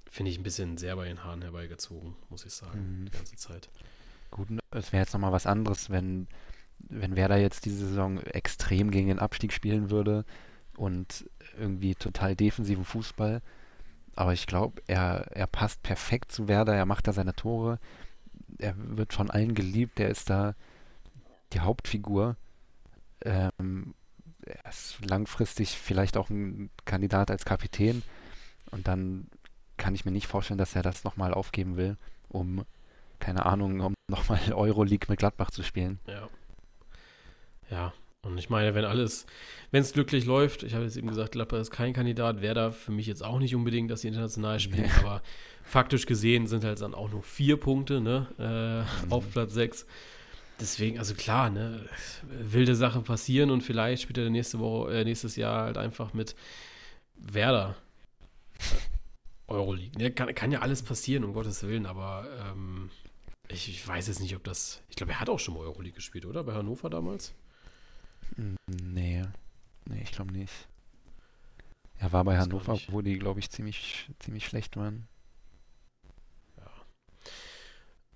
finde 0.09 0.31
ich 0.31 0.39
ein 0.39 0.45
bisschen 0.45 0.77
sehr 0.77 0.95
bei 0.95 1.07
den 1.07 1.25
Haaren 1.25 1.43
herbeigezogen, 1.43 2.15
muss 2.29 2.45
ich 2.45 2.53
sagen, 2.53 3.01
mhm. 3.01 3.05
die 3.07 3.13
ganze 3.13 3.37
Zeit. 3.37 3.69
Gut, 4.31 4.49
es 4.71 4.93
wäre 4.93 5.03
jetzt 5.03 5.13
nochmal 5.13 5.33
was 5.33 5.47
anderes, 5.47 5.91
wenn, 5.91 6.29
wenn 6.79 7.17
Werder 7.17 7.39
jetzt 7.39 7.65
diese 7.65 7.89
Saison 7.89 8.19
extrem 8.19 8.91
gegen 8.91 9.09
den 9.09 9.19
Abstieg 9.19 9.53
spielen 9.53 9.91
würde 9.91 10.25
und 10.77 11.29
irgendwie 11.59 11.95
total 11.95 12.37
defensiven 12.37 12.85
Fußball 12.85 13.43
aber 14.15 14.33
ich 14.33 14.47
glaube, 14.47 14.83
er, 14.87 15.27
er 15.33 15.47
passt 15.47 15.83
perfekt 15.83 16.33
zu 16.33 16.49
Werder, 16.49 16.75
er 16.75 16.87
macht 16.87 17.07
da 17.07 17.13
seine 17.13 17.35
Tore, 17.35 17.79
er 18.59 18.75
wird 18.77 19.13
von 19.13 19.31
allen 19.31 19.55
geliebt, 19.55 19.99
er 20.01 20.09
ist 20.09 20.31
da 20.31 20.55
die 21.53 21.61
Hauptfigur. 21.61 22.37
Ähm, 23.23 23.95
er 24.45 24.69
ist 24.69 24.99
langfristig 25.05 25.79
vielleicht 25.79 26.17
auch 26.17 26.31
ein 26.31 26.71
Kandidat 26.85 27.31
als 27.31 27.45
Kapitän 27.45 28.03
und 28.71 28.89
dann 28.89 29.29
kann 29.77 29.95
ich 29.95 30.05
mir 30.05 30.13
nicht 30.13 30.27
vorstellen, 30.27 30.59
dass 30.59 30.75
er 30.77 30.83
das 30.83 31.05
nochmal 31.05 31.33
aufgeben 31.33 31.77
will, 31.77 31.97
um, 32.29 32.65
keine 33.19 33.47
Ahnung, 33.47 33.81
um 33.81 33.95
nochmal 34.09 34.41
Euroleague 34.53 35.07
mit 35.09 35.19
Gladbach 35.19 35.51
zu 35.51 35.63
spielen. 35.63 36.01
Ja. 36.07 36.29
Ja, 37.71 37.93
und 38.25 38.39
ich 38.39 38.49
meine, 38.49 38.75
wenn 38.75 38.85
alles, 38.85 39.27
wenn 39.73 39.83
es 39.83 39.93
glücklich 39.93 40.25
läuft, 40.25 40.63
ich 40.63 40.75
habe 40.75 40.85
jetzt 40.85 40.97
eben 40.97 41.09
gesagt, 41.09 41.33
Gladbach 41.33 41.59
ist 41.59 41.71
kein 41.73 41.93
Kandidat, 41.93 42.41
wäre 42.41 42.55
da 42.55 42.71
für 42.71 42.93
mich 42.93 43.07
jetzt 43.07 43.25
auch 43.25 43.39
nicht 43.39 43.55
unbedingt, 43.55 43.91
dass 43.91 44.03
sie 44.03 44.09
international 44.09 44.61
spielen, 44.61 44.85
nee. 44.85 45.01
aber 45.01 45.23
faktisch 45.65 46.07
gesehen 46.07 46.47
sind 46.47 46.65
halt 46.65 46.81
dann 46.81 46.95
auch 46.95 47.11
nur 47.11 47.23
vier 47.23 47.57
Punkte 47.57 48.01
ne, 48.01 48.27
äh, 48.39 49.07
mhm. 49.07 49.13
auf 49.13 49.31
Platz 49.33 49.53
sechs. 49.53 49.87
Deswegen, 50.61 50.99
also 50.99 51.15
klar, 51.15 51.51
ne, 51.51 51.89
wilde 52.31 52.77
Sachen 52.77 53.03
passieren 53.03 53.51
und 53.51 53.63
vielleicht 53.63 54.03
spielt 54.03 54.19
er 54.19 54.31
nächste 54.31 54.61
Woche, 54.61 54.93
äh, 54.93 55.05
nächstes 55.05 55.35
Jahr 55.35 55.65
halt 55.65 55.77
einfach 55.77 56.15
mit 56.15 56.37
Werder 57.17 57.75
Euroleague. 59.49 60.01
Ja, 60.01 60.11
kann, 60.11 60.33
kann 60.35 60.53
ja 60.53 60.61
alles 60.61 60.83
passieren, 60.83 61.25
um 61.25 61.33
Gottes 61.33 61.65
Willen, 61.65 61.87
aber 61.87 62.27
ähm, 62.41 62.91
ich, 63.49 63.69
ich, 63.69 63.87
weiß 63.87 64.07
jetzt 64.07 64.21
nicht, 64.21 64.37
ob 64.37 64.45
das. 64.45 64.81
Ich 64.89 64.95
glaube, 64.95 65.13
er 65.13 65.21
hat 65.21 65.29
auch 65.29 65.41
schon 65.41 65.55
mal 65.55 65.61
Euroleague 65.61 65.97
gespielt, 65.97 66.25
oder? 66.25 66.45
Bei 66.45 66.55
Hannover 66.55 66.89
damals? 66.89 67.35
Nee. 68.37 69.23
Nee, 69.85 70.03
ich 70.03 70.13
glaube 70.13 70.33
nicht. 70.33 70.53
Er 71.99 72.13
war 72.13 72.25
bei 72.25 72.35
das 72.35 72.45
Hannover, 72.45 72.79
wo 72.89 73.01
die, 73.01 73.19
glaube 73.19 73.41
ich, 73.41 73.51
ziemlich, 73.51 74.11
ziemlich 74.19 74.47
schlecht 74.47 74.77
waren. 74.77 75.07
Ja. 76.57 76.71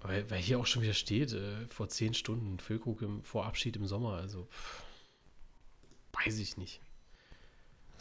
Weil, 0.01 0.31
weil 0.31 0.41
hier 0.41 0.59
auch 0.59 0.67
schon 0.67 0.83
wieder 0.83 0.95
steht, 0.95 1.33
äh, 1.33 1.67
vor 1.69 1.89
zehn 1.89 2.15
Stunden, 2.15 2.59
Füllkrug 2.59 3.03
im, 3.03 3.23
vor 3.23 3.47
Abschied 3.47 3.77
im 3.77 3.87
Sommer, 3.87 4.15
also 4.15 4.47
pff, 4.47 4.83
weiß 6.13 6.39
ich 6.39 6.57
nicht. 6.57 6.81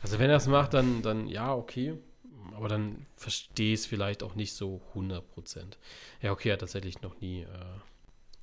Also 0.01 0.19
wenn 0.19 0.29
er 0.29 0.37
es 0.37 0.47
macht, 0.47 0.73
dann, 0.73 1.01
dann 1.01 1.27
ja, 1.27 1.53
okay. 1.53 1.97
Aber 2.53 2.67
dann 2.67 3.05
verstehe 3.15 3.73
ich 3.73 3.81
es 3.81 3.85
vielleicht 3.85 4.21
auch 4.21 4.35
nicht 4.35 4.53
so 4.53 4.81
100%. 4.93 5.77
Ja, 6.21 6.31
okay, 6.31 6.49
er 6.49 6.53
hat 6.53 6.59
tatsächlich 6.59 7.01
noch 7.01 7.19
nie 7.19 7.41
äh, 7.41 7.79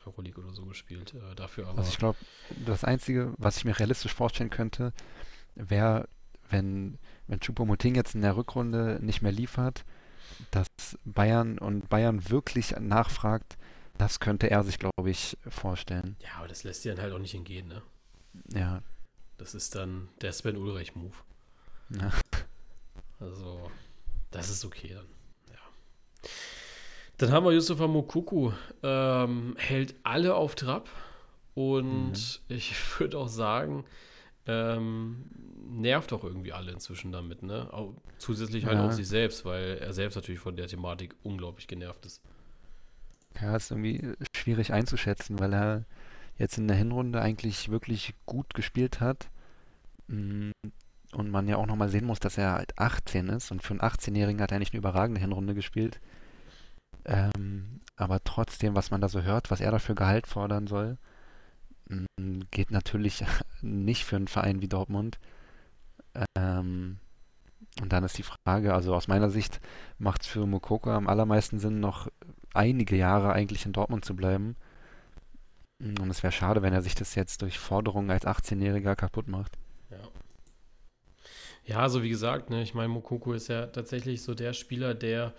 Euroleague 0.06 0.42
oder 0.42 0.52
so 0.52 0.64
gespielt. 0.64 1.14
Äh, 1.14 1.34
dafür 1.34 1.68
aber. 1.68 1.78
Also 1.78 1.90
ich 1.90 1.98
glaube, 1.98 2.18
das 2.64 2.84
Einzige, 2.84 3.34
was 3.38 3.56
ich 3.56 3.64
mir 3.64 3.78
realistisch 3.78 4.14
vorstellen 4.14 4.50
könnte, 4.50 4.92
wäre, 5.54 6.08
wenn, 6.50 6.98
wenn 7.26 7.40
Choupo-Moting 7.40 7.94
jetzt 7.94 8.14
in 8.14 8.22
der 8.22 8.36
Rückrunde 8.36 8.98
nicht 9.00 9.22
mehr 9.22 9.32
liefert, 9.32 9.84
dass 10.50 10.68
Bayern 11.04 11.58
und 11.58 11.88
Bayern 11.88 12.28
wirklich 12.30 12.74
nachfragt, 12.78 13.56
das 13.98 14.20
könnte 14.20 14.50
er 14.50 14.64
sich, 14.64 14.78
glaube 14.78 15.10
ich, 15.10 15.36
vorstellen. 15.48 16.16
Ja, 16.20 16.38
aber 16.38 16.48
das 16.48 16.64
lässt 16.64 16.82
sich 16.82 16.92
dann 16.92 17.02
halt 17.02 17.12
auch 17.12 17.18
nicht 17.18 17.34
entgehen, 17.34 17.68
ne? 17.68 17.82
Ja. 18.52 18.82
Das 19.38 19.54
ist 19.54 19.74
dann 19.74 20.08
der 20.20 20.32
Sven 20.32 20.56
Ulreich-Move. 20.56 21.14
Ja. 21.90 22.10
Also, 23.20 23.70
das 24.30 24.48
ist 24.48 24.64
okay 24.64 24.94
dann. 24.94 25.06
Dann 27.22 27.30
haben 27.30 27.46
wir 27.46 27.52
Yusufa 27.52 27.86
Mokuku, 27.86 28.50
ähm, 28.82 29.54
hält 29.56 29.94
alle 30.02 30.34
auf 30.34 30.56
Trab 30.56 30.88
und 31.54 32.14
mhm. 32.14 32.56
ich 32.56 32.74
würde 32.98 33.16
auch 33.16 33.28
sagen, 33.28 33.84
ähm, 34.46 35.26
nervt 35.68 36.12
auch 36.12 36.24
irgendwie 36.24 36.52
alle 36.52 36.72
inzwischen 36.72 37.12
damit, 37.12 37.44
ne? 37.44 37.72
Auch 37.72 37.94
zusätzlich 38.18 38.66
halt 38.66 38.78
ja. 38.78 38.88
auch 38.88 38.90
sich 38.90 39.06
selbst, 39.06 39.44
weil 39.44 39.78
er 39.78 39.92
selbst 39.92 40.16
natürlich 40.16 40.40
von 40.40 40.56
der 40.56 40.66
Thematik 40.66 41.14
unglaublich 41.22 41.68
genervt 41.68 42.04
ist. 42.06 42.22
Ja, 43.40 43.54
ist 43.54 43.70
irgendwie 43.70 44.14
schwierig 44.34 44.72
einzuschätzen, 44.72 45.38
weil 45.38 45.54
er 45.54 45.84
jetzt 46.38 46.58
in 46.58 46.66
der 46.66 46.76
Hinrunde 46.76 47.20
eigentlich 47.20 47.70
wirklich 47.70 48.14
gut 48.26 48.52
gespielt 48.52 48.98
hat. 48.98 49.30
Mm, 50.08 50.50
und 51.12 51.30
man 51.30 51.46
ja 51.46 51.56
auch 51.56 51.66
nochmal 51.66 51.88
sehen 51.88 52.04
muss, 52.04 52.18
dass 52.18 52.36
er 52.36 52.54
halt 52.54 52.76
18 52.80 53.28
ist 53.28 53.52
und 53.52 53.62
für 53.62 53.74
einen 53.74 53.80
18-Jährigen 53.80 54.40
hat 54.42 54.50
er 54.50 54.56
eigentlich 54.56 54.72
eine 54.72 54.78
überragende 54.78 55.20
Hinrunde 55.20 55.54
gespielt. 55.54 56.00
Ähm, 57.04 57.80
aber 57.96 58.22
trotzdem, 58.24 58.74
was 58.74 58.90
man 58.90 59.00
da 59.00 59.08
so 59.08 59.22
hört, 59.22 59.50
was 59.50 59.60
er 59.60 59.70
dafür 59.70 59.94
Gehalt 59.94 60.26
fordern 60.26 60.66
soll, 60.66 60.98
mm, 61.88 62.40
geht 62.50 62.70
natürlich 62.70 63.24
nicht 63.62 64.04
für 64.04 64.16
einen 64.16 64.28
Verein 64.28 64.60
wie 64.60 64.68
Dortmund. 64.68 65.18
Ähm, 66.36 66.98
und 67.80 67.92
dann 67.92 68.04
ist 68.04 68.18
die 68.18 68.22
Frage, 68.22 68.74
also 68.74 68.94
aus 68.94 69.08
meiner 69.08 69.30
Sicht 69.30 69.60
macht 69.98 70.22
es 70.22 70.28
für 70.28 70.46
Mokoko 70.46 70.90
am 70.90 71.08
allermeisten 71.08 71.58
Sinn, 71.58 71.80
noch 71.80 72.08
einige 72.52 72.96
Jahre 72.96 73.32
eigentlich 73.32 73.64
in 73.64 73.72
Dortmund 73.72 74.04
zu 74.04 74.14
bleiben. 74.14 74.56
Und 75.80 76.10
es 76.10 76.22
wäre 76.22 76.32
schade, 76.32 76.62
wenn 76.62 76.74
er 76.74 76.82
sich 76.82 76.94
das 76.94 77.14
jetzt 77.14 77.42
durch 77.42 77.58
Forderungen 77.58 78.10
als 78.10 78.26
18-Jähriger 78.26 78.94
kaputt 78.94 79.26
macht. 79.26 79.58
Ja. 79.90 79.98
Ja, 81.64 81.78
also 81.78 82.02
wie 82.02 82.08
gesagt, 82.08 82.50
ne, 82.50 82.62
ich 82.62 82.74
meine, 82.74 82.88
Mokoko 82.88 83.32
ist 83.32 83.48
ja 83.48 83.66
tatsächlich 83.66 84.22
so 84.22 84.34
der 84.34 84.52
Spieler, 84.52 84.94
der 84.94 85.32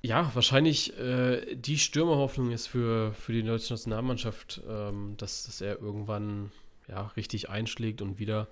ja, 0.00 0.30
wahrscheinlich 0.34 0.96
äh, 0.98 1.56
die 1.56 1.78
Stürmerhoffnung 1.78 2.50
ist 2.50 2.66
für, 2.66 3.12
für 3.14 3.32
die 3.32 3.42
deutsche 3.42 3.72
Nationalmannschaft, 3.72 4.60
ähm, 4.68 5.14
dass, 5.16 5.44
dass 5.44 5.60
er 5.60 5.80
irgendwann 5.80 6.52
ja, 6.88 7.08
richtig 7.16 7.48
einschlägt 7.50 8.00
und 8.00 8.18
wieder 8.18 8.48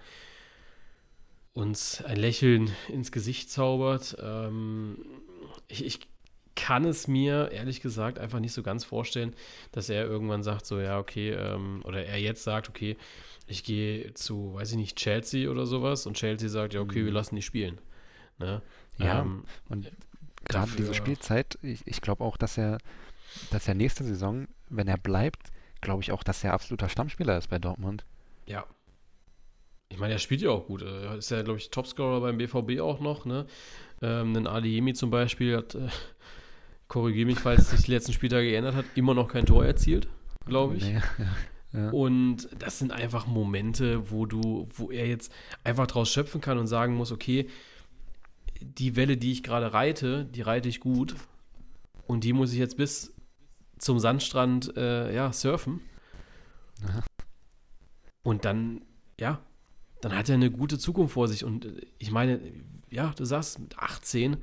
uns 1.53 2.05
ein 2.05 2.17
Lächeln 2.17 2.71
ins 2.89 3.13
Gesicht 3.13 3.51
zaubert. 3.51 4.17
Ähm, 4.21 4.99
ich, 5.69 5.85
ich 5.85 6.01
kann 6.57 6.85
es 6.85 7.07
mir 7.07 7.51
ehrlich 7.53 7.81
gesagt 7.81 8.19
einfach 8.19 8.41
nicht 8.41 8.53
so 8.53 8.63
ganz 8.63 8.85
vorstellen, 8.85 9.35
dass 9.73 9.89
er 9.89 10.05
irgendwann 10.05 10.43
sagt, 10.43 10.67
so 10.67 10.81
ja, 10.81 10.99
okay, 10.99 11.31
ähm, 11.31 11.83
oder 11.85 12.05
er 12.05 12.19
jetzt 12.19 12.43
sagt, 12.43 12.69
okay, 12.69 12.97
ich 13.47 13.63
gehe 13.63 14.13
zu, 14.15 14.55
weiß 14.55 14.73
ich 14.73 14.77
nicht, 14.77 14.97
Chelsea 14.97 15.49
oder 15.49 15.67
sowas 15.67 16.07
und 16.07 16.17
Chelsea 16.17 16.49
sagt, 16.49 16.75
ja, 16.75 16.81
okay, 16.81 17.05
wir 17.05 17.11
mhm. 17.11 17.13
lassen 17.13 17.37
die 17.37 17.43
spielen. 17.43 17.79
Ne? 18.39 18.61
Ja, 18.99 19.21
ähm, 19.21 19.45
und 19.69 19.91
gerade 20.49 20.71
diese 20.77 20.95
Spielzeit, 20.95 21.59
ich, 21.63 21.87
ich 21.87 22.01
glaube 22.01 22.25
auch, 22.25 22.37
dass 22.37 22.59
er, 22.59 22.79
dass 23.51 23.69
er 23.69 23.75
nächste 23.75 24.05
Saison, 24.05 24.49
wenn 24.69 24.89
er 24.89 24.99
bleibt, 24.99 25.51
glaube 25.81 26.03
ich 26.03 26.13
auch, 26.13 26.23
dass 26.23 26.43
er 26.45 26.53
absoluter 26.53 26.89
Stammspieler 26.89 27.39
ist 27.39 27.49
bei 27.49 27.59
Dortmund. 27.59 28.05
Ja. 28.47 28.65
Ich 29.89 29.99
meine, 29.99 30.15
er 30.15 30.19
spielt 30.19 30.43
ja 30.43 30.51
auch 30.51 30.67
gut. 30.67 30.83
Er 30.83 31.17
ist 31.17 31.31
ja, 31.31 31.43
glaube 31.43 31.59
ich, 31.59 31.71
Topscorer 31.71 32.21
beim 32.21 32.39
BVB 32.39 32.81
auch 32.81 33.01
noch. 33.01 33.25
Ne? 33.25 33.47
Ähm, 34.03 34.35
ein 34.35 34.47
Adeyemi 34.47 34.95
zum 34.95 35.11
Beispiel 35.11 35.57
hat, 35.57 35.75
äh, 35.77 35.89
korrigiere 36.89 37.27
mich, 37.27 37.39
falls 37.39 37.71
sich 37.71 37.83
die 37.83 37.93
letzten 37.93 38.13
Spieltage 38.13 38.49
geändert 38.49 38.75
hat, 38.75 38.85
immer 38.95 39.15
noch 39.15 39.29
kein 39.29 39.47
Tor 39.47 39.65
erzielt, 39.65 40.09
glaube 40.45 40.77
ich. 40.77 40.85
Nee, 40.85 40.95
ja, 41.73 41.81
ja. 41.81 41.91
Und 41.91 42.49
das 42.59 42.79
sind 42.79 42.93
einfach 42.93 43.27
Momente, 43.27 44.11
wo 44.11 44.27
du, 44.27 44.69
wo 44.75 44.91
er 44.91 45.07
jetzt 45.07 45.33
einfach 45.63 45.87
draus 45.87 46.11
schöpfen 46.11 46.41
kann 46.41 46.59
und 46.59 46.67
sagen 46.67 46.95
muss, 46.95 47.13
okay, 47.13 47.49
die 48.61 48.97
Welle, 48.97 49.17
die 49.17 49.33
ich 49.33 49.43
gerade 49.43 49.73
reite, 49.73 50.25
die 50.25 50.43
reite 50.43 50.69
ich 50.69 50.81
gut. 50.81 51.15
Und 52.07 52.25
die 52.25 52.33
muss 52.33 52.53
ich 52.53 52.59
jetzt 52.59 52.77
bis 52.77 53.13
zum 53.79 53.99
Sandstrand 53.99 54.77
äh, 54.77 55.15
ja, 55.15 55.33
surfen. 55.33 55.81
Aha. 56.85 57.05
Und 58.23 58.45
dann, 58.45 58.83
ja, 59.19 59.41
dann 60.01 60.17
hat 60.17 60.29
er 60.29 60.35
eine 60.35 60.51
gute 60.51 60.79
Zukunft 60.79 61.15
vor 61.15 61.29
sich. 61.29 61.45
Und 61.45 61.65
äh, 61.65 61.87
ich 61.99 62.11
meine, 62.11 62.41
ja, 62.91 63.13
du 63.17 63.25
sagst, 63.25 63.59
mit 63.59 63.79
18, 63.79 64.37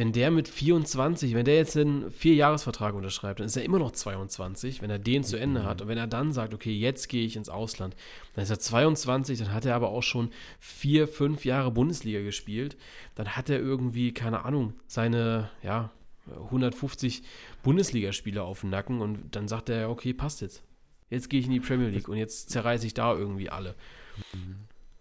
wenn 0.00 0.12
der 0.12 0.30
mit 0.30 0.48
24, 0.48 1.34
wenn 1.34 1.44
der 1.44 1.56
jetzt 1.56 1.76
einen 1.76 2.10
Vierjahresvertrag 2.10 2.94
unterschreibt, 2.94 3.38
dann 3.38 3.48
ist 3.48 3.56
er 3.58 3.64
immer 3.64 3.78
noch 3.78 3.90
22, 3.90 4.80
wenn 4.80 4.88
er 4.88 4.98
den 4.98 5.24
zu 5.24 5.36
Ende 5.36 5.64
hat. 5.64 5.82
Und 5.82 5.88
wenn 5.88 5.98
er 5.98 6.06
dann 6.06 6.32
sagt, 6.32 6.54
okay, 6.54 6.72
jetzt 6.72 7.10
gehe 7.10 7.26
ich 7.26 7.36
ins 7.36 7.50
Ausland, 7.50 7.94
dann 8.32 8.42
ist 8.42 8.48
er 8.48 8.58
22, 8.58 9.40
dann 9.40 9.52
hat 9.52 9.66
er 9.66 9.74
aber 9.74 9.90
auch 9.90 10.02
schon 10.02 10.30
vier, 10.58 11.06
fünf 11.06 11.44
Jahre 11.44 11.70
Bundesliga 11.70 12.22
gespielt. 12.22 12.78
Dann 13.14 13.36
hat 13.36 13.50
er 13.50 13.58
irgendwie, 13.58 14.14
keine 14.14 14.46
Ahnung, 14.46 14.72
seine, 14.86 15.50
ja, 15.62 15.90
150 16.34 17.22
Bundesligaspiele 17.62 18.42
auf 18.42 18.60
dem 18.60 18.70
Nacken 18.70 19.02
und 19.02 19.36
dann 19.36 19.48
sagt 19.48 19.68
er, 19.68 19.90
okay, 19.90 20.14
passt 20.14 20.40
jetzt. 20.40 20.62
Jetzt 21.10 21.28
gehe 21.28 21.40
ich 21.40 21.46
in 21.46 21.52
die 21.52 21.60
Premier 21.60 21.88
League 21.88 22.08
und 22.08 22.16
jetzt 22.16 22.48
zerreiße 22.48 22.86
ich 22.86 22.94
da 22.94 23.12
irgendwie 23.12 23.50
alle. 23.50 23.74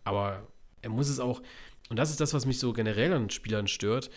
Aber 0.03 0.45
er 0.81 0.89
muss 0.89 1.07
es 1.07 1.21
auch, 1.21 1.41
und 1.89 1.95
das 1.95 2.09
ist 2.09 2.19
das, 2.19 2.33
was 2.33 2.45
mich 2.45 2.59
so 2.59 2.73
generell 2.73 3.13
an 3.13 3.29
Spielern 3.29 3.69
stört, 3.69 4.09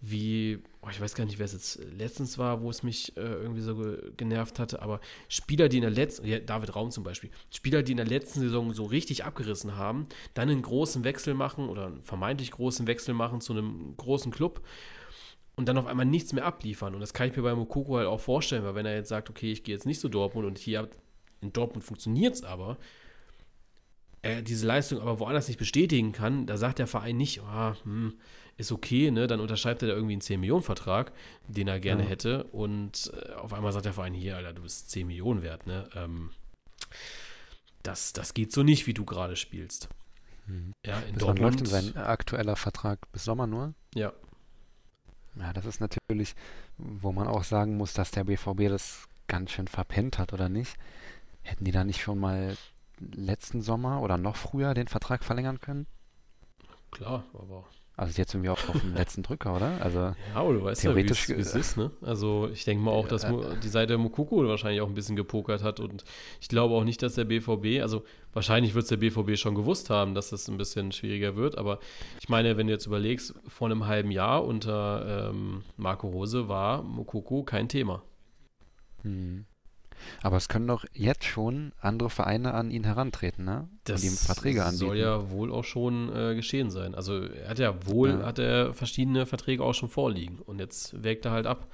wie, 0.00 0.58
oh, 0.82 0.88
ich 0.90 1.00
weiß 1.00 1.14
gar 1.14 1.24
nicht, 1.24 1.38
wer 1.38 1.46
es 1.46 1.52
jetzt 1.52 1.80
letztens 1.96 2.38
war, 2.38 2.62
wo 2.62 2.70
es 2.70 2.82
mich 2.82 3.16
äh, 3.16 3.20
irgendwie 3.20 3.60
so 3.60 3.74
ge 3.74 4.12
genervt 4.16 4.58
hatte, 4.58 4.80
aber 4.80 5.00
Spieler, 5.28 5.68
die 5.68 5.78
in 5.78 5.82
der 5.82 5.90
letzten, 5.90 6.26
ja, 6.26 6.38
David 6.38 6.76
Raum 6.76 6.90
zum 6.90 7.02
Beispiel, 7.04 7.30
Spieler, 7.50 7.82
die 7.82 7.92
in 7.92 7.96
der 7.96 8.06
letzten 8.06 8.40
Saison 8.40 8.72
so 8.72 8.84
richtig 8.84 9.24
abgerissen 9.24 9.76
haben, 9.76 10.06
dann 10.34 10.48
einen 10.48 10.62
großen 10.62 11.02
Wechsel 11.04 11.34
machen 11.34 11.68
oder 11.68 11.86
einen 11.86 12.02
vermeintlich 12.02 12.52
großen 12.52 12.86
Wechsel 12.86 13.14
machen 13.14 13.40
zu 13.40 13.52
einem 13.52 13.96
großen 13.96 14.30
Club 14.30 14.62
und 15.56 15.68
dann 15.68 15.78
auf 15.78 15.86
einmal 15.86 16.06
nichts 16.06 16.32
mehr 16.32 16.44
abliefern. 16.44 16.94
Und 16.94 17.00
das 17.00 17.12
kann 17.12 17.28
ich 17.28 17.36
mir 17.36 17.42
bei 17.42 17.54
Mokoko 17.54 17.96
halt 17.96 18.06
auch 18.06 18.20
vorstellen, 18.20 18.62
weil 18.62 18.76
wenn 18.76 18.86
er 18.86 18.94
jetzt 18.94 19.08
sagt, 19.08 19.30
okay, 19.30 19.50
ich 19.50 19.64
gehe 19.64 19.74
jetzt 19.74 19.86
nicht 19.86 20.00
zu 20.00 20.08
Dortmund 20.08 20.46
und 20.46 20.58
hier 20.58 20.88
in 21.40 21.52
Dortmund 21.52 21.84
funktioniert 21.84 22.34
es 22.34 22.44
aber, 22.44 22.78
er 24.22 24.42
diese 24.42 24.66
Leistung 24.66 25.00
aber 25.00 25.20
woanders 25.20 25.48
nicht 25.48 25.58
bestätigen 25.58 26.12
kann, 26.12 26.46
da 26.46 26.56
sagt 26.56 26.78
der 26.78 26.86
Verein 26.86 27.16
nicht, 27.16 27.40
oh, 27.40 27.74
hm, 27.84 28.14
ist 28.56 28.72
okay, 28.72 29.10
ne? 29.10 29.28
Dann 29.28 29.40
unterschreibt 29.40 29.82
er 29.82 29.88
da 29.88 29.94
irgendwie 29.94 30.14
einen 30.14 30.22
10-Millionen-Vertrag, 30.22 31.12
den 31.46 31.68
er 31.68 31.78
gerne 31.78 32.02
ja. 32.02 32.08
hätte. 32.08 32.44
Und 32.44 33.12
äh, 33.14 33.32
auf 33.34 33.52
einmal 33.52 33.72
sagt 33.72 33.84
der 33.84 33.92
Verein, 33.92 34.14
hier, 34.14 34.36
Alter, 34.36 34.52
du 34.52 34.62
bist 34.62 34.90
10 34.90 35.06
Millionen 35.06 35.42
wert, 35.42 35.66
ne? 35.66 35.88
Ähm, 35.94 36.30
das, 37.84 38.12
das 38.12 38.34
geht 38.34 38.52
so 38.52 38.64
nicht, 38.64 38.86
wie 38.86 38.94
du 38.94 39.04
gerade 39.04 39.36
spielst. 39.36 39.88
Mhm. 40.46 40.72
Ja, 40.84 40.98
in 41.00 41.14
bis 41.14 41.22
Dortmund. 41.22 41.40
läuft 41.40 41.60
denn 41.60 41.66
sein 41.66 41.96
aktueller 41.96 42.56
Vertrag 42.56 43.10
bis 43.12 43.24
Sommer 43.24 43.46
nur? 43.46 43.74
Ja. 43.94 44.12
Ja, 45.36 45.52
das 45.52 45.64
ist 45.64 45.80
natürlich, 45.80 46.34
wo 46.76 47.12
man 47.12 47.28
auch 47.28 47.44
sagen 47.44 47.76
muss, 47.76 47.94
dass 47.94 48.10
der 48.10 48.24
BVB 48.24 48.68
das 48.68 49.06
ganz 49.28 49.52
schön 49.52 49.68
verpennt 49.68 50.18
hat, 50.18 50.32
oder 50.32 50.48
nicht? 50.48 50.76
Hätten 51.42 51.64
die 51.64 51.70
da 51.70 51.84
nicht 51.84 52.02
schon 52.02 52.18
mal 52.18 52.56
letzten 53.00 53.60
Sommer 53.62 54.02
oder 54.02 54.18
noch 54.18 54.36
früher 54.36 54.74
den 54.74 54.88
Vertrag 54.88 55.24
verlängern 55.24 55.60
können? 55.60 55.86
Klar, 56.90 57.24
aber 57.34 57.64
also 57.98 58.16
jetzt 58.16 58.30
sind 58.30 58.44
wir 58.44 58.52
auch 58.52 58.68
auf 58.68 58.80
dem 58.80 58.94
letzten 58.96 59.24
Drücker, 59.24 59.56
oder? 59.56 59.82
Also 59.82 59.98
ja, 59.98 60.14
aber 60.34 60.52
du 60.52 60.62
weißt 60.62 60.82
theoretisch 60.82 61.28
ja, 61.28 61.36
wie 61.36 61.40
es 61.40 61.56
ist, 61.56 61.76
ne? 61.76 61.90
Also 62.00 62.48
ich 62.52 62.64
denke 62.64 62.84
mal 62.84 62.92
auch, 62.92 63.08
dass 63.08 63.24
ja, 63.24 63.56
die 63.56 63.68
Seite 63.68 63.98
Mukoko 63.98 64.46
wahrscheinlich 64.46 64.80
auch 64.82 64.86
ein 64.86 64.94
bisschen 64.94 65.16
gepokert 65.16 65.64
hat 65.64 65.80
und 65.80 66.04
ich 66.40 66.46
glaube 66.46 66.74
auch 66.74 66.84
nicht, 66.84 67.02
dass 67.02 67.16
der 67.16 67.24
BVB, 67.24 67.82
also 67.82 68.04
wahrscheinlich 68.32 68.74
wird 68.74 68.84
es 68.84 68.88
der 68.90 68.98
BVB 68.98 69.36
schon 69.36 69.56
gewusst 69.56 69.90
haben, 69.90 70.14
dass 70.14 70.30
das 70.30 70.46
ein 70.46 70.56
bisschen 70.56 70.92
schwieriger 70.92 71.34
wird, 71.34 71.58
aber 71.58 71.80
ich 72.20 72.28
meine, 72.28 72.56
wenn 72.56 72.68
du 72.68 72.72
jetzt 72.72 72.86
überlegst, 72.86 73.34
vor 73.48 73.66
einem 73.66 73.88
halben 73.88 74.12
Jahr 74.12 74.44
unter 74.44 75.30
ähm, 75.30 75.64
Marco 75.76 76.06
Rose 76.06 76.48
war 76.48 76.84
Mukoko 76.84 77.42
kein 77.42 77.68
Thema. 77.68 78.04
Hm. 79.02 79.44
Aber 80.22 80.36
es 80.36 80.48
können 80.48 80.66
doch 80.66 80.84
jetzt 80.92 81.24
schon 81.24 81.72
andere 81.80 82.10
Vereine 82.10 82.54
an 82.54 82.70
ihn 82.70 82.84
herantreten, 82.84 83.44
ne? 83.44 83.68
Das 83.84 84.02
Und 84.02 84.08
ihm 84.10 84.16
Verträge 84.16 84.64
anbieten. 84.64 84.86
soll 84.86 84.96
ja 84.98 85.30
wohl 85.30 85.52
auch 85.52 85.64
schon 85.64 86.14
äh, 86.14 86.34
geschehen 86.34 86.70
sein. 86.70 86.94
Also 86.94 87.22
er 87.22 87.50
hat 87.50 87.58
ja 87.58 87.74
wohl, 87.86 88.10
ja. 88.20 88.26
hat 88.26 88.38
er 88.38 88.74
verschiedene 88.74 89.26
Verträge 89.26 89.62
auch 89.62 89.74
schon 89.74 89.88
vorliegen. 89.88 90.38
Und 90.40 90.58
jetzt 90.58 91.02
wägt 91.02 91.24
er 91.24 91.32
halt 91.32 91.46
ab. 91.46 91.68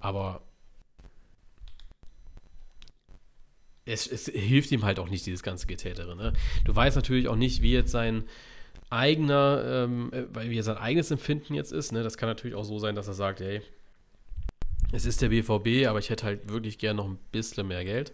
Aber 0.00 0.42
es, 3.84 4.06
es 4.06 4.26
hilft 4.26 4.70
ihm 4.70 4.84
halt 4.84 4.98
auch 4.98 5.08
nicht, 5.08 5.26
dieses 5.26 5.42
ganze 5.42 5.66
Getätere. 5.66 6.14
Ne? 6.14 6.32
Du 6.64 6.74
weißt 6.74 6.96
natürlich 6.96 7.28
auch 7.28 7.36
nicht, 7.36 7.62
wie 7.62 7.72
jetzt 7.72 7.90
sein 7.90 8.24
eigener, 8.90 9.62
ähm, 9.66 10.10
äh, 10.12 10.24
weil 10.32 10.50
wie 10.50 10.60
sein 10.62 10.76
eigenes 10.76 11.10
Empfinden 11.10 11.54
jetzt 11.54 11.72
ist. 11.72 11.92
Ne? 11.92 12.02
Das 12.02 12.16
kann 12.16 12.28
natürlich 12.28 12.56
auch 12.56 12.64
so 12.64 12.78
sein, 12.78 12.94
dass 12.94 13.08
er 13.08 13.14
sagt, 13.14 13.40
hey, 13.40 13.62
es 14.92 15.04
ist 15.04 15.20
der 15.20 15.28
BVB, 15.28 15.86
aber 15.86 15.98
ich 15.98 16.10
hätte 16.10 16.24
halt 16.24 16.48
wirklich 16.48 16.78
gern 16.78 16.96
noch 16.96 17.06
ein 17.06 17.18
bisschen 17.30 17.66
mehr 17.66 17.84
Geld. 17.84 18.12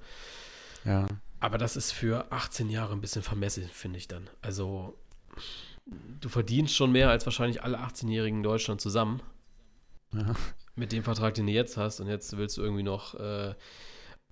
Ja. 0.84 1.06
Aber 1.40 1.58
das 1.58 1.76
ist 1.76 1.92
für 1.92 2.32
18 2.32 2.70
Jahre 2.70 2.92
ein 2.92 3.00
bisschen 3.00 3.22
vermessen, 3.22 3.68
finde 3.72 3.98
ich 3.98 4.08
dann. 4.08 4.28
Also, 4.42 4.98
du 6.20 6.28
verdienst 6.28 6.74
schon 6.74 6.90
mehr 6.90 7.10
als 7.10 7.26
wahrscheinlich 7.26 7.62
alle 7.62 7.78
18-Jährigen 7.78 8.38
in 8.38 8.42
Deutschland 8.42 8.80
zusammen. 8.80 9.22
Ja. 10.12 10.34
Mit 10.74 10.92
dem 10.92 11.04
Vertrag, 11.04 11.34
den 11.34 11.46
du 11.46 11.52
jetzt 11.52 11.76
hast. 11.76 12.00
Und 12.00 12.08
jetzt 12.08 12.36
willst 12.36 12.56
du 12.56 12.62
irgendwie 12.62 12.82
noch 12.82 13.14
äh, 13.14 13.54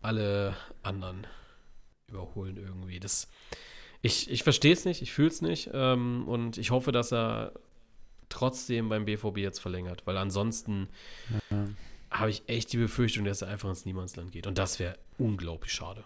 alle 0.01 0.57
anderen 0.83 1.27
überholen 2.09 2.57
irgendwie. 2.57 2.99
Das, 2.99 3.29
ich 4.01 4.31
ich 4.31 4.43
verstehe 4.43 4.73
es 4.73 4.85
nicht, 4.85 5.03
ich 5.03 5.13
fühle 5.13 5.29
es 5.29 5.43
nicht. 5.43 5.71
Ähm, 5.73 6.27
und 6.27 6.59
ich 6.59 6.71
hoffe, 6.71 6.91
dass 6.91 7.13
er 7.13 7.53
trotzdem 8.29 8.89
beim 8.89 9.05
BVB 9.05 9.39
jetzt 9.39 9.61
verlängert. 9.61 10.07
Weil 10.07 10.17
ansonsten. 10.17 10.89
Ja 11.51 11.69
habe 12.13 12.31
ich 12.31 12.49
echt 12.49 12.73
die 12.73 12.79
Befürchtung, 12.79 13.25
dass 13.25 13.43
er 13.43 13.49
einfach 13.49 13.69
ins 13.69 13.85
Niemandsland 13.85 14.33
geht. 14.33 14.47
Und 14.47 14.59
das 14.59 14.79
wäre 14.79 14.99
unglaublich 15.19 15.73
schade. 15.73 16.05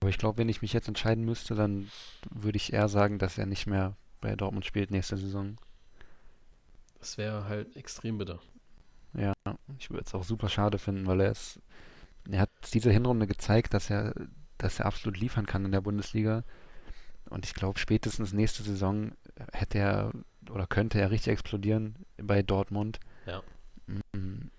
Aber 0.00 0.10
ich 0.10 0.18
glaube, 0.18 0.38
wenn 0.38 0.48
ich 0.48 0.62
mich 0.62 0.72
jetzt 0.72 0.88
entscheiden 0.88 1.24
müsste, 1.24 1.54
dann 1.54 1.90
würde 2.30 2.56
ich 2.56 2.72
eher 2.72 2.88
sagen, 2.88 3.18
dass 3.18 3.38
er 3.38 3.46
nicht 3.46 3.66
mehr 3.66 3.96
bei 4.20 4.34
Dortmund 4.36 4.64
spielt 4.64 4.90
nächste 4.90 5.16
Saison. 5.16 5.56
Das 6.98 7.18
wäre 7.18 7.44
halt 7.44 7.76
extrem 7.76 8.18
bitter. 8.18 8.40
Ja, 9.14 9.32
ich 9.78 9.90
würde 9.90 10.04
es 10.06 10.14
auch 10.14 10.24
super 10.24 10.48
schade 10.48 10.78
finden, 10.78 11.06
weil 11.06 11.20
er 11.20 11.30
es, 11.30 11.60
er 12.28 12.40
hat 12.40 12.50
diese 12.74 12.90
Hinrunde 12.90 13.26
gezeigt, 13.26 13.74
dass 13.74 13.90
er, 13.90 14.14
dass 14.58 14.80
er 14.80 14.86
absolut 14.86 15.18
liefern 15.18 15.46
kann 15.46 15.64
in 15.64 15.72
der 15.72 15.80
Bundesliga. 15.80 16.44
Und 17.30 17.44
ich 17.46 17.54
glaube, 17.54 17.78
spätestens 17.78 18.32
nächste 18.32 18.62
Saison 18.62 19.12
hätte 19.52 19.78
er 19.78 20.12
oder 20.50 20.66
könnte 20.66 21.00
er 21.00 21.10
richtig 21.10 21.32
explodieren 21.32 21.94
bei 22.16 22.42
Dortmund. 22.42 23.00
Ja. 23.26 23.42
Mm, 23.86 24.50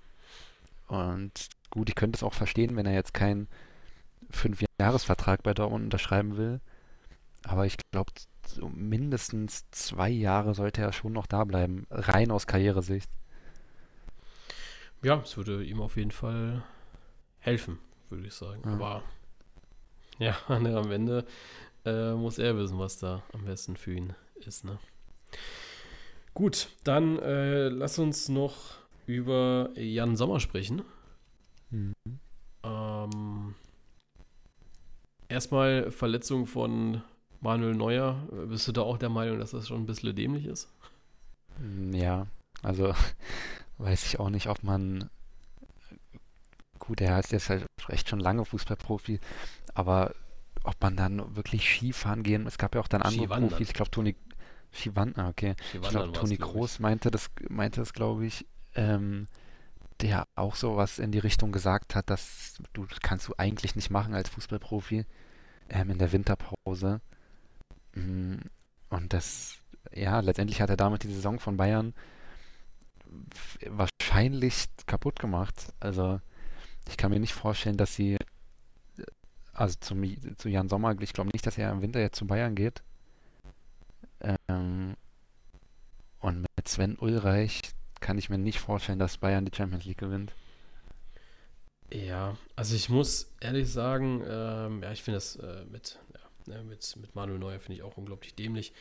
und 0.89 1.49
gut, 1.69 1.89
ich 1.89 1.95
könnte 1.95 2.17
es 2.17 2.23
auch 2.23 2.33
verstehen, 2.33 2.75
wenn 2.75 2.85
er 2.85 2.93
jetzt 2.93 3.13
keinen 3.13 3.47
Fünf-Jahres-Vertrag 4.31 5.43
bei 5.43 5.53
Dortmund 5.53 5.85
unterschreiben 5.85 6.37
will. 6.37 6.59
Aber 7.43 7.65
ich 7.65 7.77
glaube, 7.91 8.11
so 8.45 8.69
mindestens 8.69 9.69
zwei 9.71 10.09
Jahre 10.09 10.55
sollte 10.55 10.81
er 10.81 10.91
schon 10.91 11.13
noch 11.13 11.27
da 11.27 11.43
bleiben, 11.43 11.85
rein 11.89 12.31
aus 12.31 12.47
Karrieresicht. 12.47 13.09
Ja, 15.01 15.21
es 15.23 15.37
würde 15.37 15.63
ihm 15.63 15.79
auf 15.81 15.95
jeden 15.95 16.11
Fall 16.11 16.63
helfen, 17.39 17.79
würde 18.09 18.27
ich 18.27 18.33
sagen. 18.33 18.61
Ja. 18.65 18.71
Aber 18.71 19.03
ja, 20.17 20.35
am 20.47 20.91
Ende 20.91 21.25
äh, 21.85 22.13
muss 22.13 22.39
er 22.39 22.57
wissen, 22.57 22.79
was 22.79 22.97
da 22.97 23.23
am 23.33 23.45
besten 23.45 23.77
für 23.77 23.93
ihn 23.93 24.13
ist. 24.45 24.65
Ne? 24.65 24.79
Gut, 26.33 26.69
dann 26.83 27.19
äh, 27.19 27.69
lass 27.69 27.99
uns 27.99 28.27
noch 28.27 28.79
über 29.16 29.72
Jan 29.76 30.16
Sommer 30.16 30.39
sprechen. 30.39 30.84
Mhm. 31.72 31.93
Ähm, 32.64 33.55
erstmal 35.28 35.91
Verletzung 35.91 36.45
von 36.45 37.01
Manuel 37.41 37.76
Neuer, 37.76 38.28
bist 38.47 38.68
du 38.68 38.72
da 38.72 38.82
auch 38.82 38.97
der 38.97 39.10
Meinung, 39.10 39.39
dass 39.39 39.51
das 39.51 39.68
schon 39.68 39.82
ein 39.82 39.86
bisschen 39.86 40.16
dämlich 40.16 40.45
ist? 40.45 40.68
Hm, 41.57 41.93
ja, 41.93 42.28
also 42.62 42.93
weiß 43.78 44.05
ich 44.05 44.20
auch 44.20 44.30
nicht, 44.30 44.47
ob 44.47 44.64
man. 44.64 45.10
Gut, 46.80 47.01
er 47.01 47.20
ist 47.20 47.32
jetzt 47.32 47.49
halt 47.49 47.66
echt 47.88 48.10
schon 48.10 48.20
lange 48.20 48.45
Fußballprofi, 48.45 49.20
aber 49.74 50.14
ob 50.64 50.76
man 50.82 50.95
dann 50.95 51.36
wirklich 51.36 51.64
Skifahren 51.64 52.24
gehen, 52.24 52.47
es 52.47 52.57
gab 52.57 52.76
ja 52.76 52.82
auch 52.82 52.88
dann 52.88 53.01
andere. 53.01 53.28
Profis, 53.28 53.70
ich 53.70 53.74
glaube 53.74 53.91
Toni 53.91 54.16
Skiwandern, 54.74 55.26
ah, 55.26 55.30
okay. 55.30 55.55
Ich 55.60 55.70
Skiwandern 55.70 56.03
glaube 56.03 56.20
Toni 56.20 56.34
ich. 56.34 56.39
Kroos 56.39 56.80
meinte 56.80 57.12
das, 57.12 57.30
meinte 57.49 57.80
das, 57.80 57.93
glaube 57.93 58.26
ich, 58.26 58.45
ähm, 58.80 59.27
der 60.01 60.27
auch 60.36 60.55
sowas 60.55 60.99
in 60.99 61.11
die 61.11 61.19
Richtung 61.19 61.51
gesagt 61.51 61.95
hat, 61.95 62.09
dass 62.09 62.55
du 62.73 62.86
das 62.86 63.01
kannst 63.01 63.27
du 63.27 63.34
eigentlich 63.38 63.75
nicht 63.75 63.89
machen 63.89 64.13
als 64.15 64.30
Fußballprofi 64.30 65.05
ähm, 65.69 65.89
in 65.91 65.97
der 65.99 66.11
Winterpause. 66.13 67.01
Mm, 67.95 68.38
Und 68.89 69.13
das, 69.13 69.59
ja, 69.93 70.19
letztendlich 70.21 70.61
hat 70.61 70.69
er 70.69 70.77
damit 70.77 71.03
die 71.03 71.13
Saison 71.13 71.39
von 71.39 71.57
Bayern 71.57 71.93
wahrscheinlich 73.67 74.65
kaputt 74.86 75.19
gemacht. 75.19 75.73
Also 75.80 76.19
ich 76.88 76.97
kann 76.97 77.11
mir 77.11 77.19
nicht 77.19 77.34
vorstellen, 77.34 77.77
dass 77.77 77.95
sie, 77.95 78.17
also 79.53 79.75
zum, 79.80 80.03
zu 80.38 80.49
Jan 80.49 80.69
Sommer, 80.69 80.99
ich 81.01 81.13
glaube 81.13 81.32
nicht, 81.34 81.45
dass 81.45 81.57
er 81.57 81.71
im 81.71 81.82
Winter 81.82 81.99
jetzt 81.99 82.17
zu 82.17 82.27
Bayern 82.27 82.55
geht. 82.55 82.84
Ähm, 84.47 84.95
und 86.19 86.45
mit 86.55 86.67
Sven 86.67 86.97
Ulreich 86.97 87.61
kann 88.00 88.18
ich 88.18 88.30
mir 88.30 88.38
nicht 88.38 88.60
vorstellen, 88.60 89.00
dass 89.00 89.18
Bayern 89.18 89.45
die 89.45 89.56
Champions 89.56 89.86
League 89.86 89.97
gewinnt. 89.97 90.34
Ja, 91.91 92.38
also 92.56 92.76
ich 92.76 92.89
muss 92.89 93.34
ehrlich 93.39 93.72
sagen, 93.72 94.24
ähm, 94.28 94.84
ja, 94.84 94.91
ich 94.91 95.02
finde 95.02 95.18
das 95.18 95.38
äh, 95.38 95.66
mit, 95.72 96.00
ja, 96.47 96.56
ne, 96.56 96.64
mit, 96.64 96.95
mit 96.97 97.16
Manuel 97.16 97.39
Neuer 97.39 97.60
finde 97.60 97.78
ich 97.78 97.84
auch 97.84 97.97
unglaublich 97.97 98.36
dämlich. 98.36 98.74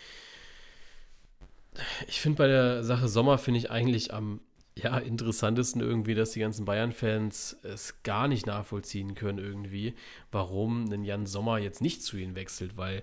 Ich 2.06 2.20
finde 2.20 2.36
bei 2.36 2.46
der 2.48 2.84
Sache 2.84 3.08
Sommer 3.08 3.38
finde 3.38 3.58
ich 3.58 3.70
eigentlich 3.70 4.12
am 4.12 4.40
ja, 4.76 4.98
interessantesten 4.98 5.80
irgendwie, 5.80 6.14
dass 6.14 6.32
die 6.32 6.40
ganzen 6.40 6.64
Bayern-Fans 6.64 7.58
es 7.62 8.02
gar 8.02 8.28
nicht 8.28 8.46
nachvollziehen 8.46 9.14
können 9.14 9.38
irgendwie, 9.38 9.94
warum 10.30 10.90
ein 10.92 11.04
Jan 11.04 11.26
Sommer 11.26 11.58
jetzt 11.58 11.80
nicht 11.80 12.02
zu 12.02 12.16
ihnen 12.16 12.34
wechselt, 12.34 12.76
weil 12.76 13.02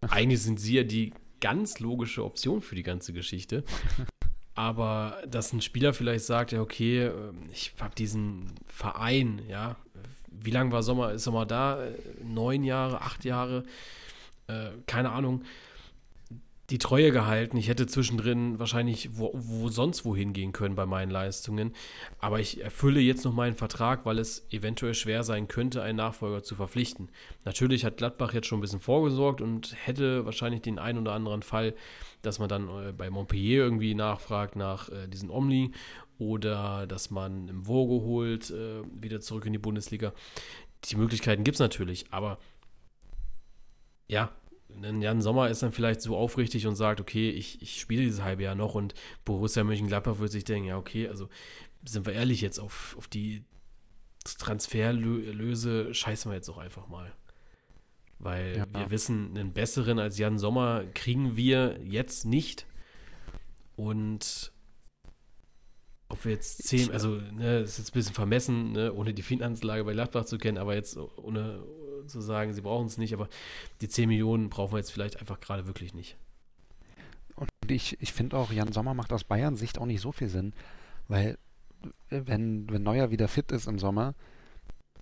eigentlich 0.00 0.42
sind 0.42 0.58
sie 0.58 0.76
ja 0.76 0.82
die 0.82 1.12
ganz 1.40 1.80
logische 1.80 2.24
Option 2.24 2.60
für 2.60 2.74
die 2.74 2.82
ganze 2.82 3.12
Geschichte. 3.12 3.64
Aber 4.54 5.18
dass 5.26 5.52
ein 5.52 5.62
Spieler 5.62 5.94
vielleicht 5.94 6.24
sagt, 6.24 6.52
ja, 6.52 6.60
okay, 6.60 7.06
äh, 7.06 7.12
ich 7.52 7.72
habe 7.80 7.94
diesen 7.94 8.52
Verein, 8.66 9.40
ja, 9.48 9.76
wie 10.30 10.50
lange 10.50 10.72
war 10.72 10.82
Sommer, 10.82 11.12
ist 11.12 11.24
Sommer 11.24 11.46
da? 11.46 11.82
Äh, 11.82 11.92
Neun 12.22 12.64
Jahre, 12.64 13.00
acht 13.00 13.24
Jahre, 13.24 13.64
äh, 14.48 14.70
keine 14.86 15.10
Ahnung, 15.10 15.42
die 16.72 16.78
Treue 16.78 17.12
gehalten. 17.12 17.58
Ich 17.58 17.68
hätte 17.68 17.86
zwischendrin 17.86 18.58
wahrscheinlich 18.58 19.10
wo, 19.18 19.30
wo 19.34 19.68
sonst 19.68 20.06
wohin 20.06 20.32
gehen 20.32 20.52
können 20.52 20.74
bei 20.74 20.86
meinen 20.86 21.10
Leistungen. 21.10 21.74
Aber 22.18 22.40
ich 22.40 22.62
erfülle 22.62 22.98
jetzt 22.98 23.26
noch 23.26 23.34
meinen 23.34 23.56
Vertrag, 23.56 24.06
weil 24.06 24.18
es 24.18 24.46
eventuell 24.50 24.94
schwer 24.94 25.22
sein 25.22 25.48
könnte, 25.48 25.82
einen 25.82 25.98
Nachfolger 25.98 26.42
zu 26.42 26.54
verpflichten. 26.54 27.10
Natürlich 27.44 27.84
hat 27.84 27.98
Gladbach 27.98 28.32
jetzt 28.32 28.46
schon 28.46 28.58
ein 28.58 28.62
bisschen 28.62 28.80
vorgesorgt 28.80 29.42
und 29.42 29.76
hätte 29.84 30.24
wahrscheinlich 30.24 30.62
den 30.62 30.78
einen 30.78 31.00
oder 31.00 31.12
anderen 31.12 31.42
Fall, 31.42 31.74
dass 32.22 32.38
man 32.38 32.48
dann 32.48 32.68
äh, 32.68 32.92
bei 32.92 33.10
Montpellier 33.10 33.64
irgendwie 33.64 33.94
nachfragt 33.94 34.56
nach 34.56 34.88
äh, 34.88 35.08
diesen 35.08 35.28
Omni 35.28 35.72
oder 36.16 36.86
dass 36.86 37.10
man 37.10 37.48
im 37.48 37.66
Vogo 37.66 38.02
holt, 38.02 38.50
äh, 38.50 38.80
wieder 38.98 39.20
zurück 39.20 39.44
in 39.44 39.52
die 39.52 39.58
Bundesliga. 39.58 40.14
Die 40.84 40.96
Möglichkeiten 40.96 41.44
gibt 41.44 41.56
es 41.56 41.60
natürlich, 41.60 42.06
aber 42.10 42.38
ja, 44.08 44.30
ein 44.82 45.02
Jan 45.02 45.20
Sommer 45.22 45.48
ist 45.48 45.62
dann 45.62 45.72
vielleicht 45.72 46.00
so 46.02 46.16
aufrichtig 46.16 46.66
und 46.66 46.76
sagt, 46.76 47.00
okay, 47.00 47.30
ich, 47.30 47.60
ich 47.62 47.80
spiele 47.80 48.02
dieses 48.02 48.22
halbe 48.22 48.42
Jahr 48.42 48.54
noch 48.54 48.74
und 48.74 48.94
Borussia 49.24 49.64
Mönchengladbach 49.64 50.18
wird 50.18 50.30
sich 50.32 50.44
denken, 50.44 50.68
ja, 50.68 50.78
okay, 50.78 51.08
also 51.08 51.28
sind 51.84 52.06
wir 52.06 52.12
ehrlich 52.12 52.40
jetzt 52.40 52.58
auf, 52.58 52.94
auf 52.98 53.08
die 53.08 53.44
Transferlöse 54.24 55.92
scheißen 55.94 56.30
wir 56.30 56.36
jetzt 56.36 56.48
auch 56.48 56.58
einfach 56.58 56.88
mal. 56.88 57.12
Weil 58.18 58.58
Ja. 58.58 58.66
wir 58.72 58.90
wissen, 58.90 59.36
einen 59.36 59.52
besseren 59.52 59.98
als 59.98 60.16
Jan 60.18 60.38
Sommer 60.38 60.84
kriegen 60.94 61.36
wir 61.36 61.80
jetzt 61.82 62.24
nicht. 62.24 62.66
Und 63.74 64.52
ob 66.08 66.24
wir 66.24 66.32
jetzt 66.32 66.62
zehn, 66.68 66.90
also 66.92 67.16
ne, 67.32 67.60
ist 67.60 67.78
jetzt 67.78 67.90
ein 67.90 67.94
bisschen 67.94 68.14
vermessen, 68.14 68.72
ne, 68.72 68.92
ohne 68.92 69.12
die 69.14 69.22
Finanzlage 69.22 69.82
bei 69.84 69.92
Gladbach 69.92 70.24
zu 70.26 70.38
kennen, 70.38 70.58
aber 70.58 70.74
jetzt 70.74 70.96
ohne 70.96 71.64
zu 72.12 72.20
sagen, 72.20 72.52
sie 72.52 72.60
brauchen 72.60 72.86
es 72.86 72.98
nicht, 72.98 73.14
aber 73.14 73.28
die 73.80 73.88
10 73.88 74.08
Millionen 74.08 74.50
brauchen 74.50 74.72
wir 74.72 74.78
jetzt 74.78 74.92
vielleicht 74.92 75.18
einfach 75.20 75.40
gerade 75.40 75.66
wirklich 75.66 75.94
nicht. 75.94 76.16
Und 77.34 77.48
ich, 77.68 78.00
ich 78.00 78.12
finde 78.12 78.36
auch, 78.36 78.52
Jan 78.52 78.72
Sommer 78.72 78.94
macht 78.94 79.12
aus 79.12 79.24
Bayern 79.24 79.56
Sicht 79.56 79.78
auch 79.78 79.86
nicht 79.86 80.00
so 80.00 80.12
viel 80.12 80.28
Sinn, 80.28 80.52
weil 81.08 81.38
äh, 82.10 82.20
wenn, 82.26 82.70
wenn 82.70 82.82
Neuer 82.82 83.10
wieder 83.10 83.28
fit 83.28 83.50
ist 83.52 83.66
im 83.66 83.78
Sommer, 83.78 84.14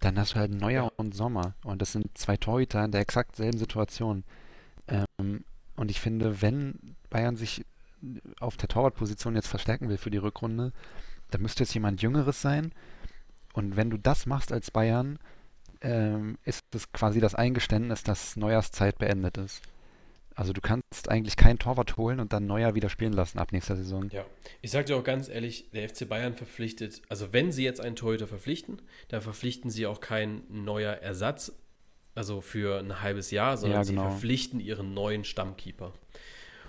dann 0.01 0.19
hast 0.19 0.35
du 0.35 0.37
halt 0.39 0.53
Neuer 0.53 0.85
Ja. 0.85 0.93
und 0.97 1.15
Sommer. 1.15 1.55
Und 1.65 1.83
das 1.83 1.93
sind 1.93 2.17
zwei 2.17 2.37
Torhüter 2.37 2.85
in 2.85 2.93
der 2.93 3.03
exakt 3.03 3.37
selben 3.37 3.59
Situation. 3.59 4.25
Ähm, 4.89 5.45
und 5.77 5.91
ich 5.91 6.01
finde, 6.01 6.41
wenn 6.41 6.97
Bayern 7.11 7.37
sich 7.37 7.65
auf 8.39 8.57
der 8.57 8.69
Torwartposition 8.69 9.35
jetzt 9.35 9.49
verstärken 9.49 9.89
will 9.91 9.99
für 9.99 10.11
die 10.11 10.19
Rückrunde, 10.19 10.73
dann 11.31 11.43
müsste 11.43 11.63
es 11.65 11.75
jemand 11.75 12.01
Jüngeres 12.01 12.41
sein. 12.41 12.73
Und 13.53 13.77
wenn 13.77 13.91
du 13.91 13.99
das 13.99 14.27
machst 14.27 14.53
als 14.53 14.71
Bayern, 14.71 15.19
ähm, 15.81 16.39
ist 16.45 16.65
es 16.75 16.93
quasi 16.93 17.21
das 17.21 17.35
Eingeständnis, 17.35 18.03
dass 18.03 18.37
Neuers 18.37 18.71
Zeit 18.71 18.99
beendet 18.99 19.39
ist. 19.39 19.63
Also 20.35 20.53
du 20.53 20.61
kannst 20.61 21.09
eigentlich 21.09 21.37
keinen 21.37 21.59
Torwart 21.59 21.97
holen 21.97 22.19
und 22.21 22.33
dann 22.33 22.47
Neuer 22.47 22.75
wieder 22.75 22.89
spielen 22.89 23.13
lassen 23.13 23.39
ab 23.39 23.53
nächster 23.53 23.77
Saison. 23.77 24.09
Ja, 24.11 24.25
ich 24.63 24.71
sage 24.71 24.87
dir 24.87 24.97
auch 24.97 25.05
ganz 25.05 25.29
ehrlich, 25.29 25.67
der 25.75 25.89
FC 25.89 26.09
Bayern 26.09 26.35
verpflichtet, 26.35 27.03
also 27.09 27.33
wenn 27.33 27.53
sie 27.53 27.65
jetzt 27.65 27.81
einen 27.81 27.97
Torhüter 27.97 28.27
verpflichten, 28.27 28.81
dann 29.09 29.21
verpflichten 29.21 29.71
sie 29.71 29.87
auch 29.87 30.01
keinen 30.01 30.45
neuer 30.65 30.93
Ersatz, 30.95 31.53
also 32.15 32.41
für 32.41 32.79
ein 32.79 33.03
halbes 33.03 33.31
Jahr, 33.31 33.57
sondern 33.57 33.81
Ja, 33.81 33.85
sie 33.85 33.93
genau. 33.95 34.09
verpflichten 34.11 34.61
ihren 34.61 34.95
neuen 34.95 35.25
Stammkeeper. 35.25 35.93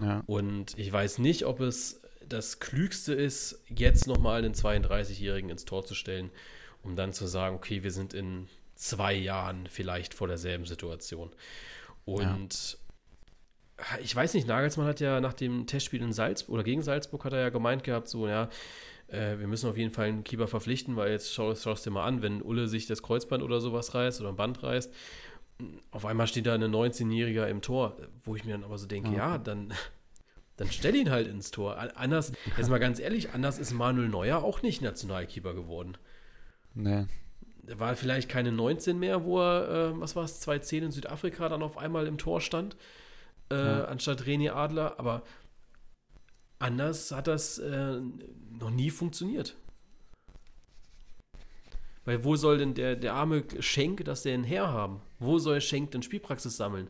Ja, 0.02 0.24
Und 0.26 0.78
ich 0.78 0.92
weiß 0.92 1.20
nicht, 1.20 1.46
ob 1.46 1.60
es 1.62 2.02
das 2.28 2.60
Klügste 2.60 3.14
ist, 3.14 3.62
jetzt 3.70 4.08
nochmal 4.08 4.44
einen 4.44 4.54
32-Jährigen 4.54 5.50
ins 5.50 5.66
Tor 5.66 5.86
zu 5.86 5.96
stellen, 5.96 6.30
um 6.84 6.96
dann 6.96 7.14
zu 7.14 7.28
sagen, 7.28 7.56
okay, 7.56 7.84
wir 7.84 7.92
sind 7.92 8.14
in 8.14 8.48
zwei 8.82 9.14
Jahren 9.14 9.68
vielleicht 9.70 10.14
vor 10.14 10.28
derselben 10.28 10.66
Situation. 10.66 11.30
Und 12.06 12.78
ich 14.04 14.16
weiß 14.16 14.34
nicht, 14.36 14.48
Nagelsmann 14.48 14.88
hat 14.88 15.00
ja 15.00 15.20
nach 15.22 15.34
dem 15.34 15.66
Testspiel 15.68 16.02
in 16.02 16.14
Salzburg 16.14 16.54
oder 16.56 16.64
gegen 16.64 16.82
Salzburg 16.82 17.26
hat 17.26 17.34
er 17.34 17.40
ja 17.42 17.50
gemeint 17.50 17.84
gehabt, 17.84 18.08
so, 18.08 18.28
ja, 18.28 18.50
äh, 19.08 19.40
wir 19.40 19.48
müssen 19.48 19.70
auf 19.70 19.78
jeden 19.78 19.92
Fall 19.92 20.06
einen 20.08 20.24
Keeper 20.24 20.48
verpflichten, 20.48 20.96
weil 20.96 21.12
jetzt 21.12 21.34
schau, 21.34 21.56
schaust 21.56 21.86
dir 21.86 21.92
mal 21.92 22.06
an, 22.06 22.22
wenn 22.22 22.42
Ulle 22.42 22.68
sich 22.68 22.86
das 22.86 23.02
Kreuzband 23.02 23.42
oder 23.44 23.60
sowas 23.60 23.94
reißt 23.96 24.20
oder 24.22 24.30
ein 24.30 24.36
Band 24.36 24.62
reißt, 24.62 24.92
auf 25.92 26.06
einmal 26.06 26.28
steht 26.28 26.46
da 26.48 26.54
ein 26.56 26.64
19-Jähriger 26.64 27.48
im 27.48 27.62
Tor, 27.62 27.98
wo 28.24 28.36
ich 28.36 28.46
mir 28.46 28.52
dann 28.54 28.64
aber 28.64 28.78
so 28.78 28.88
denke, 28.88 29.10
Ja. 29.12 29.16
ja, 29.34 29.38
dann, 29.38 29.74
dann 30.58 30.72
stell 30.72 30.96
ihn 30.96 31.10
halt 31.12 31.28
ins 31.28 31.52
Tor. 31.52 31.78
An- 31.78 31.92
Anders, 31.92 32.32
jetzt 32.58 32.70
mal 32.70 32.80
ganz 32.80 33.00
ehrlich, 33.00 33.32
anders 33.32 33.58
ist 33.60 33.72
Manuel 33.74 34.10
Neuer 34.10 34.44
auch 34.44 34.62
nicht 34.64 34.82
Nationalkeeper 34.82 35.54
geworden. 35.54 35.98
ne, 36.74 37.08
Er 37.10 37.21
war 37.78 37.96
vielleicht 37.96 38.30
keine 38.30 38.52
19 38.52 38.98
mehr, 39.00 39.24
wo 39.24 39.40
er, 39.40 39.92
äh, 39.94 40.00
was 40.00 40.16
war 40.16 40.24
es, 40.24 40.42
2-10 40.46 40.86
in 40.86 40.92
Südafrika 40.92 41.50
dann 41.50 41.64
auf 41.64 41.78
einmal 41.78 42.08
im 42.08 42.18
Tor 42.18 42.42
stand, 42.42 42.76
äh, 43.52 43.56
Ja. 43.56 43.86
anstatt 43.86 44.24
René 44.24 44.52
Adler, 44.52 45.00
aber 45.00 45.24
anders 46.60 47.12
hat 47.12 47.28
das 47.28 47.58
äh, 47.60 48.00
noch 48.60 48.70
nie 48.70 48.90
funktioniert. 48.92 49.56
Weil 52.06 52.24
wo 52.24 52.36
soll 52.36 52.58
denn 52.58 52.74
der, 52.74 52.96
der 52.96 53.14
arme 53.14 53.44
Schenk 53.60 54.04
das 54.06 54.24
denn 54.24 54.44
herhaben? 54.44 55.02
Wo 55.20 55.38
soll 55.38 55.62
Schenk 55.62 55.92
denn 55.92 56.02
Spielpraxis 56.02 56.58
sammeln? 56.58 56.90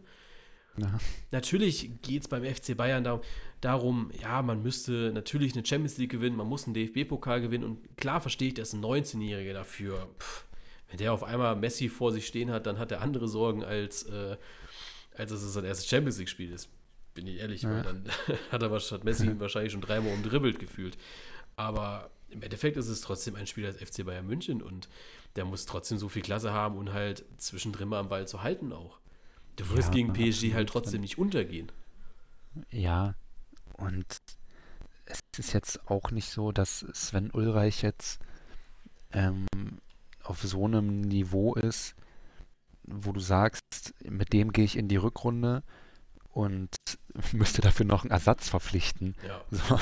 Ja. 0.77 0.99
Natürlich 1.31 2.01
geht 2.01 2.21
es 2.21 2.27
beim 2.29 2.45
FC 2.45 2.77
Bayern 2.77 3.03
da, 3.03 3.19
darum, 3.59 4.09
ja, 4.21 4.41
man 4.41 4.63
müsste 4.63 5.11
natürlich 5.13 5.53
eine 5.53 5.65
Champions 5.65 5.97
League 5.97 6.11
gewinnen, 6.11 6.37
man 6.37 6.47
muss 6.47 6.63
einen 6.65 6.73
DFB-Pokal 6.73 7.41
gewinnen 7.41 7.65
und 7.65 7.97
klar 7.97 8.21
verstehe 8.21 8.47
ich, 8.49 8.53
dass 8.53 8.71
ein 8.71 8.81
19-Jähriger 8.81 9.51
dafür, 9.51 10.07
pff, 10.17 10.45
wenn 10.91 10.97
der 10.97 11.13
auf 11.13 11.23
einmal 11.23 11.55
Messi 11.55 11.89
vor 11.89 12.11
sich 12.11 12.27
stehen 12.27 12.51
hat, 12.51 12.67
dann 12.67 12.77
hat 12.77 12.91
er 12.91 13.01
andere 13.01 13.27
Sorgen, 13.27 13.63
als, 13.63 14.03
äh, 14.03 14.37
als 15.15 15.31
dass 15.31 15.41
es 15.41 15.53
sein 15.53 15.65
erstes 15.65 15.87
Champions 15.87 16.19
League-Spiel 16.19 16.51
ist. 16.51 16.69
Bin 17.15 17.25
ich 17.27 17.37
ehrlich, 17.39 17.63
weil 17.63 17.77
Ja. 17.77 17.81
dann 17.83 18.03
hat, 18.51 18.61
er, 18.61 18.69
hat 18.71 19.03
Messi 19.03 19.25
ihn 19.25 19.39
wahrscheinlich 19.39 19.71
schon 19.71 19.81
dreimal 19.81 20.13
umdribbelt 20.13 20.59
gefühlt. 20.59 20.97
Aber 21.55 22.11
im 22.29 22.43
Endeffekt 22.43 22.77
ist 22.77 22.87
es 22.87 23.01
trotzdem 23.01 23.35
ein 23.35 23.47
Spieler 23.47 23.71
des 23.73 23.81
FC 23.81 24.05
Bayern 24.05 24.27
München 24.27 24.61
und 24.61 24.87
der 25.35 25.45
muss 25.45 25.65
trotzdem 25.65 25.97
so 25.97 26.07
viel 26.09 26.21
Klasse 26.21 26.51
haben 26.53 26.77
und 26.77 26.93
halt 26.93 27.23
zwischendrin 27.37 27.89
mal 27.89 27.99
am 27.99 28.09
Ball 28.09 28.27
zu 28.27 28.43
halten 28.43 28.71
auch. 28.71 28.99
Du 29.57 29.69
wirst 29.69 29.89
Ja, 29.89 29.93
gegen 29.95 30.13
PSG 30.13 30.53
halt 30.53 30.69
trotzdem 30.69 31.01
nicht 31.01 31.17
untergehen. 31.17 31.71
ja. 32.69 33.15
Und 33.73 34.05
es 35.05 35.19
ist 35.37 35.53
jetzt 35.53 35.89
auch 35.89 36.11
nicht 36.11 36.29
so, 36.29 36.51
dass 36.51 36.79
Sven 36.93 37.31
Ulreich 37.31 37.81
jetzt 37.81 38.19
ähm, 39.11 39.45
auf 40.23 40.41
so 40.41 40.65
einem 40.65 41.01
Niveau 41.01 41.55
ist, 41.55 41.95
wo 42.83 43.11
du 43.11 43.19
sagst, 43.19 43.93
mit 44.03 44.33
dem 44.33 44.51
gehe 44.51 44.65
ich 44.65 44.77
in 44.77 44.87
die 44.87 44.97
Rückrunde 44.97 45.63
und 46.29 46.75
müsste 47.31 47.61
dafür 47.61 47.85
noch 47.85 48.03
einen 48.03 48.11
Ersatz 48.11 48.49
verpflichten. 48.49 49.15
Ja. 49.27 49.41
So, 49.51 49.79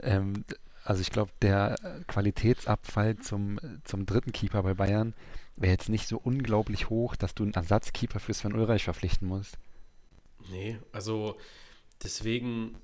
ähm, 0.00 0.44
also 0.84 1.00
ich 1.00 1.10
glaube, 1.10 1.30
der 1.42 1.76
Qualitätsabfall 2.08 3.16
zum, 3.18 3.60
zum 3.84 4.04
dritten 4.04 4.32
Keeper 4.32 4.62
bei 4.62 4.74
Bayern 4.74 5.14
wäre 5.56 5.72
jetzt 5.72 5.88
nicht 5.88 6.08
so 6.08 6.18
unglaublich 6.18 6.90
hoch, 6.90 7.14
dass 7.14 7.34
du 7.34 7.44
einen 7.44 7.54
Ersatzkeeper 7.54 8.18
für 8.18 8.34
Sven 8.34 8.54
Ulreich 8.54 8.84
verpflichten 8.84 9.28
musst. 9.28 9.58
Nee, 10.50 10.78
also 10.90 11.36
deswegen 12.02 12.76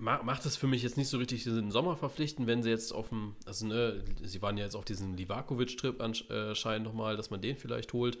macht 0.00 0.46
es 0.46 0.56
für 0.56 0.66
mich 0.66 0.82
jetzt 0.82 0.96
nicht 0.96 1.08
so 1.08 1.18
richtig 1.18 1.44
Sinn, 1.44 1.70
Sommer 1.70 1.96
verpflichten, 1.96 2.46
wenn 2.46 2.62
sie 2.62 2.70
jetzt 2.70 2.92
auf 2.92 3.10
dem, 3.10 3.36
also 3.46 3.66
ne, 3.66 4.02
sie 4.22 4.40
waren 4.42 4.56
ja 4.56 4.64
jetzt 4.64 4.74
auf 4.74 4.84
diesen 4.84 5.16
Livakovic-Trip 5.16 6.00
anscheinend 6.00 6.86
nochmal, 6.86 7.16
dass 7.16 7.30
man 7.30 7.40
den 7.40 7.56
vielleicht 7.56 7.92
holt. 7.92 8.18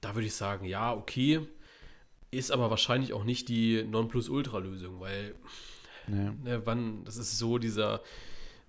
Da 0.00 0.14
würde 0.14 0.26
ich 0.26 0.34
sagen, 0.34 0.64
ja, 0.64 0.92
okay, 0.94 1.40
ist 2.30 2.52
aber 2.52 2.70
wahrscheinlich 2.70 3.12
auch 3.12 3.24
nicht 3.24 3.48
die 3.48 3.82
Nonplusultra-Lösung, 3.82 5.00
weil 5.00 5.34
Ja. 6.06 6.32
ne, 6.42 6.62
wann, 6.64 7.04
das 7.04 7.16
ist 7.16 7.38
so 7.38 7.58
dieser 7.58 8.00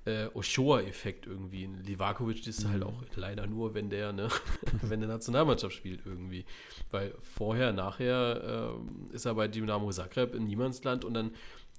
äh, 0.06 0.26
Ochoa-Effekt 0.34 1.28
irgendwie. 1.28 1.68
Livakovic 1.86 2.48
ist 2.48 2.66
halt 2.68 2.80
Mhm. 2.82 2.88
auch 2.88 3.04
leider 3.16 3.46
nur, 3.46 3.76
wenn 3.76 3.92
der, 3.92 4.12
ne, 4.12 4.30
wenn 4.82 5.00
der 5.00 5.10
Nationalmannschaft 5.10 5.76
spielt 5.76 6.02
irgendwie. 6.06 6.44
Weil 6.90 7.14
vorher, 7.20 7.72
nachher 7.72 8.74
ähm, 8.80 9.06
ist 9.14 9.26
er 9.26 9.36
bei 9.36 9.48
Dynamo 9.48 9.92
Zagreb 9.92 10.34
in 10.34 10.46
Niemandsland 10.46 11.06
und 11.06 11.14
dann 11.14 11.32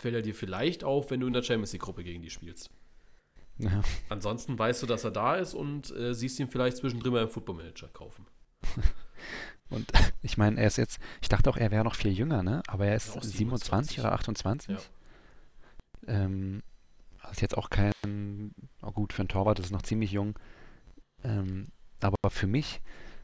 fällt 0.02 0.14
er 0.14 0.22
dir 0.22 0.34
vielleicht 0.34 0.84
auf, 0.84 1.10
wenn 1.10 1.20
du 1.20 1.26
in 1.26 1.32
der 1.32 1.42
Champions 1.42 1.72
League-Gruppe 1.72 2.04
gegen 2.04 2.22
die 2.22 2.30
spielst. 2.30 2.70
Ja. 3.58 3.82
Ansonsten 4.08 4.58
weißt 4.58 4.82
du, 4.82 4.86
dass 4.86 5.04
er 5.04 5.10
da 5.10 5.36
ist 5.36 5.54
und 5.54 5.94
äh, 5.96 6.14
siehst 6.14 6.38
ihn 6.40 6.48
vielleicht 6.48 6.78
zwischendrin 6.78 7.12
mal 7.12 7.22
im 7.22 7.28
Football 7.28 7.56
Manager 7.56 7.88
kaufen. 7.88 8.26
Und 9.72 9.90
ich 10.22 10.36
meine, 10.36 10.60
er 10.60 10.66
ist 10.66 10.76
jetzt, 10.76 11.00
ich 11.20 11.28
dachte 11.28 11.48
auch, 11.48 11.56
er 11.56 11.70
wäre 11.70 11.84
noch 11.84 11.94
viel 11.94 12.12
jünger, 12.12 12.42
ne? 12.42 12.62
Aber 12.68 12.86
er 12.86 12.94
ist 12.94 13.16
Auch 13.16 13.22
27, 13.22 13.96
27. 13.96 14.00
oder 14.00 14.12
28. 14.12 14.68
Ja. 14.68 14.80
Ähm, 16.06 16.62
also 17.20 17.32
ist 17.32 17.40
jetzt 17.40 17.56
auch 17.56 17.70
kein, 17.70 17.92
oh 18.82 18.92
gut, 18.92 19.12
für 19.12 19.22
einen 19.22 19.28
Torwart 19.28 19.58
ist 19.58 19.70
noch 19.70 19.82
ziemlich 19.82 20.12
jung. 20.12 20.38
Ähm, 21.24 21.68
aber 22.00 22.30
für 22.30 22.46
mich, 22.46 22.80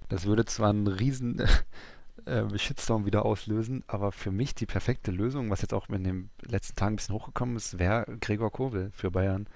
das 0.09 0.25
würde 0.25 0.45
zwar 0.45 0.71
einen 0.71 0.87
riesen 0.87 1.43
äh, 2.27 2.59
Shitstorm 2.59 3.07
wieder 3.07 3.25
auslösen, 3.25 3.85
aber 3.87 4.13
für 4.13 4.31
mich 4.31 4.55
die 4.55 4.67
perfekte 4.67 5.11
Lösung, 5.11 5.51
was 5.51 5.63
jetzt 5.63 5.75
auch 5.75 5.89
in 5.89 6.05
den 6.05 6.31
letzten 6.43 6.77
Tagen 6.77 6.95
ein 6.95 6.97
bisschen 6.97 7.15
hochgekommen 7.15 7.57
ist, 7.57 7.79
wäre 7.79 8.05
Gregor 8.21 8.51
Kobel 8.51 8.91
für 8.93 9.11
Bayern. 9.11 9.47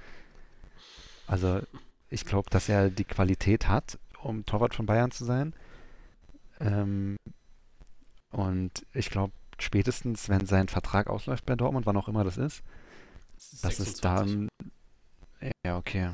Also 1.26 1.60
ich 2.10 2.24
glaube, 2.24 2.50
dass 2.50 2.68
er 2.68 2.90
die 2.90 3.04
Qualität 3.04 3.68
hat, 3.68 3.98
um 4.22 4.44
Torwart 4.44 4.74
von 4.74 4.86
Bayern 4.86 5.10
zu 5.10 5.24
sein. 5.24 5.54
Ähm, 6.60 7.16
und 8.30 8.86
ich 8.92 9.10
glaube, 9.10 9.32
spätestens, 9.58 10.28
wenn 10.28 10.46
sein 10.46 10.68
Vertrag 10.68 11.08
ausläuft 11.08 11.46
bei 11.46 11.56
Dortmund, 11.56 11.86
wann 11.86 11.96
auch 11.96 12.08
immer 12.08 12.24
das 12.24 12.36
ist, 12.36 12.62
das 13.62 13.78
ist 13.78 14.02
26. 14.02 14.02
dann. 14.02 14.48
Ja, 15.64 15.76
okay. 15.76 16.10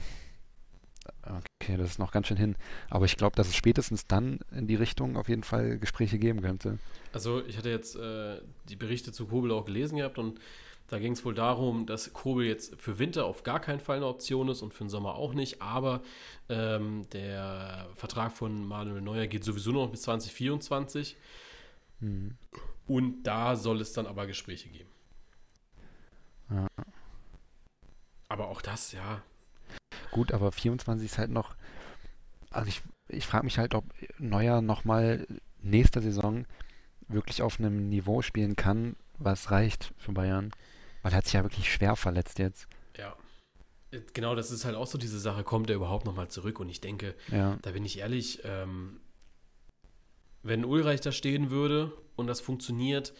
Okay, 1.28 1.76
das 1.76 1.90
ist 1.90 1.98
noch 1.98 2.12
ganz 2.12 2.26
schön 2.28 2.36
hin. 2.36 2.56
Aber 2.88 3.04
ich 3.04 3.16
glaube, 3.16 3.36
dass 3.36 3.48
es 3.48 3.56
spätestens 3.56 4.06
dann 4.06 4.40
in 4.50 4.66
die 4.66 4.74
Richtung 4.74 5.16
auf 5.16 5.28
jeden 5.28 5.42
Fall 5.42 5.78
Gespräche 5.78 6.18
geben 6.18 6.40
könnte. 6.40 6.78
Also 7.12 7.44
ich 7.44 7.58
hatte 7.58 7.70
jetzt 7.70 7.96
äh, 7.96 8.40
die 8.68 8.76
Berichte 8.76 9.12
zu 9.12 9.26
Kobel 9.26 9.50
auch 9.52 9.66
gelesen 9.66 9.98
gehabt 9.98 10.18
und 10.18 10.40
da 10.88 10.98
ging 10.98 11.12
es 11.12 11.24
wohl 11.24 11.34
darum, 11.34 11.84
dass 11.84 12.14
Kobel 12.14 12.46
jetzt 12.46 12.80
für 12.80 12.98
Winter 12.98 13.26
auf 13.26 13.42
gar 13.42 13.60
keinen 13.60 13.80
Fall 13.80 13.98
eine 13.98 14.06
Option 14.06 14.48
ist 14.48 14.62
und 14.62 14.72
für 14.72 14.84
den 14.84 14.88
Sommer 14.88 15.16
auch 15.16 15.34
nicht, 15.34 15.60
aber 15.60 16.02
ähm, 16.48 17.06
der 17.12 17.88
Vertrag 17.94 18.32
von 18.32 18.66
Manuel 18.66 19.02
Neuer 19.02 19.26
geht 19.26 19.44
sowieso 19.44 19.70
noch 19.72 19.90
bis 19.90 20.02
2024 20.02 21.16
Hm. 22.00 22.36
und 22.86 23.24
da 23.24 23.56
soll 23.56 23.80
es 23.80 23.92
dann 23.92 24.06
aber 24.06 24.26
Gespräche 24.26 24.68
geben. 24.68 24.88
Ja. 26.50 26.68
Aber 28.28 28.48
auch 28.48 28.62
das, 28.62 28.92
ja, 28.92 29.22
Gut, 30.10 30.32
aber 30.32 30.52
24 30.52 31.06
ist 31.06 31.18
halt 31.18 31.30
noch. 31.30 31.56
Also 32.50 32.68
ich, 32.68 32.82
ich 33.08 33.26
frage 33.26 33.44
mich 33.44 33.58
halt, 33.58 33.74
ob 33.74 33.84
Neuer 34.18 34.62
nochmal 34.62 35.26
nächste 35.60 36.00
Saison 36.00 36.46
wirklich 37.08 37.42
auf 37.42 37.58
einem 37.58 37.88
Niveau 37.88 38.22
spielen 38.22 38.56
kann, 38.56 38.96
was 39.18 39.50
reicht 39.50 39.92
für 39.98 40.12
Bayern. 40.12 40.50
Weil 41.02 41.12
er 41.12 41.18
hat 41.18 41.24
sich 41.24 41.34
ja 41.34 41.42
wirklich 41.42 41.72
schwer 41.72 41.96
verletzt 41.96 42.38
jetzt. 42.38 42.68
ja. 42.96 43.14
Äh, 43.90 44.00
Genau, 44.12 44.34
das 44.34 44.50
ist 44.50 44.64
halt 44.66 44.76
auch 44.76 44.86
so 44.86 44.98
diese 44.98 45.18
Sache, 45.18 45.44
kommt 45.44 45.70
er 45.70 45.76
überhaupt 45.76 46.04
nochmal 46.04 46.28
zurück? 46.28 46.60
Und 46.60 46.68
ich 46.68 46.80
denke, 46.80 47.14
Ja, 47.30 47.58
da 47.62 47.70
bin 47.70 47.84
ich 47.86 47.98
ehrlich, 47.98 48.40
ähm, 48.44 49.00
wenn 50.42 50.64
Ulreich 50.64 51.00
da 51.00 51.12
stehen 51.12 51.50
würde 51.50 51.92
und 52.16 52.26
das 52.26 52.40
funktioniert, 52.40 53.14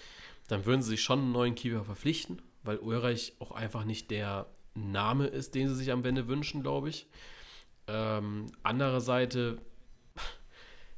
dann 0.47 0.67
würden 0.67 0.83
sie 0.83 0.91
sich 0.91 1.03
schon 1.03 1.21
einen 1.21 1.33
neuen 1.33 1.55
Keeper 1.55 1.85
verpflichten, 1.85 2.43
weil 2.63 2.79
Ulreich 2.79 3.35
auch 3.39 3.53
einfach 3.53 3.85
nicht 3.85 4.11
der 4.11 4.47
Name 4.75 5.27
ist, 5.27 5.55
den 5.55 5.69
sie 5.69 5.75
sich 5.75 5.91
am 5.91 6.05
Ende 6.05 6.29
wünschen, 6.29 6.63
glaube 6.63 6.89
ich. 6.89 7.07
Ähm, 7.87 8.47
andere 8.63 9.01
Seite, 9.01 9.59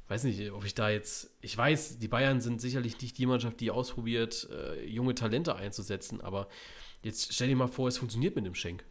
weiß 0.07 0.25
nicht, 0.25 0.51
ob 0.51 0.65
ich 0.65 0.75
da 0.75 0.89
jetzt, 0.89 1.31
ich 1.39 1.57
weiß, 1.57 1.99
die 1.99 2.07
Bayern 2.09 2.41
sind 2.41 2.59
sicherlich 2.59 2.99
nicht 3.01 3.17
die 3.17 3.25
Mannschaft, 3.25 3.59
die 3.61 3.71
ausprobiert, 3.71 4.49
äh, 4.51 4.85
junge 4.85 5.15
Talente 5.15 5.55
einzusetzen, 5.55 6.19
aber 6.19 6.49
jetzt 7.01 7.33
stell 7.33 7.47
dir 7.47 7.55
mal 7.55 7.67
vor, 7.67 7.87
es 7.87 7.97
funktioniert 7.97 8.35
mit 8.35 8.45
dem 8.45 8.55
Schenk. 8.55 8.83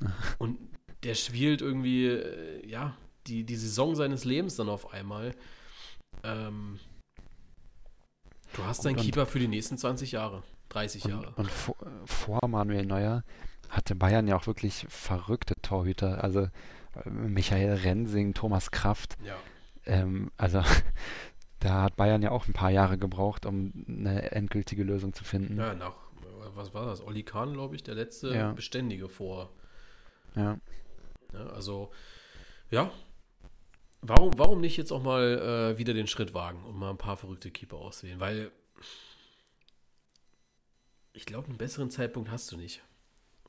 Und 0.38 0.58
der 1.02 1.14
spielt 1.14 1.60
irgendwie, 1.60 2.06
äh, 2.06 2.66
ja, 2.66 2.96
die, 3.26 3.44
die 3.44 3.56
Saison 3.56 3.94
seines 3.94 4.24
Lebens 4.24 4.56
dann 4.56 4.70
auf 4.70 4.92
einmal. 4.92 5.34
Ähm, 6.22 6.78
du 8.54 8.64
hast 8.64 8.84
deinen 8.86 8.96
Keeper 8.96 9.26
für 9.26 9.38
die 9.38 9.48
nächsten 9.48 9.76
20 9.76 10.12
Jahre, 10.12 10.42
30 10.70 11.04
Jahre. 11.04 11.28
und, 11.28 11.38
und 11.38 11.50
vor, 11.50 11.76
vor 12.06 12.48
Manuel 12.48 12.86
Neuer 12.86 13.22
hatte 13.68 13.94
Bayern 13.94 14.28
ja 14.28 14.36
auch 14.36 14.46
wirklich 14.46 14.86
verrückte 14.88 15.54
Torhüter. 15.62 16.22
Also 16.22 16.42
äh, 16.42 17.10
Michael 17.10 17.74
Rensing, 17.74 18.34
Thomas 18.34 18.70
Kraft. 18.70 19.16
Ja. 19.24 19.36
Ähm, 19.84 20.30
also 20.36 20.62
da 21.60 21.82
hat 21.82 21.96
Bayern 21.96 22.22
ja 22.22 22.30
auch 22.30 22.46
ein 22.46 22.52
paar 22.52 22.70
Jahre 22.70 22.98
gebraucht, 22.98 23.46
um 23.46 23.72
eine 23.88 24.30
endgültige 24.32 24.82
Lösung 24.82 25.12
zu 25.12 25.24
finden. 25.24 25.58
ja, 25.58 25.74
nach, 25.74 25.94
was 26.54 26.74
war 26.74 26.86
das? 26.86 27.00
Olli 27.00 27.22
Kahn, 27.22 27.52
glaube 27.52 27.74
ich, 27.76 27.82
der 27.82 27.94
letzte 27.94 28.34
Ja. 28.34 28.52
Beständige 28.52 29.08
vor. 29.08 29.50
Ja. 30.34 30.58
Ja, 31.32 31.46
also, 31.48 31.90
ja. 32.70 32.90
Warum, 34.02 34.30
warum 34.36 34.60
nicht 34.60 34.76
jetzt 34.76 34.92
auch 34.92 35.02
mal 35.02 35.72
äh, 35.74 35.78
wieder 35.78 35.94
den 35.94 36.06
Schritt 36.06 36.34
wagen 36.34 36.62
und 36.64 36.76
mal 36.76 36.90
ein 36.90 36.98
paar 36.98 37.16
verrückte 37.16 37.50
Keeper 37.50 37.78
auswählen? 37.78 38.20
Weil 38.20 38.52
ich 41.12 41.24
glaube, 41.26 41.48
einen 41.48 41.56
besseren 41.56 41.90
Zeitpunkt 41.90 42.30
hast 42.30 42.52
du 42.52 42.56
nicht. 42.56 42.82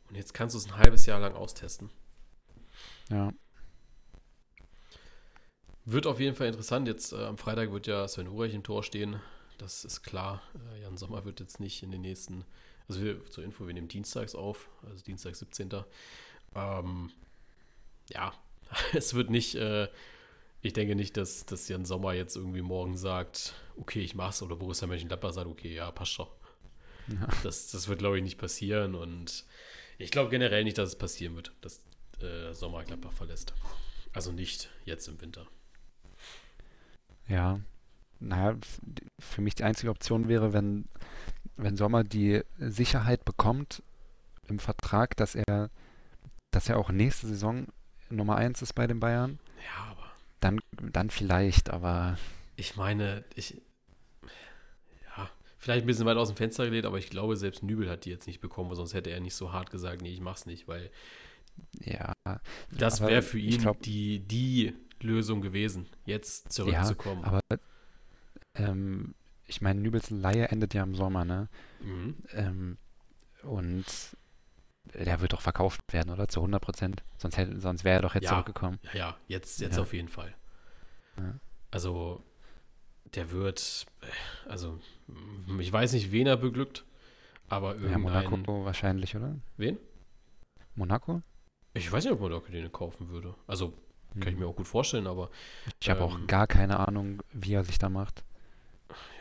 Und 0.09 0.15
jetzt 0.15 0.33
kannst 0.33 0.55
du 0.55 0.59
es 0.59 0.67
ein 0.67 0.77
halbes 0.77 1.05
Jahr 1.05 1.19
lang 1.19 1.35
austesten. 1.35 1.89
Ja. 3.09 3.33
Wird 5.85 6.05
auf 6.05 6.19
jeden 6.19 6.35
Fall 6.35 6.47
interessant. 6.47 6.87
Jetzt 6.87 7.13
äh, 7.13 7.23
am 7.23 7.37
Freitag 7.37 7.71
wird 7.71 7.87
ja 7.87 8.07
Sven 8.07 8.27
Ulreich 8.27 8.53
im 8.53 8.63
Tor 8.63 8.83
stehen. 8.83 9.21
Das 9.57 9.85
ist 9.85 10.03
klar. 10.03 10.41
Äh, 10.73 10.81
Jan 10.81 10.97
Sommer 10.97 11.25
wird 11.25 11.39
jetzt 11.39 11.59
nicht 11.59 11.83
in 11.83 11.91
den 11.91 12.01
nächsten, 12.01 12.43
also 12.87 13.01
wir, 13.01 13.23
zur 13.25 13.43
Info, 13.43 13.67
wir 13.67 13.73
nehmen 13.73 13.87
dienstags 13.87 14.35
auf, 14.35 14.69
also 14.83 15.03
Dienstag 15.03 15.35
17. 15.35 15.69
Ähm, 16.55 17.11
ja, 18.09 18.33
es 18.93 19.13
wird 19.13 19.29
nicht, 19.29 19.55
äh, 19.55 19.87
ich 20.61 20.73
denke 20.73 20.95
nicht, 20.95 21.15
dass, 21.17 21.45
dass 21.45 21.67
Jan 21.67 21.85
Sommer 21.85 22.13
jetzt 22.13 22.35
irgendwie 22.35 22.61
morgen 22.61 22.97
sagt, 22.97 23.53
okay, 23.77 24.01
ich 24.01 24.15
mach's, 24.15 24.41
oder 24.41 24.55
Borussia 24.55 24.87
Mönchengladbach 24.87 25.33
sagt, 25.33 25.47
okay, 25.47 25.73
ja, 25.73 25.91
passt 25.91 26.11
schon. 26.11 26.27
Ja. 27.07 27.29
Das, 27.43 27.71
das 27.71 27.87
wird, 27.87 27.99
glaube 27.99 28.17
ich, 28.17 28.23
nicht 28.23 28.37
passieren 28.37 28.93
und 28.93 29.45
ich 29.97 30.11
glaube 30.11 30.29
generell 30.29 30.63
nicht, 30.63 30.77
dass 30.77 30.89
es 30.89 30.97
passieren 30.97 31.35
wird, 31.35 31.53
dass 31.61 31.81
äh, 32.21 32.53
Sommer 32.53 32.83
Gladbach 32.83 33.13
verlässt. 33.13 33.53
Also 34.13 34.31
nicht 34.31 34.69
jetzt 34.85 35.07
im 35.07 35.19
Winter. 35.21 35.45
Ja, 37.27 37.59
naja, 38.19 38.57
für 39.19 39.41
mich 39.41 39.55
die 39.55 39.63
einzige 39.63 39.91
Option 39.91 40.27
wäre, 40.27 40.53
wenn, 40.53 40.85
wenn 41.55 41.77
Sommer 41.77 42.03
die 42.03 42.41
Sicherheit 42.57 43.25
bekommt 43.25 43.83
im 44.47 44.59
Vertrag, 44.59 45.15
dass 45.17 45.35
er, 45.35 45.69
dass 46.51 46.69
er 46.69 46.77
auch 46.77 46.89
nächste 46.89 47.27
Saison 47.27 47.67
Nummer 48.09 48.37
1 48.37 48.61
ist 48.61 48.73
bei 48.73 48.87
den 48.87 48.99
Bayern, 48.99 49.39
Ja, 49.65 49.91
aber 49.91 50.09
dann, 50.39 50.61
dann 50.71 51.09
vielleicht, 51.09 51.69
aber 51.69 52.17
ich 52.55 52.75
meine, 52.75 53.23
ich. 53.35 53.61
Ja, 55.57 55.63
vielleicht 55.63 55.83
ein 55.83 55.87
bisschen 55.87 56.05
weit 56.05 56.17
aus 56.17 56.29
dem 56.29 56.37
Fenster 56.37 56.65
gelegt, 56.65 56.85
aber 56.85 56.97
ich 56.97 57.09
glaube, 57.09 57.35
selbst 57.35 57.63
Nübel 57.63 57.89
hat 57.89 58.05
die 58.05 58.09
jetzt 58.09 58.27
nicht 58.27 58.39
bekommen, 58.41 58.69
weil 58.69 58.77
sonst 58.77 58.93
hätte 58.93 59.09
er 59.09 59.19
nicht 59.19 59.35
so 59.35 59.51
hart 59.53 59.71
gesagt, 59.71 60.01
nee, 60.01 60.13
ich 60.13 60.21
mach's 60.21 60.45
nicht, 60.45 60.67
weil 60.67 60.89
ja, 61.83 62.13
das 62.71 63.01
wäre 63.01 63.21
für 63.23 63.39
ihn 63.39 63.61
glaub- 63.61 63.81
die, 63.81 64.19
die 64.19 64.73
Lösung 65.01 65.41
gewesen, 65.41 65.87
jetzt 66.05 66.51
zurückzukommen. 66.53 67.23
aber 67.23 67.39
ähm, 68.55 69.13
ich 69.45 69.61
meine, 69.61 69.79
Nübels 69.79 70.09
Leihe 70.09 70.49
endet 70.49 70.73
ja 70.73 70.83
im 70.83 70.93
Sommer, 70.95 71.25
ne? 71.25 71.47
mhm. 71.81 72.15
Ähm, 72.33 72.77
und 73.43 73.85
der 74.93 75.19
wird 75.21 75.33
doch 75.33 75.41
verkauft 75.41 75.81
werden, 75.91 76.11
oder? 76.11 76.27
Zu 76.27 76.39
100 76.41 76.61
Prozent. 76.61 77.03
Sonst, 77.17 77.37
hätte- 77.37 77.59
sonst 77.59 77.83
wäre 77.83 77.97
er 77.97 78.01
doch 78.01 78.15
jetzt 78.15 78.23
Ja. 78.25 78.29
zurückgekommen. 78.31 78.79
Ja, 78.93 78.95
ja, 78.95 79.17
jetzt, 79.27 79.59
jetzt 79.59 79.75
Ja. 79.75 79.81
auf 79.81 79.93
jeden 79.93 80.07
Fall. 80.09 80.33
Ja. 81.17 81.35
Also, 81.71 82.23
der 83.15 83.31
wird, 83.31 83.85
äh, 84.01 84.49
also 84.49 84.79
ich 85.59 85.71
weiß 85.71 85.93
nicht, 85.93 86.11
wen 86.11 86.27
er 86.27 86.37
beglückt, 86.37 86.85
aber 87.47 87.75
irgendein... 87.75 88.23
Ja, 88.23 88.29
Monaco 88.29 88.65
wahrscheinlich, 88.65 89.15
oder? 89.15 89.35
Wen? 89.57 89.77
Monaco? 90.75 91.21
Ich 91.73 91.91
weiß 91.91 92.03
nicht, 92.03 92.13
ob 92.13 92.19
Monaco 92.19 92.51
den 92.51 92.71
kaufen 92.71 93.09
würde. 93.09 93.35
Also 93.47 93.73
kann 94.13 94.23
hm. 94.23 94.33
ich 94.33 94.37
mir 94.37 94.47
auch 94.47 94.55
gut 94.55 94.67
vorstellen, 94.67 95.07
aber... 95.07 95.29
Ich 95.79 95.89
habe 95.89 96.01
ähm, 96.01 96.05
auch 96.05 96.27
gar 96.27 96.47
keine 96.47 96.79
Ahnung, 96.79 97.21
wie 97.33 97.53
er 97.53 97.63
sich 97.63 97.77
da 97.77 97.89
macht. 97.89 98.23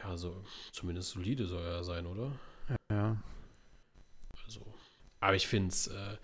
Ja, 0.03 0.17
so 0.17 0.45
zumindest 0.73 1.11
solide 1.11 1.47
soll 1.47 1.63
er 1.63 1.85
sein, 1.85 2.07
oder? 2.07 2.33
Ja. 2.91 3.17
Also, 4.45 4.61
aber 5.21 5.35
ich 5.35 5.47
finde 5.47 5.69
es, 5.69 5.89
äh, 5.89 6.17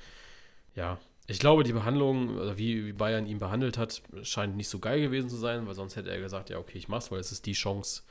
ja, 0.74 0.98
ich 1.26 1.38
glaube, 1.38 1.62
die 1.62 1.72
Behandlung, 1.72 2.36
oder 2.36 2.58
wie, 2.58 2.86
wie, 2.86 2.92
Bayern 2.92 3.26
ihn 3.26 3.38
behandelt 3.38 3.78
hat, 3.78 4.02
scheint 4.22 4.56
nicht 4.56 4.68
so 4.68 4.78
geil 4.78 5.00
gewesen 5.00 5.30
zu 5.30 5.36
sein, 5.36 5.66
weil 5.66 5.74
sonst 5.74 5.96
hätte 5.96 6.10
er 6.10 6.20
gesagt, 6.20 6.50
ja, 6.50 6.58
okay, 6.58 6.78
ich 6.78 6.88
mach's, 6.88 7.10
weil 7.10 7.20
es 7.20 7.32
ist 7.32 7.46
die 7.46 7.52
Chance 7.52 8.02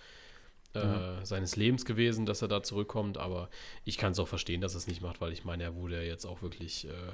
äh, 0.73 0.79
ja. 0.79 1.25
seines 1.25 1.55
Lebens 1.55 1.85
gewesen, 1.85 2.25
dass 2.25 2.41
er 2.41 2.47
da 2.47 2.63
zurückkommt. 2.63 3.17
Aber 3.17 3.49
ich 3.83 3.97
kann 3.97 4.13
es 4.13 4.19
auch 4.19 4.27
verstehen, 4.27 4.61
dass 4.61 4.73
er 4.73 4.77
es 4.77 4.87
nicht 4.87 5.01
macht, 5.01 5.19
weil 5.21 5.33
ich 5.33 5.43
meine, 5.43 5.63
er 5.63 5.75
wurde 5.75 5.97
ja 5.97 6.03
jetzt 6.03 6.25
auch 6.25 6.41
wirklich 6.41 6.87
äh, 6.87 7.11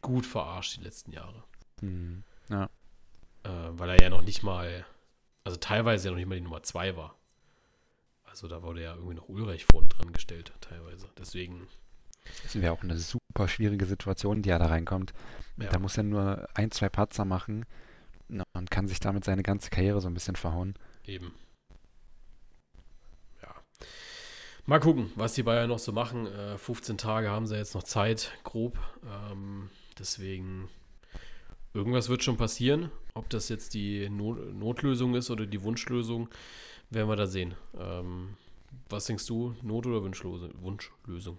gut 0.00 0.26
verarscht 0.26 0.78
die 0.78 0.84
letzten 0.84 1.12
Jahre. 1.12 1.44
Mhm. 1.82 2.22
Ja. 2.48 2.64
Äh, 3.44 3.50
weil 3.72 3.90
er 3.90 4.00
ja 4.00 4.08
noch 4.08 4.22
nicht 4.22 4.42
mal, 4.42 4.86
also 5.44 5.58
teilweise 5.58 6.08
ja 6.08 6.12
noch 6.12 6.18
nicht 6.18 6.28
mal 6.28 6.36
die 6.36 6.40
Nummer 6.40 6.62
zwei 6.62 6.96
war. 6.96 7.16
Also 8.24 8.48
da 8.48 8.62
wurde 8.62 8.82
ja 8.82 8.94
irgendwie 8.94 9.14
noch 9.14 9.28
Ulreich 9.28 9.64
vorne 9.64 9.88
dran 9.88 10.12
gestellt, 10.12 10.52
teilweise. 10.60 11.08
Deswegen. 11.18 11.68
Das 12.42 12.54
wäre 12.54 12.72
auch 12.72 12.82
eine 12.82 12.98
super 12.98 13.48
schwierige 13.48 13.86
Situation, 13.86 14.42
die 14.42 14.50
er 14.50 14.58
da 14.58 14.66
reinkommt. 14.66 15.12
Ja. 15.58 15.68
Da 15.70 15.78
muss 15.78 15.96
er 15.96 16.02
nur 16.02 16.48
ein, 16.54 16.70
zwei 16.70 16.88
Patzer 16.88 17.24
machen 17.24 17.64
und 18.28 18.70
kann 18.70 18.88
sich 18.88 19.00
damit 19.00 19.24
seine 19.24 19.42
ganze 19.42 19.70
Karriere 19.70 20.00
so 20.00 20.08
ein 20.08 20.14
bisschen 20.14 20.36
verhauen. 20.36 20.74
Eben. 21.04 21.32
Ja. 23.42 23.54
Mal 24.66 24.80
gucken, 24.80 25.12
was 25.14 25.34
die 25.34 25.42
Bayern 25.42 25.68
noch 25.68 25.78
so 25.78 25.92
machen. 25.92 26.26
Äh, 26.26 26.58
15 26.58 26.98
Tage 26.98 27.30
haben 27.30 27.46
sie 27.46 27.56
jetzt 27.56 27.74
noch 27.74 27.84
Zeit, 27.84 28.32
grob. 28.42 28.78
Ähm, 29.04 29.70
deswegen, 29.98 30.68
irgendwas 31.72 32.08
wird 32.08 32.24
schon 32.24 32.36
passieren. 32.36 32.90
Ob 33.14 33.30
das 33.30 33.48
jetzt 33.48 33.74
die 33.74 34.08
Not 34.10 34.54
Notlösung 34.54 35.14
ist 35.14 35.30
oder 35.30 35.46
die 35.46 35.62
Wunschlösung, 35.62 36.28
werden 36.90 37.08
wir 37.08 37.16
da 37.16 37.26
sehen. 37.26 37.54
Ähm, 37.78 38.36
was 38.88 39.06
denkst 39.06 39.26
du, 39.26 39.54
Not- 39.62 39.86
oder 39.86 40.02
Wunschlose, 40.02 40.50
Wunschlösung? 40.60 41.38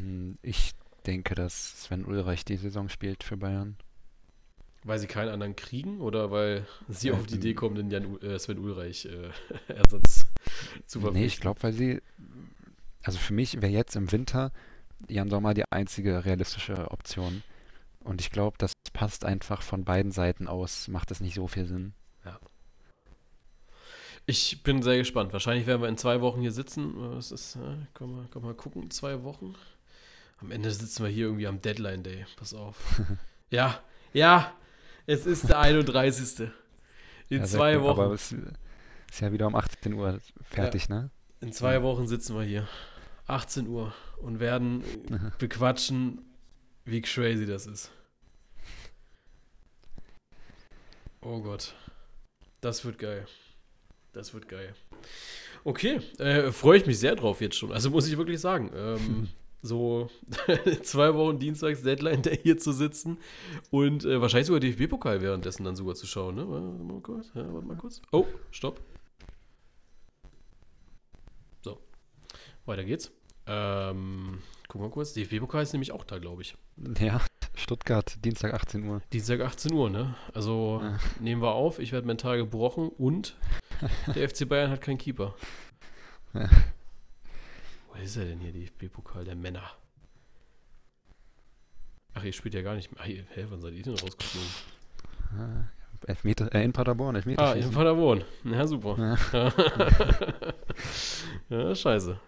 Mm, 0.00 0.32
ich 0.42 0.72
denke, 1.06 1.34
dass 1.34 1.84
Sven 1.84 2.04
Ulreich 2.04 2.44
die 2.44 2.56
Saison 2.56 2.88
spielt 2.88 3.22
für 3.22 3.36
Bayern. 3.36 3.76
Weil 4.84 4.98
sie 4.98 5.06
keinen 5.06 5.30
anderen 5.30 5.56
kriegen 5.56 6.00
oder 6.00 6.30
weil 6.30 6.66
sie 6.88 7.12
auf 7.12 7.26
die 7.26 7.36
Idee 7.36 7.54
kommen, 7.54 7.74
den 7.74 7.90
Jan, 7.90 8.20
äh, 8.20 8.38
Sven 8.38 8.58
Ulreich 8.58 9.06
äh, 9.06 9.30
Ersatz 9.68 10.26
zu 10.86 11.00
verpflichten? 11.00 11.12
Nee, 11.12 11.26
ich 11.26 11.40
glaube, 11.40 11.62
weil 11.62 11.72
sie, 11.72 12.00
also 13.02 13.18
für 13.18 13.34
mich 13.34 13.60
wäre 13.60 13.72
jetzt 13.72 13.96
im 13.96 14.10
Winter 14.12 14.52
Jan 15.08 15.30
Sommer 15.30 15.54
die 15.54 15.64
einzige 15.70 16.24
realistische 16.24 16.90
Option. 16.90 17.42
Und 18.00 18.20
ich 18.20 18.30
glaube, 18.30 18.56
das 18.58 18.72
passt 18.92 19.24
einfach 19.24 19.62
von 19.62 19.84
beiden 19.84 20.12
Seiten 20.12 20.48
aus, 20.48 20.88
macht 20.88 21.10
das 21.10 21.20
nicht 21.20 21.34
so 21.34 21.46
viel 21.46 21.66
Sinn. 21.66 21.94
Ja. 24.28 24.32
Ich 24.32 24.62
bin 24.62 24.82
sehr 24.82 24.98
gespannt. 24.98 25.32
Wahrscheinlich 25.32 25.66
werden 25.66 25.80
wir 25.80 25.88
in 25.88 25.96
zwei 25.96 26.20
Wochen 26.20 26.42
hier 26.42 26.52
sitzen. 26.52 27.02
Es 27.14 27.32
ist, 27.32 27.56
äh, 27.56 27.86
komm, 27.94 28.16
mal, 28.16 28.26
komm 28.30 28.42
mal 28.42 28.54
gucken, 28.54 28.90
zwei 28.90 29.22
Wochen. 29.22 29.54
Am 30.40 30.50
Ende 30.50 30.70
sitzen 30.70 31.02
wir 31.02 31.10
hier 31.10 31.26
irgendwie 31.26 31.46
am 31.46 31.62
Deadline 31.62 32.02
Day. 32.02 32.26
Pass 32.36 32.52
auf. 32.52 32.76
ja, 33.50 33.80
ja, 34.12 34.52
es 35.06 35.24
ist 35.24 35.48
der 35.48 35.60
31. 35.60 36.50
In 37.30 37.38
ja, 37.38 37.44
zwei 37.44 37.76
gut, 37.76 37.84
Wochen. 37.84 38.00
Aber 38.00 38.14
es 38.14 38.32
ist 38.32 39.20
ja 39.20 39.32
wieder 39.32 39.46
um 39.46 39.54
18 39.54 39.94
Uhr 39.94 40.18
fertig, 40.42 40.88
ja. 40.88 40.94
ne? 40.96 41.10
In 41.40 41.52
zwei 41.52 41.82
Wochen 41.82 42.06
sitzen 42.06 42.36
wir 42.36 42.44
hier. 42.44 42.68
18 43.28 43.66
Uhr 43.66 43.94
und 44.18 44.40
werden 44.40 44.84
bequatschen, 45.38 46.20
wie 46.84 47.00
crazy 47.00 47.46
das 47.46 47.66
ist. 47.66 47.90
Oh 51.22 51.40
Gott. 51.40 51.74
Das 52.60 52.84
wird 52.84 52.98
geil. 52.98 53.26
Das 54.12 54.34
wird 54.34 54.48
geil. 54.48 54.74
Okay, 55.64 56.00
äh, 56.18 56.50
freue 56.50 56.78
ich 56.78 56.86
mich 56.86 56.98
sehr 56.98 57.14
drauf 57.16 57.40
jetzt 57.40 57.56
schon. 57.56 57.72
Also 57.72 57.90
muss 57.90 58.08
ich 58.08 58.16
wirklich 58.16 58.40
sagen. 58.40 58.70
Ähm, 58.74 59.28
so 59.62 60.08
zwei 60.82 61.14
Wochen 61.14 61.38
Dienstags 61.38 61.82
Deadline 61.82 62.22
der 62.22 62.34
hier 62.34 62.58
zu 62.58 62.72
sitzen 62.72 63.18
und 63.70 64.04
äh, 64.04 64.20
wahrscheinlich 64.20 64.46
sogar 64.46 64.60
DFB-Pokal 64.60 65.20
währenddessen 65.20 65.64
dann 65.64 65.76
sogar 65.76 65.94
zu 65.94 66.06
schauen. 66.06 66.36
Ne? 66.36 66.48
Warte 66.48 66.66
mal 66.66 67.00
kurz. 67.00 67.30
Ja, 67.34 67.52
warte 67.52 67.66
mal 67.66 67.76
kurz. 67.76 68.00
Oh, 68.12 68.26
stopp. 68.50 68.80
So, 71.62 71.78
weiter 72.66 72.84
geht's. 72.84 73.10
Ähm, 73.46 74.38
guck 74.68 74.80
mal 74.80 74.90
kurz. 74.90 75.12
DFB-Pokal 75.14 75.62
ist 75.62 75.72
nämlich 75.72 75.92
auch 75.92 76.04
da, 76.04 76.18
glaube 76.18 76.42
ich. 76.42 76.54
Ja, 77.00 77.20
Stuttgart, 77.54 78.24
Dienstag 78.24 78.54
18 78.54 78.84
Uhr. 78.84 79.02
Dienstag 79.12 79.40
18 79.40 79.72
Uhr, 79.72 79.90
ne? 79.90 80.14
Also 80.34 80.80
ja. 80.82 80.98
nehmen 81.20 81.42
wir 81.42 81.52
auf. 81.52 81.80
Ich 81.80 81.92
werde 81.92 82.06
mental 82.06 82.38
gebrochen 82.38 82.88
und 82.90 83.36
der 84.14 84.28
FC 84.28 84.48
Bayern 84.48 84.70
hat 84.70 84.80
keinen 84.80 84.98
Keeper. 84.98 85.34
Ja. 86.34 86.48
Wo 87.88 88.02
ist 88.02 88.16
er 88.16 88.24
denn 88.26 88.40
hier, 88.40 88.52
DFB-Pokal 88.52 89.24
der 89.24 89.36
Männer? 89.36 89.70
Ach, 92.14 92.24
ihr 92.24 92.32
spielt 92.32 92.54
ja 92.54 92.62
gar 92.62 92.74
nicht 92.74 92.92
mehr. 92.94 93.04
Hä, 93.04 93.46
wann 93.48 93.60
seid 93.60 93.74
ihr 93.74 93.82
denn 93.82 93.94
rausgeflogen? 93.94 95.68
Elfmeter, 96.06 96.54
äh, 96.54 96.64
in 96.64 96.72
Paderborn, 96.72 97.16
Elfmeter. 97.16 97.42
Ah, 97.42 97.52
in 97.52 97.70
Paderborn. 97.70 98.24
Ja, 98.44 98.66
super. 98.66 99.16
Ja, 99.32 99.52
ja 101.58 101.74
scheiße. 101.74 102.18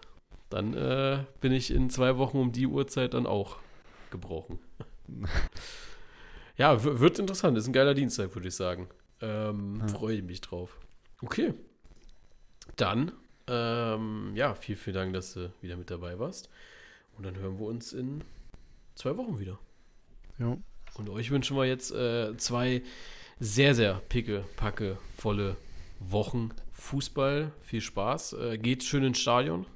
Dann 0.49 0.75
äh, 0.75 1.25
bin 1.41 1.53
ich 1.53 1.71
in 1.71 1.91
zwei 1.91 2.17
Wochen 2.19 2.39
um 2.39 2.53
die 2.53 2.67
Uhrzeit 2.67 3.15
dann 3.15 3.27
auch 3.27 3.59
gebrochen. 4.11 4.59
ja, 6.57 6.83
wird 6.83 7.19
interessant. 7.19 7.57
Ist 7.57 7.69
ein 7.69 7.73
geiler 7.73 7.95
Dienstag, 7.95 8.35
würde 8.35 8.49
ich 8.49 8.57
sagen. 8.57 8.89
Ähm, 9.21 9.77
ja. 9.81 9.89
Freue 9.89 10.17
ich 10.17 10.23
mich 10.23 10.41
drauf. 10.41 10.77
Okay. 11.23 11.55
Dann, 12.77 13.13
ähm, 13.47 14.33
ja, 14.35 14.55
vielen, 14.55 14.79
vielen 14.79 14.95
Dank, 14.95 15.13
dass 15.15 15.35
du 15.35 15.53
wieder 15.61 15.77
mit 15.77 15.91
dabei 15.91 16.19
warst. 16.19 16.49
Und 17.17 17.25
dann 17.25 17.37
hören 17.37 17.59
wir 17.59 17.67
uns 17.67 17.93
in 17.93 18.25
zwei 18.95 19.17
Wochen 19.17 19.39
wieder. 19.39 19.59
Ja. 20.39 20.57
Und 20.95 21.09
euch 21.11 21.31
wünschen 21.31 21.57
wir 21.57 21.67
jetzt 21.67 21.93
äh, 21.93 22.37
zwei 22.37 22.83
sehr, 23.39 23.75
sehr 23.75 23.95
picke, 24.09 24.45
packe, 24.57 24.99
volle 25.17 25.57
Wochen 25.99 26.51
Fußball. 26.73 27.53
Viel 27.63 27.81
Spaß. 27.81 28.35
Äh, 28.35 28.59
geht 28.59 28.83
schön 28.83 29.05
ins 29.05 29.19
Stadion. 29.19 29.67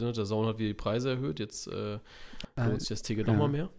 Ne, 0.00 0.12
der 0.12 0.26
Sound 0.26 0.48
hat 0.48 0.58
wieder 0.58 0.68
die 0.68 0.74
Preise 0.74 1.10
erhöht. 1.10 1.38
Jetzt 1.38 1.68
äh, 1.68 1.98
lohnt 2.56 2.80
sich 2.80 2.88
das 2.88 3.02
Ticket 3.02 3.26
ja. 3.26 3.32
nochmal 3.32 3.48
mehr. 3.48 3.70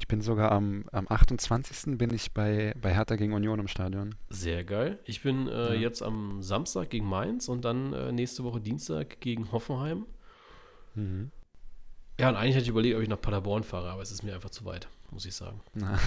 Ich 0.00 0.08
bin 0.08 0.22
sogar 0.22 0.50
am, 0.50 0.86
am 0.92 1.06
28. 1.08 1.98
bin 1.98 2.12
ich 2.12 2.32
bei, 2.32 2.74
bei 2.80 2.92
Hertha 2.92 3.16
gegen 3.16 3.34
Union 3.34 3.60
im 3.60 3.68
Stadion. 3.68 4.14
Sehr 4.30 4.64
geil. 4.64 4.98
Ich 5.04 5.22
bin 5.22 5.46
äh, 5.46 5.74
ja. 5.74 5.74
jetzt 5.74 6.02
am 6.02 6.42
Samstag 6.42 6.88
gegen 6.88 7.06
Mainz 7.06 7.48
und 7.48 7.66
dann 7.66 7.92
äh, 7.92 8.10
nächste 8.10 8.42
Woche 8.42 8.60
Dienstag 8.60 9.20
gegen 9.20 9.52
Hoffenheim. 9.52 10.06
Mhm. 10.94 11.30
Ja, 12.18 12.30
und 12.30 12.36
eigentlich 12.36 12.54
hätte 12.54 12.64
ich 12.64 12.70
überlegt, 12.70 12.96
ob 12.96 13.02
ich 13.02 13.08
nach 13.10 13.20
Paderborn 13.20 13.62
fahre, 13.62 13.90
aber 13.90 14.00
es 14.00 14.10
ist 14.10 14.22
mir 14.22 14.34
einfach 14.34 14.50
zu 14.50 14.64
weit, 14.64 14.88
muss 15.10 15.26
ich 15.26 15.34
sagen. 15.34 15.60
Na. 15.74 15.98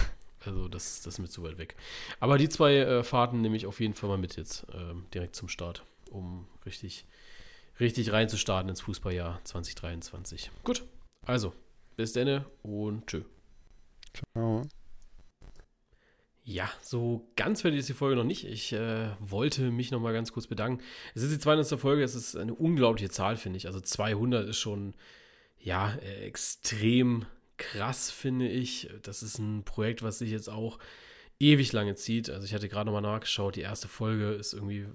Also 0.44 0.68
das, 0.68 1.02
das 1.02 1.14
ist 1.14 1.18
mir 1.20 1.28
zu 1.28 1.42
weit 1.44 1.56
weg. 1.56 1.76
Aber 2.20 2.36
die 2.36 2.48
zwei 2.48 2.74
äh, 2.76 3.04
Fahrten 3.04 3.40
nehme 3.40 3.56
ich 3.56 3.64
auf 3.64 3.80
jeden 3.80 3.94
Fall 3.94 4.10
mal 4.10 4.18
mit 4.18 4.36
jetzt, 4.36 4.66
ähm, 4.74 5.06
direkt 5.14 5.36
zum 5.36 5.48
Start, 5.48 5.84
um 6.10 6.46
richtig, 6.66 7.06
richtig 7.80 8.12
reinzustarten 8.12 8.68
ins 8.68 8.80
Fußballjahr 8.82 9.40
2023. 9.44 10.50
Gut, 10.64 10.84
also, 11.24 11.52
bis 11.96 12.12
denne 12.12 12.44
und 12.62 13.06
tschö. 13.06 13.22
Ciao. 14.14 14.62
Ja, 16.46 16.70
so 16.82 17.32
ganz 17.36 17.62
fertig 17.62 17.80
ist 17.80 17.88
die 17.88 17.94
Folge 17.94 18.16
noch 18.16 18.24
nicht. 18.24 18.44
Ich 18.44 18.72
äh, 18.74 19.08
wollte 19.18 19.70
mich 19.70 19.90
noch 19.90 20.00
mal 20.00 20.12
ganz 20.12 20.30
kurz 20.30 20.46
bedanken. 20.46 20.82
Es 21.14 21.22
ist 21.22 21.32
die 21.32 21.38
200. 21.38 21.80
Folge, 21.80 22.02
es 22.02 22.14
ist 22.14 22.36
eine 22.36 22.54
unglaubliche 22.54 23.10
Zahl, 23.10 23.36
finde 23.36 23.56
ich. 23.56 23.66
Also 23.66 23.80
200 23.80 24.46
ist 24.48 24.58
schon, 24.58 24.94
ja, 25.58 25.94
äh, 25.94 26.26
extrem 26.26 27.24
krass, 27.56 28.10
finde 28.10 28.46
ich. 28.46 28.90
Das 29.02 29.22
ist 29.22 29.38
ein 29.38 29.64
Projekt, 29.64 30.02
was 30.02 30.18
sich 30.18 30.30
jetzt 30.30 30.50
auch 30.50 30.78
ewig 31.40 31.72
lange 31.72 31.94
zieht. 31.94 32.28
Also 32.28 32.44
ich 32.44 32.52
hatte 32.52 32.68
gerade 32.68 32.86
noch 32.86 33.00
mal 33.00 33.00
nachgeschaut, 33.00 33.56
die 33.56 33.62
erste 33.62 33.88
Folge 33.88 34.32
ist 34.32 34.52
irgendwie 34.52 34.86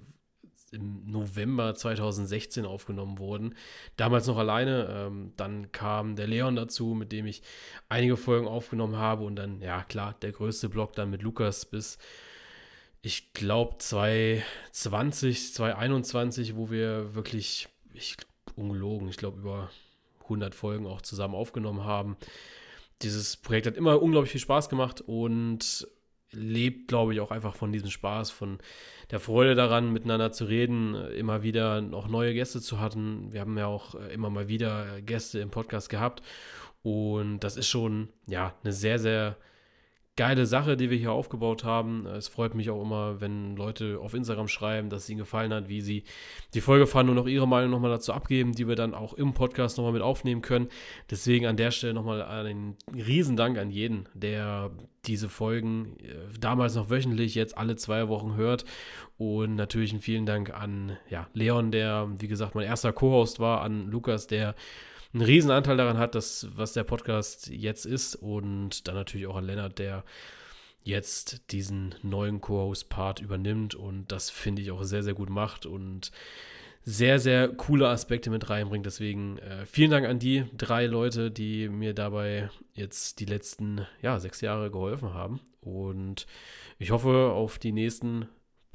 im 0.72 1.10
November 1.10 1.74
2016 1.74 2.64
aufgenommen 2.64 3.18
wurden. 3.18 3.54
Damals 3.96 4.26
noch 4.26 4.38
alleine. 4.38 4.88
Ähm, 4.90 5.32
dann 5.36 5.72
kam 5.72 6.16
der 6.16 6.26
Leon 6.26 6.56
dazu, 6.56 6.94
mit 6.94 7.12
dem 7.12 7.26
ich 7.26 7.42
einige 7.88 8.16
Folgen 8.16 8.46
aufgenommen 8.46 8.96
habe. 8.96 9.24
Und 9.24 9.36
dann, 9.36 9.60
ja 9.60 9.82
klar, 9.82 10.14
der 10.22 10.32
größte 10.32 10.68
Block 10.68 10.94
dann 10.94 11.10
mit 11.10 11.22
Lukas 11.22 11.64
bis, 11.64 11.98
ich 13.02 13.32
glaube, 13.32 13.78
2020, 13.78 15.54
2021, 15.54 16.56
wo 16.56 16.70
wir 16.70 17.14
wirklich, 17.14 17.68
ich, 17.94 18.16
ungelogen, 18.54 19.08
ich 19.08 19.16
glaube, 19.16 19.40
über 19.40 19.70
100 20.24 20.54
Folgen 20.54 20.86
auch 20.86 21.02
zusammen 21.02 21.34
aufgenommen 21.34 21.84
haben. 21.84 22.16
Dieses 23.02 23.36
Projekt 23.36 23.66
hat 23.66 23.76
immer 23.76 24.00
unglaublich 24.02 24.32
viel 24.32 24.40
Spaß 24.40 24.68
gemacht 24.68 25.00
und 25.00 25.88
lebt, 26.32 26.88
glaube 26.88 27.12
ich, 27.12 27.20
auch 27.20 27.30
einfach 27.30 27.54
von 27.54 27.72
diesem 27.72 27.90
Spaß, 27.90 28.30
von 28.30 28.58
der 29.10 29.20
Freude 29.20 29.54
daran, 29.54 29.92
miteinander 29.92 30.32
zu 30.32 30.44
reden, 30.44 30.94
immer 31.12 31.42
wieder 31.42 31.80
noch 31.80 32.08
neue 32.08 32.34
Gäste 32.34 32.60
zu 32.60 32.80
hatten. 32.80 33.32
Wir 33.32 33.40
haben 33.40 33.58
ja 33.58 33.66
auch 33.66 33.94
äh, 33.94 34.12
immer 34.12 34.30
mal 34.30 34.48
wieder 34.48 35.00
Gäste 35.02 35.40
im 35.40 35.50
Podcast 35.50 35.88
gehabt. 35.88 36.22
Und 36.82 37.40
das 37.40 37.56
ist 37.56 37.68
schon, 37.68 38.08
ja, 38.26 38.54
eine 38.62 38.72
sehr, 38.72 38.98
sehr 38.98 39.36
geile 40.16 40.44
Sache, 40.44 40.76
die 40.76 40.90
wir 40.90 40.98
hier 40.98 41.12
aufgebaut 41.12 41.64
haben. 41.64 42.04
Es 42.06 42.28
freut 42.28 42.54
mich 42.54 42.68
auch 42.70 42.82
immer, 42.82 43.20
wenn 43.20 43.56
Leute 43.56 43.98
auf 44.00 44.12
Instagram 44.12 44.48
schreiben, 44.48 44.90
dass 44.90 45.04
es 45.04 45.10
ihnen 45.10 45.20
gefallen 45.20 45.52
hat, 45.52 45.68
wie 45.68 45.80
sie 45.80 46.04
die 46.52 46.60
Folge 46.60 46.86
fanden 46.86 47.12
und 47.12 47.18
auch 47.18 47.26
ihre 47.26 47.48
Meinung 47.48 47.70
nochmal 47.70 47.90
dazu 47.90 48.12
abgeben, 48.12 48.52
die 48.52 48.68
wir 48.68 48.76
dann 48.76 48.94
auch 48.94 49.14
im 49.14 49.32
Podcast 49.32 49.78
nochmal 49.78 49.92
mit 49.92 50.02
aufnehmen 50.02 50.42
können. 50.42 50.68
Deswegen 51.10 51.46
an 51.46 51.56
der 51.56 51.70
Stelle 51.70 51.94
nochmal 51.94 52.22
einen 52.22 52.76
Riesendank 52.92 53.56
an 53.56 53.70
jeden, 53.70 54.08
der 54.14 54.70
diese 55.06 55.28
Folgen 55.28 55.96
äh, 56.00 56.38
damals 56.38 56.74
noch 56.74 56.90
wöchentlich, 56.90 57.34
jetzt 57.34 57.56
alle 57.56 57.76
zwei 57.76 58.08
Wochen 58.08 58.36
hört. 58.36 58.64
Und 59.16 59.54
natürlich 59.54 59.92
einen 59.92 60.00
vielen 60.00 60.26
Dank 60.26 60.50
an 60.50 60.96
ja, 61.08 61.28
Leon, 61.34 61.70
der, 61.70 62.08
wie 62.18 62.28
gesagt, 62.28 62.54
mein 62.54 62.66
erster 62.66 62.92
Co-Host 62.92 63.40
war, 63.40 63.62
an 63.62 63.86
Lukas, 63.86 64.26
der 64.26 64.54
einen 65.12 65.22
riesen 65.22 65.50
Anteil 65.50 65.76
daran 65.76 65.98
hat, 65.98 66.14
dass, 66.14 66.48
was 66.54 66.72
der 66.72 66.84
Podcast 66.84 67.48
jetzt 67.48 67.86
ist. 67.86 68.14
Und 68.14 68.86
dann 68.88 68.94
natürlich 68.94 69.26
auch 69.26 69.36
an 69.36 69.44
Lennart, 69.44 69.78
der 69.78 70.04
jetzt 70.82 71.52
diesen 71.52 71.94
neuen 72.02 72.40
Co-Host-Part 72.40 73.20
übernimmt 73.20 73.74
und 73.74 74.10
das 74.10 74.30
finde 74.30 74.62
ich 74.62 74.70
auch 74.70 74.82
sehr, 74.82 75.02
sehr 75.02 75.14
gut 75.14 75.28
macht 75.30 75.66
und 75.66 76.10
sehr, 76.82 77.18
sehr 77.18 77.48
coole 77.48 77.88
Aspekte 77.88 78.30
mit 78.30 78.48
reinbringt. 78.48 78.86
Deswegen 78.86 79.38
äh, 79.38 79.66
vielen 79.66 79.90
Dank 79.90 80.06
an 80.06 80.18
die 80.18 80.46
drei 80.56 80.86
Leute, 80.86 81.30
die 81.30 81.68
mir 81.68 81.92
dabei 81.92 82.48
jetzt 82.72 83.20
die 83.20 83.26
letzten 83.26 83.86
ja, 84.00 84.18
sechs 84.18 84.40
Jahre 84.40 84.70
geholfen 84.70 85.12
haben. 85.12 85.40
Und 85.60 86.26
ich 86.78 86.90
hoffe 86.90 87.32
auf 87.32 87.58
die 87.58 87.72
nächsten 87.72 88.26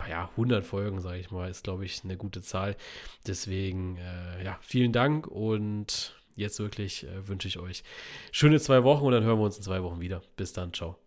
ja, 0.08 0.30
100 0.32 0.64
Folgen, 0.64 1.02
sage 1.02 1.20
ich 1.20 1.32
mal, 1.32 1.50
ist, 1.50 1.64
glaube 1.64 1.86
ich, 1.86 2.04
eine 2.04 2.16
gute 2.16 2.42
Zahl. 2.42 2.76
Deswegen, 3.26 3.98
äh, 3.98 4.44
ja, 4.44 4.60
vielen 4.62 4.92
Dank 4.92 5.26
und 5.26 6.16
jetzt 6.36 6.60
wirklich 6.60 7.06
äh, 7.06 7.28
wünsche 7.28 7.48
ich 7.48 7.60
euch 7.60 7.84
schöne 8.32 8.60
zwei 8.60 8.84
Wochen 8.84 9.06
und 9.06 9.12
dann 9.12 9.24
hören 9.24 9.40
wir 9.40 9.46
uns 9.46 9.58
in 9.58 9.64
zwei 9.64 9.84
Wochen 9.84 10.00
wieder. 10.00 10.22
Bis 10.36 10.54
dann, 10.54 10.74
ciao. 10.74 11.05